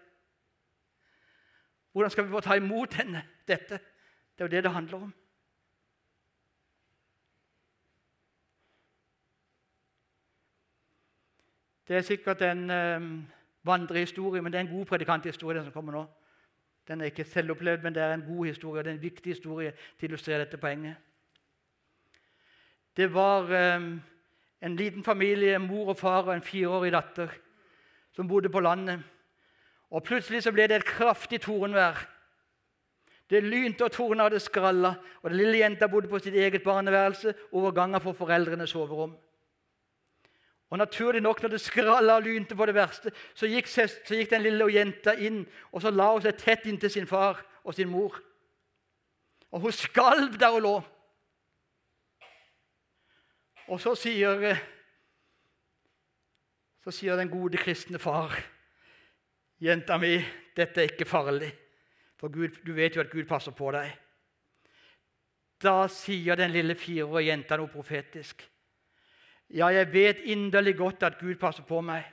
Hvordan 1.93 2.11
skal 2.11 2.25
vi 2.25 2.31
få 2.31 2.41
ta 2.45 2.57
imot 2.57 2.93
denne, 2.99 3.23
dette? 3.49 3.79
Det 4.37 4.45
er 4.45 4.45
jo 4.45 4.53
det 4.53 4.65
det 4.65 4.73
handler 4.73 5.07
om. 5.07 5.15
Det 11.89 11.97
er 11.97 12.01
sikkert 12.01 12.43
en 12.43 12.71
um, 12.71 13.27
vandrehistorie, 13.65 14.43
men 14.43 14.53
det 14.53 14.59
er 14.59 14.67
en 14.67 14.77
god 14.77 14.85
predikanthistorie. 14.85 15.63
som 15.63 15.73
kommer 15.73 15.93
nå. 15.93 16.07
Den 16.89 17.01
er 17.01 17.05
ikke 17.05 17.25
selvopplevd, 17.25 17.83
men 17.83 17.95
det 17.95 18.03
er 18.03 18.15
en 18.15 18.37
god 18.37 18.47
historie. 18.47 18.83
Det 18.83 18.91
er 18.91 18.95
en 18.95 19.03
viktig 19.03 19.33
historie 19.33 19.71
til 19.71 20.07
å 20.07 20.11
illustrere 20.11 20.45
dette 20.45 20.57
poenget. 20.61 20.97
Det 22.97 23.15
var 23.15 23.77
um, 23.77 24.03
en 24.63 24.77
liten 24.77 25.05
familie, 25.05 25.59
mor 25.59 25.93
og 25.93 25.99
far 25.99 26.23
og 26.23 26.35
en 26.35 26.43
fireårig 26.43 26.93
datter, 26.93 27.29
som 28.17 28.29
bodde 28.29 28.49
på 28.49 28.61
landet. 28.61 29.03
Og 29.91 30.03
Plutselig 30.03 30.43
så 30.43 30.53
ble 30.53 30.67
det 30.69 30.81
et 30.81 30.89
kraftig 30.89 31.41
tordenvær. 31.45 32.01
Det 33.31 33.43
lynte 33.43 33.85
og 33.85 33.93
torna, 33.93 34.29
det 34.31 34.43
skralla. 34.43 34.95
Og 35.23 35.31
den 35.31 35.39
lille 35.39 35.59
jenta 35.59 35.89
bodde 35.91 36.09
på 36.09 36.19
sitt 36.23 36.35
eget 36.35 36.63
barneværelse 36.63 37.35
over 37.53 37.71
gangen 37.75 38.01
for 38.01 38.13
foreldrenes 38.13 38.71
soverom. 38.71 39.17
Og 40.71 40.79
naturlig 40.79 41.23
nok, 41.23 41.43
når 41.43 41.49
det 41.49 41.61
skralla 41.61 42.17
og 42.17 42.23
lynte 42.23 42.57
på 42.57 42.67
det 42.67 42.75
verste, 42.75 43.11
så 43.35 43.47
gikk, 43.47 43.69
så 43.69 44.15
gikk 44.15 44.31
den 44.31 44.43
lille 44.43 44.67
jenta 44.73 45.15
inn 45.15 45.45
og 45.71 45.83
så 45.83 45.93
la 45.95 46.09
hun 46.13 46.25
seg 46.25 46.39
tett 46.41 46.67
inntil 46.67 46.91
sin 46.91 47.07
far 47.07 47.43
og 47.63 47.75
sin 47.75 47.91
mor. 47.91 48.19
Og 49.55 49.61
hun 49.61 49.75
skalv 49.75 50.39
der 50.39 50.55
hun 50.55 50.63
lå. 50.63 50.77
Og 53.69 53.81
så 53.83 53.95
sier, 53.99 54.59
så 56.85 56.95
sier 56.95 57.19
den 57.19 57.31
gode 57.31 57.59
kristne 57.59 57.99
far, 57.99 58.35
'Jenta 59.59 59.97
mi, 59.97 60.19
dette 60.57 60.83
er 60.83 60.91
ikke 60.91 61.09
farlig, 61.09 61.49
for 62.21 62.29
Gud, 62.29 62.61
du 62.67 62.73
vet 62.73 62.97
jo 62.97 63.01
at 63.01 63.11
Gud 63.11 63.25
passer 63.25 63.53
på 63.57 63.71
deg.' 63.73 63.97
Da 65.63 65.89
sier 65.89 66.37
den 66.37 66.53
lille 66.53 66.75
fireårige 66.77 67.31
jenta 67.31 67.57
noe 67.57 67.73
profetisk. 67.73 68.43
Ja, 69.49 69.71
jeg 69.73 69.93
vet 69.93 70.19
inderlig 70.29 70.77
godt 70.77 71.03
at 71.03 71.19
Gud 71.19 71.39
passer 71.41 71.65
på 71.65 71.81
meg, 71.81 72.05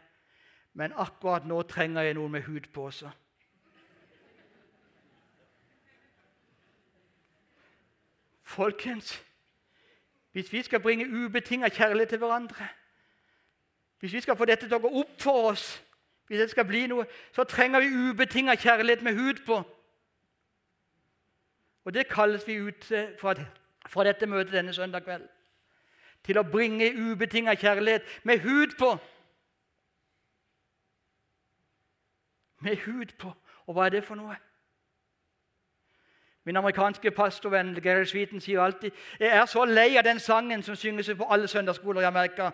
men 0.74 0.93
akkurat 0.95 1.45
nå 1.45 1.62
trenger 1.68 2.08
jeg 2.08 2.16
noen 2.16 2.32
med 2.32 2.45
hud 2.47 2.70
på 2.74 2.88
også. 2.88 3.12
Folkens, 8.43 9.18
hvis 10.34 10.54
vi 10.54 10.62
skal 10.62 10.80
bringe 10.80 11.26
ubetinga 11.26 11.70
kjærlighet 11.70 12.10
til 12.10 12.18
hverandre, 12.18 12.68
hvis 14.00 14.14
vi 14.14 14.22
skal 14.22 14.38
få 14.38 14.46
dette 14.46 14.68
til 14.68 14.76
å 14.76 14.82
gå 14.84 14.90
opp 15.00 15.22
for 15.22 15.50
oss, 15.52 15.84
hvis 16.28 16.40
det 16.40 16.50
skal 16.52 16.66
bli 16.66 16.88
noe, 16.88 17.06
så 17.36 17.46
trenger 17.48 17.84
vi 17.84 18.10
ubetinga 18.10 18.56
kjærlighet 18.56 19.04
med 19.06 19.16
hud 19.16 19.46
på. 19.46 19.62
Og 21.86 21.94
det 21.94 22.08
kalles 22.10 22.48
vi 22.48 22.58
ut 22.60 22.90
fra, 23.20 23.36
fra 23.88 24.06
dette 24.08 24.28
møtet 24.28 24.56
denne 24.56 24.74
søndag 24.74 25.06
kveld 25.06 25.30
til 26.24 26.40
å 26.40 26.46
bringe 26.48 26.88
ubetinga 26.96 27.56
kjærlighet 27.60 28.08
med 28.24 28.40
hud 28.40 28.78
på. 28.80 28.94
Med 32.64 32.78
hud 32.86 33.12
på. 33.20 33.34
Og 33.68 33.76
hva 33.76 33.86
er 33.86 33.98
det 33.98 34.04
for 34.08 34.16
noe? 34.16 34.38
Min 36.46 36.56
amerikanske 36.56 37.12
pastorvenn 37.12 37.82
Gary 37.82 38.06
Sweeten 38.06 38.41
sier 38.41 38.62
alltid 38.62 38.91
jeg 39.20 39.30
er 39.30 39.46
så 39.46 39.66
lei 39.66 39.98
av 39.98 40.04
den 40.04 40.20
sangen 40.20 40.64
som 40.64 40.76
synges 40.76 41.12
på 41.18 41.28
alle 41.30 41.48
søndagsskoler 41.48 42.02
i 42.02 42.10
Amerika. 42.10 42.52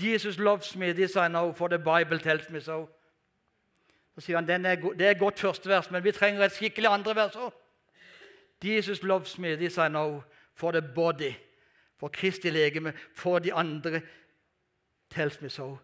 Jesus 0.00 0.38
loves 0.38 0.76
me, 0.76 0.92
this 0.92 1.16
I 1.16 1.28
know, 1.28 1.52
for 1.52 1.68
the 1.68 1.78
Bible 1.78 2.18
tells 2.18 2.50
me 2.50 2.60
so. 2.60 2.88
Så 4.14 4.20
sier 4.20 4.36
han 4.36 4.66
er, 4.66 4.76
Det 4.76 5.06
er 5.06 5.18
godt 5.18 5.40
første 5.40 5.68
vers, 5.68 5.90
men 5.90 6.04
vi 6.04 6.12
trenger 6.12 6.44
et 6.44 6.52
skikkelig 6.52 6.90
andre 6.90 7.14
vers 7.14 7.36
òg. 7.36 7.52
Jesus 8.64 9.02
loves 9.02 9.38
me, 9.38 9.56
this 9.56 9.76
I 9.76 9.88
know, 9.88 10.22
for 10.54 10.70
the 10.70 10.82
body 10.82 11.34
for 12.04 12.08
Kristi 12.08 12.50
legeme, 12.50 12.92
for 13.14 13.38
de 13.38 13.52
andre. 13.52 14.00
Tells 15.10 15.40
me 15.40 15.48
so. 15.48 15.78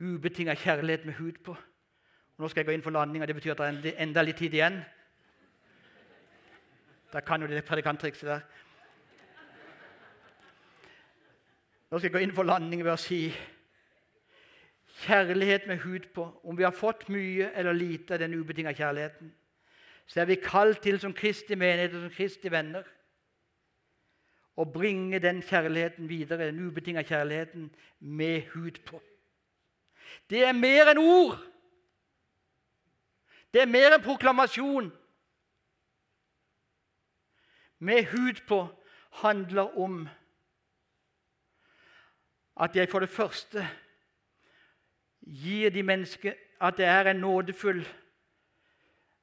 Ubetinga 0.00 0.54
kjærlighet 0.54 1.04
med 1.04 1.14
hud 1.14 1.32
på. 1.44 1.50
Og 2.36 2.38
nå 2.38 2.48
skal 2.48 2.60
jeg 2.60 2.66
gå 2.66 2.72
inn 2.72 2.82
for 2.82 2.90
landinga. 2.90 3.26
Det 3.26 3.34
betyr 3.34 3.52
at 3.52 3.82
det 3.82 3.94
er 3.94 4.02
enda 4.02 4.22
litt 4.22 4.36
tid 4.36 4.54
igjen. 4.54 4.80
Da 7.12 7.20
kan 7.20 7.42
jo 7.42 7.48
det 7.48 7.64
predikanttrikset 7.64 8.28
der. 8.28 8.40
Nå 11.90 11.98
skal 11.98 12.08
jeg 12.08 12.12
gå 12.12 12.22
inn 12.24 12.32
for 12.32 12.48
landing 12.48 12.80
ved 12.84 12.94
å 12.94 13.00
si 13.00 13.26
kjærlighet 15.02 15.66
med 15.68 15.82
hud 15.84 16.08
på. 16.14 16.24
Om 16.44 16.56
vi 16.56 16.64
har 16.64 16.72
fått 16.72 17.08
mye 17.12 17.50
eller 17.52 17.76
lite 17.76 18.16
av 18.16 18.22
den 18.22 18.34
ubetinga 18.34 18.72
kjærligheten, 18.72 19.32
så 20.06 20.20
er 20.20 20.30
vi 20.30 20.40
kalt 20.40 20.80
til 20.82 21.00
som 21.00 21.12
Kristi 21.12 21.56
menighet 21.56 21.94
og 21.94 22.06
som 22.06 22.14
Kristi 22.16 22.50
venner 22.52 22.88
å 24.56 24.64
bringe 24.68 25.20
den 25.20 25.40
kjærligheten 25.44 26.08
videre, 26.08 26.48
den 26.50 26.64
ubetinga 26.66 27.04
kjærligheten, 27.08 27.70
med 28.00 28.48
hud 28.52 28.82
på. 28.88 29.00
Det 30.30 30.44
er 30.44 30.56
mer 30.56 30.92
enn 30.92 31.00
ord. 31.00 31.38
Det 33.52 33.62
er 33.62 33.70
mer 33.70 33.96
enn 33.96 34.04
proklamasjon. 34.04 34.90
Med 37.82 38.06
hud 38.12 38.44
på 38.48 38.62
handler 39.22 39.78
om 39.78 40.04
at 42.62 42.76
jeg 42.76 42.88
for 42.88 43.02
det 43.02 43.10
første 43.10 43.64
gir 45.26 45.72
de 45.74 45.82
mennesker 45.82 46.38
at 46.62 46.78
jeg 46.78 47.00
er 47.00 47.10
en 47.10 47.20
nådefull 47.24 47.82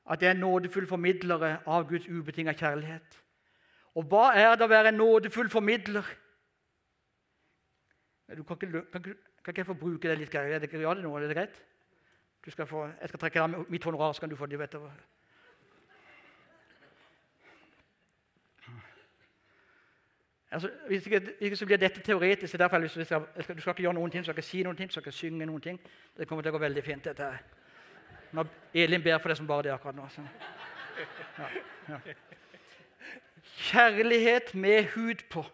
at 0.10 0.22
jeg 0.22 0.30
er 0.30 0.40
nådefull 0.42 0.88
formidlere 0.90 1.60
av 1.70 1.86
Guds 1.90 2.08
ubetinga 2.10 2.56
kjærlighet. 2.58 3.20
Og 3.96 4.08
hva 4.10 4.32
er 4.34 4.56
det 4.58 4.66
å 4.66 4.72
være 4.72 4.90
en 4.90 4.98
nådefull 4.98 5.52
formidler? 5.54 6.08
Du 8.38 8.42
kan 8.44 8.58
ikke, 8.58 8.82
kan, 8.94 9.04
kan 9.04 9.54
ikke 9.54 9.62
jeg 9.62 9.70
få 9.70 9.78
bruke 9.78 10.10
det 10.10 10.18
litt? 10.18 10.36
Er 10.36 10.60
det, 10.62 10.72
ja, 10.74 10.94
det 10.94 11.06
nå, 11.06 11.14
er 11.18 11.28
det 11.28 11.38
greit? 11.38 11.62
Skal 12.50 12.66
få, 12.66 12.88
jeg 12.90 13.12
skal 13.12 13.22
trekke 13.22 13.42
av 13.44 13.70
mitt 13.70 13.86
honorar, 13.86 14.14
så 14.14 14.24
kan 14.24 14.32
du 14.32 14.38
få 14.38 14.48
det. 14.50 14.58
vet 14.60 14.74
du. 14.74 14.82
Altså, 20.52 20.72
hvis, 20.88 21.06
ikke, 21.06 21.34
ikke, 21.40 21.56
så 21.56 21.66
blir 21.66 21.78
dette 21.78 22.02
teoretisk. 22.02 22.58
derfor 22.58 22.78
jeg, 22.78 22.84
jeg 22.84 23.06
skal, 23.06 23.26
skal, 23.44 23.56
Du 23.56 23.62
skal 23.62 23.72
ikke 23.72 23.82
gjøre 23.82 23.94
noen 23.94 24.12
ting, 24.12 24.22
du 24.22 24.26
skal 24.26 24.38
ikke 24.38 24.48
si 24.48 24.64
noen 24.64 24.78
ting, 24.78 24.90
du 24.90 24.94
skal 24.94 25.02
ikke 25.02 25.12
synge 25.12 25.46
noen 25.46 25.62
ting. 25.62 25.80
Det 26.18 26.28
kommer 26.28 26.42
til 26.42 26.50
å 26.50 26.58
gå 26.58 26.62
veldig 26.64 26.84
fint, 26.84 27.06
dette 27.06 27.24
her. 27.24 27.44
Når 28.32 28.48
Elin 28.74 29.04
ber 29.04 29.18
for 29.18 29.30
det 29.30 29.38
som 29.38 29.48
bare 29.48 29.64
det 29.64 29.74
akkurat 29.74 29.96
nå. 29.96 30.08
Ja, 31.38 31.50
ja. 31.90 32.00
Kjærlighet 33.60 34.56
med 34.56 34.84
hud 34.96 35.24
på. 35.30 35.46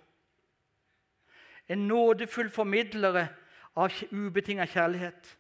En 1.68 1.88
nådefull 1.88 2.50
formidlere 2.50 3.28
av 3.76 3.92
ubetinga 4.12 4.66
kjærlighet. 4.66 5.38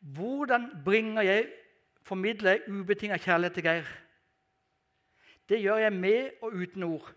Hvordan 0.00 0.70
bringer 0.84 1.22
jeg, 1.22 1.46
formidler 2.02 2.50
jeg 2.50 2.68
ubetinga 2.68 3.16
kjærlighet 3.16 3.54
til 3.54 3.64
Geir? 3.64 3.94
Det 5.48 5.60
gjør 5.62 5.76
jeg 5.76 5.92
med 5.92 6.30
og 6.42 6.52
uten 6.52 6.82
ord. 6.82 7.14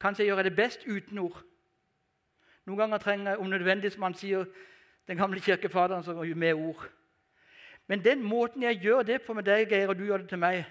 Kanskje 0.00 0.24
jeg 0.24 0.32
gjør 0.32 0.42
det 0.42 0.56
best 0.56 0.86
uten 0.86 1.18
ord. 1.18 1.42
Noen 2.66 2.78
ganger 2.78 2.98
trenger 2.98 3.30
jeg 3.30 3.38
om 3.38 3.50
nødvendig, 3.50 3.92
som 3.92 4.02
han 4.02 4.14
sier, 4.14 4.44
den 5.08 5.16
gamle 5.16 5.40
kirkefaderen, 5.40 6.02
som 6.02 6.16
går 6.16 6.34
med 6.34 6.54
ord. 6.54 6.88
Men 7.86 8.04
den 8.04 8.22
måten 8.22 8.62
jeg 8.62 8.80
gjør 8.82 9.02
det 9.02 9.22
på 9.22 9.32
med 9.32 9.46
deg, 9.46 9.68
Geir, 9.70 9.88
og 9.88 9.98
du 9.98 10.04
gjør 10.04 10.24
det 10.24 10.28
til 10.28 10.38
meg, 10.42 10.64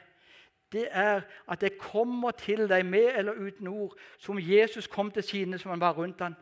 det 0.72 0.88
er 0.92 1.22
at 1.48 1.64
jeg 1.64 1.78
kommer 1.80 2.32
til 2.32 2.70
deg 2.70 2.86
med 2.86 3.16
eller 3.16 3.34
uten 3.34 3.68
ord, 3.68 3.96
som 4.18 4.40
Jesus 4.40 4.88
kom 4.88 5.12
til 5.12 5.24
sine 5.24 5.60
som 5.60 5.72
han 5.72 5.80
var 5.80 5.94
rundt 5.96 6.22
ham, 6.22 6.36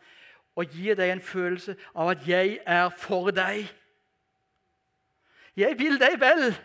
og 0.55 0.65
gir 0.65 0.95
deg 0.95 1.11
en 1.11 1.21
følelse 1.21 1.75
av 1.95 2.09
at 2.09 2.27
'jeg 2.27 2.59
er 2.65 2.89
for 2.89 3.29
deg'. 3.31 3.73
Jeg 5.55 5.79
vil 5.79 5.99
deg 5.99 6.19
vel. 6.19 6.55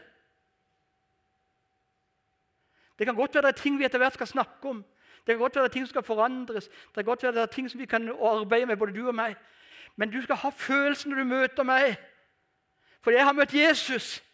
Det 2.99 3.07
kan 3.07 3.17
godt 3.17 3.35
være 3.35 3.43
det 3.43 3.49
er 3.49 3.63
ting 3.63 3.79
vi 3.79 3.85
etter 3.85 3.99
hvert 3.99 4.15
skal 4.15 4.27
snakke 4.27 4.69
om. 4.69 4.85
Det 5.29 5.35
kan 5.35 5.39
godt 5.39 5.57
være 5.57 5.65
det 5.65 5.69
er 5.69 5.73
ting 5.73 5.87
som 5.87 5.93
skal 5.93 6.03
forandres. 6.03 6.69
Det 6.69 6.95
kan 6.95 7.05
godt 7.05 7.23
være 7.23 7.33
det 7.33 7.43
er 7.43 7.47
ting 7.47 7.71
som 7.71 7.81
vi 7.81 7.87
kan 7.87 8.09
arbeide 8.09 8.67
med, 8.67 8.77
både 8.77 8.95
du 8.95 9.09
og 9.09 9.15
meg. 9.15 9.37
Men 9.97 10.11
du 10.11 10.23
skal 10.23 10.37
ha 10.37 10.49
følelsen 10.49 11.11
når 11.11 11.19
du 11.19 11.25
møter 11.25 11.63
meg. 11.63 11.97
For 13.05 13.11
jeg 13.11 13.25
har 13.25 13.37
møtt 13.37 13.55
Jesus. 13.55 14.25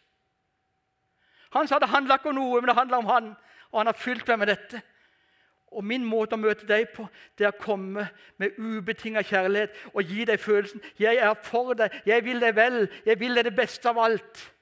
Han 1.50 1.66
sa 1.66 1.78
det 1.82 1.88
handla 1.88 2.14
ikke 2.14 2.30
om 2.30 2.38
noe, 2.38 2.60
men 2.60 2.70
det 2.70 2.76
handla 2.78 3.02
om 3.02 3.10
han. 3.10 3.34
Og 3.72 3.80
han 3.80 3.90
har 3.90 3.98
fylt 3.98 4.28
meg 4.28 4.38
med 4.38 4.52
dette. 4.52 4.82
Og 5.74 5.82
min 5.84 6.06
måte 6.06 6.38
å 6.38 6.38
møte 6.38 6.66
deg 6.66 6.86
på, 6.94 7.08
det 7.38 7.48
er 7.48 7.56
å 7.56 7.58
komme 7.58 8.06
med 8.38 8.54
ubetinga 8.54 9.26
kjærlighet 9.26 9.74
og 9.94 10.02
gi 10.06 10.24
deg 10.24 10.38
følelsen 10.38 10.80
'Jeg 10.98 11.16
er 11.16 11.34
for 11.42 11.74
deg. 11.74 11.90
Jeg 12.06 12.24
vil 12.24 12.40
deg 12.40 12.54
vel. 12.56 12.88
Jeg 13.06 13.20
vil 13.20 13.34
deg 13.34 13.44
det 13.44 13.56
beste 13.56 13.88
av 13.88 13.98
alt.' 13.98 14.53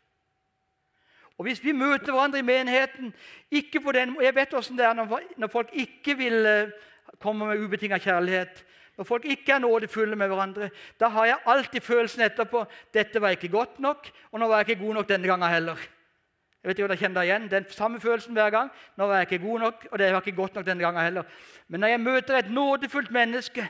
Og 1.39 1.45
Hvis 1.45 1.65
vi 1.65 1.73
møter 1.73 2.13
hverandre 2.13 2.39
i 2.39 2.47
menigheten 2.47 3.15
ikke 3.51 3.81
på 3.81 3.93
den, 3.93 4.17
Jeg 4.23 4.35
vet 4.35 4.51
hvordan 4.51 4.79
det 4.79 4.85
er 4.85 4.95
når 5.39 5.49
folk 5.49 5.71
ikke 5.73 6.17
vil 6.17 6.47
eh, 6.47 6.71
komme 7.21 7.47
med 7.47 7.65
ubetinga 7.65 7.99
kjærlighet. 7.99 8.65
Når 8.97 9.05
folk 9.05 9.25
ikke 9.25 9.53
er 9.53 9.59
nådefulle 9.59 10.17
med 10.17 10.29
hverandre. 10.29 10.71
Da 11.01 11.09
har 11.09 11.27
jeg 11.27 11.39
alltid 11.47 11.81
følelsen 11.81 12.23
etterpå 12.23 12.67
dette 12.95 13.21
var 13.21 13.31
ikke 13.31 13.49
godt 13.49 13.81
nok, 13.81 14.11
og 14.33 14.41
nå 14.41 14.49
var 14.49 14.61
jeg 14.61 14.69
ikke 14.69 14.85
god 14.85 14.95
nok 14.95 15.09
denne 15.09 15.27
gangen 15.27 15.49
heller. 15.49 15.77
Jeg 16.63 16.69
vet 16.69 16.79
ikke 16.79 16.85
om 16.85 16.89
dere 16.89 16.99
kjenner 16.99 17.21
det 17.21 17.29
igjen. 17.29 17.51
Den 17.51 17.65
samme 17.71 18.01
følelsen 18.01 18.33
hver 18.33 18.51
gang. 18.51 18.71
Nå 18.97 19.07
var 19.07 19.17
jeg 19.17 19.33
ikke 19.33 19.47
god 19.47 19.59
nok, 19.61 19.87
og 19.91 19.99
det 19.99 20.13
var 20.13 20.21
ikke 20.21 20.37
godt 20.37 20.55
nok 20.55 20.67
denne 20.67 20.85
gangen 20.85 21.03
heller. 21.03 21.23
Men 21.69 21.81
når 21.81 21.89
jeg 21.89 22.01
møter 22.01 22.37
et 22.39 22.51
nådefullt 22.51 23.11
menneske, 23.11 23.69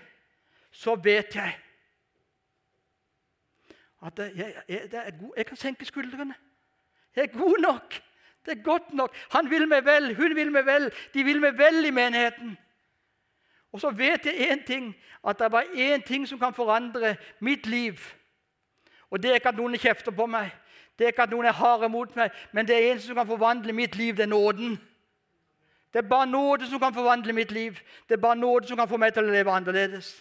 så 0.73 0.95
vet 0.95 1.35
jeg 1.35 1.59
at 4.07 4.19
jeg, 4.19 4.55
jeg, 4.69 4.81
jeg, 4.93 5.15
jeg 5.37 5.47
kan 5.47 5.57
senke 5.57 5.85
skuldrene. 5.85 6.35
Jeg 7.17 7.25
er 7.25 7.39
god 7.39 7.59
nok. 7.61 7.95
Det 8.47 8.59
er 8.59 8.63
godt 8.63 8.95
nok. 8.95 9.17
Han 9.31 9.51
vil 9.51 9.69
meg 9.69 9.85
vel, 9.85 10.15
hun 10.17 10.37
vil 10.37 10.53
meg 10.53 10.67
vel. 10.67 10.91
De 11.15 11.25
vil 11.25 11.41
meg 11.41 11.59
vel 11.59 11.85
i 11.85 11.91
menigheten. 11.91 12.57
Og 13.73 13.81
så 13.81 13.91
vet 13.91 14.27
jeg 14.27 14.51
én 14.51 14.67
ting, 14.67 14.97
at 15.29 15.39
det 15.39 15.45
er 15.45 15.49
bare 15.49 15.95
én 15.95 16.03
ting 16.07 16.29
som 16.29 16.39
kan 16.39 16.55
forandre 16.55 17.17
mitt 17.41 17.67
liv. 17.67 18.01
Og 19.11 19.23
det 19.23 19.31
er 19.31 19.35
ikke 19.41 19.49
at 19.49 19.61
noen 19.61 19.79
kjefter 19.79 20.13
på 20.13 20.27
meg, 20.27 20.51
det 20.99 21.05
er 21.05 21.13
ikke 21.13 21.23
at 21.23 21.33
noen 21.33 21.47
er 21.49 21.57
harde 21.57 21.89
mot 21.89 22.17
meg, 22.17 22.31
men 22.53 22.67
det 22.69 22.77
er 22.77 22.93
en 22.93 23.01
som 23.01 23.17
kan 23.17 23.27
forvandle 23.27 23.73
mitt 23.73 23.97
liv. 23.97 24.17
Det 24.17 24.23
er 24.23 24.33
nåden. 24.33 24.77
Det 25.93 25.99
er 25.99 26.09
bare 26.09 26.27
nåde 26.27 26.67
som 26.67 26.81
kan 26.81 26.95
forvandle 26.95 27.33
mitt 27.33 27.53
liv. 27.53 27.81
Det 28.09 28.15
er 28.15 28.21
bare 28.21 28.37
nåde 28.37 28.69
som 28.69 28.77
kan 28.77 28.89
få 28.89 28.97
meg 28.97 29.15
til 29.15 29.25
å 29.25 29.33
leve 29.33 29.53
annerledes. 29.53 30.13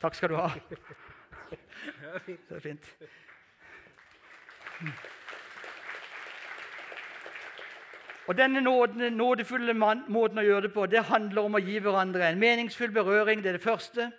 Takk 0.00 0.14
skal 0.14 0.32
du 0.32 0.36
ha. 0.36 0.48
Det 2.26 2.56
er 2.56 2.60
fint. 2.60 2.86
Og 8.26 8.36
Denne 8.38 8.60
nåden, 8.60 9.12
nådefulle 9.12 9.74
måten 9.74 10.38
å 10.38 10.44
gjøre 10.46 10.68
det 10.68 10.72
på 10.74 10.86
det 10.86 11.02
handler 11.10 11.42
om 11.42 11.58
å 11.58 11.62
gi 11.62 11.80
hverandre 11.82 12.28
en 12.28 12.38
meningsfull 12.38 12.92
berøring. 12.94 13.42
Det 13.42 13.50
er 13.50 13.58
det 13.58 13.64
første. 13.64 14.12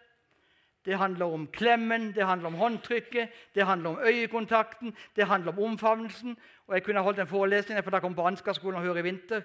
Det 0.85 0.97
handler 0.99 1.25
om 1.25 1.47
klemmen, 1.47 2.11
det 2.15 2.25
handler 2.25 2.47
om 2.47 2.59
håndtrykket, 2.59 3.29
det 3.55 3.65
handler 3.65 3.89
om 3.89 3.99
øyekontakten, 4.03 4.95
det 5.15 5.27
handler 5.27 5.51
om 5.51 5.59
omfavnelsen. 5.59 6.37
Og 6.67 6.75
Jeg 6.75 6.83
kunne 6.83 7.01
holdt 7.01 7.19
en 7.19 7.27
forelesning 7.27 7.83
for 7.83 7.91
da 7.91 7.99
kom 7.99 8.15
på 8.15 8.27
Ansgarskolen 8.27 8.75
og 8.75 8.83
hører 8.83 8.99
i 8.99 9.07
vinter. 9.07 9.41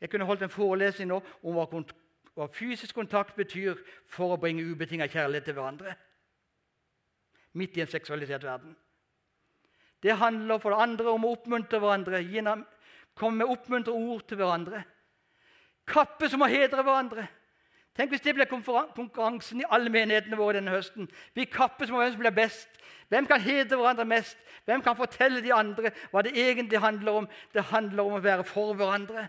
Jeg 0.00 0.10
kunne 0.10 0.24
holdt 0.24 0.42
en 0.42 0.48
forelesning 0.48 1.08
nå 1.08 1.20
om 1.42 1.58
hva, 1.58 1.82
hva 2.34 2.48
fysisk 2.54 2.94
kontakt 2.94 3.36
betyr 3.36 3.74
for 4.06 4.36
å 4.36 4.40
bringe 4.40 4.62
ubetinga 4.62 5.08
kjærlighet 5.10 5.44
til 5.44 5.58
hverandre. 5.58 5.96
Midt 7.52 7.76
i 7.76 7.80
en 7.80 7.90
seksualisert 7.90 8.44
verden. 8.44 8.76
Det 10.06 10.14
handler 10.20 10.60
for 10.62 10.70
det 10.70 10.84
andre 10.84 11.10
om 11.10 11.24
å 11.26 11.32
oppmuntre 11.34 11.80
hverandre, 11.82 12.20
komme 13.18 13.42
med 13.42 13.50
oppmuntrende 13.50 14.12
ord 14.12 14.22
til 14.28 14.38
hverandre. 14.38 14.84
Kappe 15.86 16.28
som 16.30 16.44
å 16.46 16.50
hedre 16.50 16.84
hverandre. 16.86 17.24
Tenk 17.96 18.12
hvis 18.12 18.22
det 18.22 18.34
blir 18.36 18.46
konkurransen 18.46 19.62
i 19.62 19.68
alle 19.72 19.90
menighetene 19.90 20.38
våre 20.38 20.60
denne 20.60 20.74
høsten. 20.74 21.08
Vi 21.34 21.46
kappes 21.48 21.90
om 21.90 21.96
hvem 21.96 22.12
som 22.12 22.20
blir 22.20 22.34
best. 22.36 22.68
Hvem 23.08 23.26
kan 23.26 23.40
hedre 23.40 23.78
hverandre 23.80 24.04
mest? 24.06 24.36
Hvem 24.68 24.84
kan 24.84 24.98
fortelle 24.98 25.40
de 25.42 25.54
andre 25.54 25.90
hva 26.12 26.22
det 26.22 26.36
egentlig 26.36 26.82
handler 26.82 27.22
om? 27.22 27.28
Det 27.54 27.64
handler 27.72 28.04
om 28.04 28.18
å 28.18 28.22
være 28.22 28.44
for 28.46 28.76
hverandre. 28.78 29.26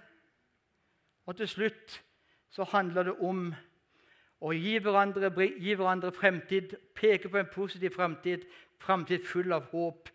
Og 1.26 1.40
til 1.40 1.50
slutt 1.50 1.98
så 2.54 2.68
handler 2.68 3.10
det 3.10 3.16
om 3.24 3.48
å 4.44 4.54
gi 4.54 4.76
hverandre, 4.84 5.32
gi 5.58 5.74
hverandre 5.74 6.12
fremtid, 6.14 6.76
peke 6.94 7.32
på 7.32 7.40
en 7.40 7.50
positiv 7.54 7.96
fremtid, 7.96 8.46
fremtid 8.84 9.26
full 9.26 9.56
av 9.56 9.72
håp. 9.72 10.12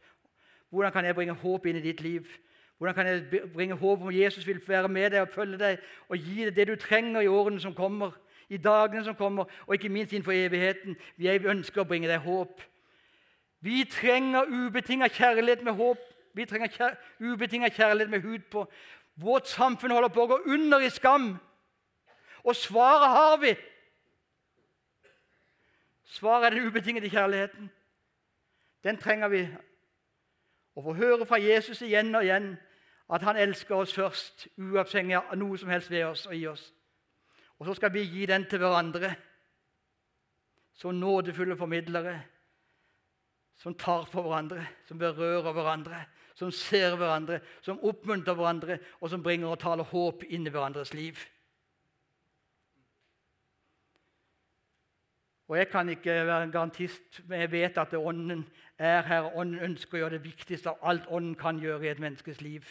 Hvordan 0.72 0.92
kan 0.92 1.04
jeg 1.04 1.14
bringe 1.14 1.36
håp 1.36 1.66
inn 1.68 1.76
i 1.76 1.84
ditt 1.84 2.00
liv? 2.00 2.26
Hvordan 2.80 2.96
kan 2.96 3.06
jeg 3.06 3.42
bringe 3.52 3.76
håp 3.76 4.02
om 4.02 4.14
Jesus 4.14 4.46
vil 4.46 4.62
være 4.66 4.88
med 4.88 5.12
deg 5.12 5.26
og 5.26 5.34
følge 5.34 5.58
deg 5.60 5.82
og 6.08 6.16
gi 6.16 6.46
deg 6.46 6.56
det 6.56 6.68
du 6.70 6.76
trenger 6.80 7.20
i 7.20 7.28
årene 7.30 7.60
som 7.60 7.76
kommer? 7.76 8.16
i 8.52 8.56
dagene 8.60 9.04
som 9.04 9.14
kommer, 9.14 9.44
og 9.66 9.74
ikke 9.74 9.88
minst 9.88 10.12
innenfor 10.12 10.32
evigheten. 10.36 10.96
Jeg 11.18 11.44
ønsker 11.48 11.80
å 11.80 11.88
bringe 11.88 12.08
deg 12.10 12.20
håp. 12.20 12.60
Vi 13.64 13.84
trenger 13.88 14.50
ubetinga 14.50 15.08
kjærlighet 15.08 15.62
med 15.64 15.78
håp. 15.78 16.02
Vi 16.36 16.44
trenger 16.48 16.68
kjær 16.72 16.98
ubetinga 17.20 17.70
kjærlighet 17.72 18.10
med 18.10 18.26
hud 18.26 18.44
på. 18.52 18.66
Vårt 19.16 19.48
samfunn 19.48 19.94
holder 19.94 20.12
på 20.12 20.24
å 20.24 20.30
gå 20.34 20.38
under 20.52 20.84
i 20.84 20.90
skam. 20.92 21.30
Og 22.44 22.56
svaret 22.58 23.16
har 23.16 23.36
vi. 23.40 23.54
Svaret 26.12 26.50
er 26.50 26.56
den 26.56 26.68
ubetingede 26.68 27.08
kjærligheten. 27.08 27.70
Den 28.84 29.00
trenger 29.00 29.32
vi. 29.32 29.46
Å 30.74 30.82
få 30.82 30.94
høre 30.96 31.26
fra 31.28 31.40
Jesus 31.40 31.82
igjen 31.84 32.14
og 32.14 32.24
igjen 32.24 32.54
at 33.12 33.24
han 33.26 33.36
elsker 33.36 33.76
oss 33.76 33.92
først, 33.94 34.46
uavhengig 34.56 35.18
av 35.18 35.34
noe 35.36 35.58
som 35.60 35.68
helst 35.68 35.90
ved 35.92 36.06
oss 36.06 36.24
og 36.26 36.36
i 36.36 36.46
oss. 36.48 36.70
Og 37.58 37.66
så 37.66 37.74
skal 37.76 37.92
vi 37.94 38.06
gi 38.08 38.26
den 38.26 38.46
til 38.48 38.62
hverandre 38.62 39.12
som 40.74 40.94
nådefulle 40.94 41.56
formidlere. 41.56 42.22
Som 43.56 43.74
tar 43.78 44.04
for 44.10 44.26
hverandre, 44.26 44.64
som 44.88 44.98
berører 44.98 45.52
hverandre, 45.52 46.00
som 46.34 46.50
ser 46.50 46.96
hverandre, 46.96 47.38
som 47.62 47.78
oppmuntrer 47.84 48.34
hverandre, 48.34 48.78
og 49.00 49.10
som 49.10 49.22
bringer 49.22 49.52
og 49.52 49.60
taler 49.62 49.86
håp 49.86 50.24
inn 50.24 50.48
i 50.48 50.50
hverandres 50.50 50.94
liv. 50.94 51.20
Og 55.48 55.58
Jeg 55.58 55.68
kan 55.68 55.88
ikke 55.88 56.12
være 56.26 56.42
en 56.44 56.52
garantist, 56.52 57.20
men 57.26 57.40
jeg 57.40 57.52
vet 57.52 57.78
at 57.78 57.94
Ånden 57.94 58.46
er 58.78 59.02
her. 59.02 59.36
Ånden 59.36 59.60
ønsker 59.60 59.98
å 59.98 60.00
gjøre 60.04 60.16
det 60.16 60.24
viktigste 60.24 60.70
av 60.70 60.78
alt 60.82 61.08
Ånden 61.08 61.34
kan 61.34 61.58
gjøre 61.60 61.84
i 61.86 61.90
et 61.92 62.00
menneskes 62.00 62.40
liv. 62.40 62.66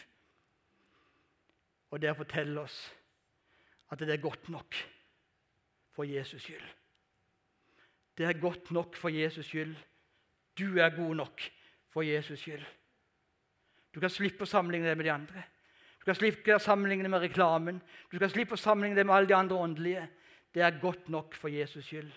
Og 1.90 2.00
det 2.00 2.08
er 2.08 2.16
å 2.16 2.22
fortelle 2.22 2.60
oss 2.60 2.78
at 3.92 4.00
det 4.00 4.14
er 4.14 4.24
godt 4.24 4.48
nok 4.48 4.76
for 5.92 6.08
Jesus 6.08 6.42
skyld. 6.42 6.68
Det 8.18 8.26
er 8.26 8.40
godt 8.40 8.70
nok 8.72 8.96
for 8.96 9.12
Jesus 9.12 9.46
skyld. 9.46 9.76
Du 10.58 10.78
er 10.80 10.96
god 10.96 11.14
nok 11.14 11.44
for 11.92 12.02
Jesus 12.02 12.40
skyld. 12.40 12.64
Du 13.94 14.00
kan 14.00 14.10
slippe 14.10 14.46
å 14.46 14.48
sammenligne 14.48 14.88
det 14.88 14.96
med 14.96 15.04
de 15.04 15.12
andre. 15.12 15.44
Du 16.00 16.08
kan 16.08 16.16
slippe 16.16 16.56
å 16.56 16.62
sammenligne 16.62 17.04
det 17.04 17.12
med 17.12 17.22
reklamen. 17.22 17.80
Du 18.10 18.18
kan 18.18 18.32
slippe 18.32 18.56
å 18.56 18.60
sammenligne 18.60 18.96
det 18.96 19.04
med 19.06 19.16
alle 19.16 19.28
de 19.28 19.36
andre 19.36 19.60
åndelige. 19.60 20.06
Det 20.52 20.64
er 20.64 20.80
godt 20.80 21.08
nok 21.12 21.36
for 21.36 21.52
Jesus 21.52 21.84
skyld. 21.86 22.12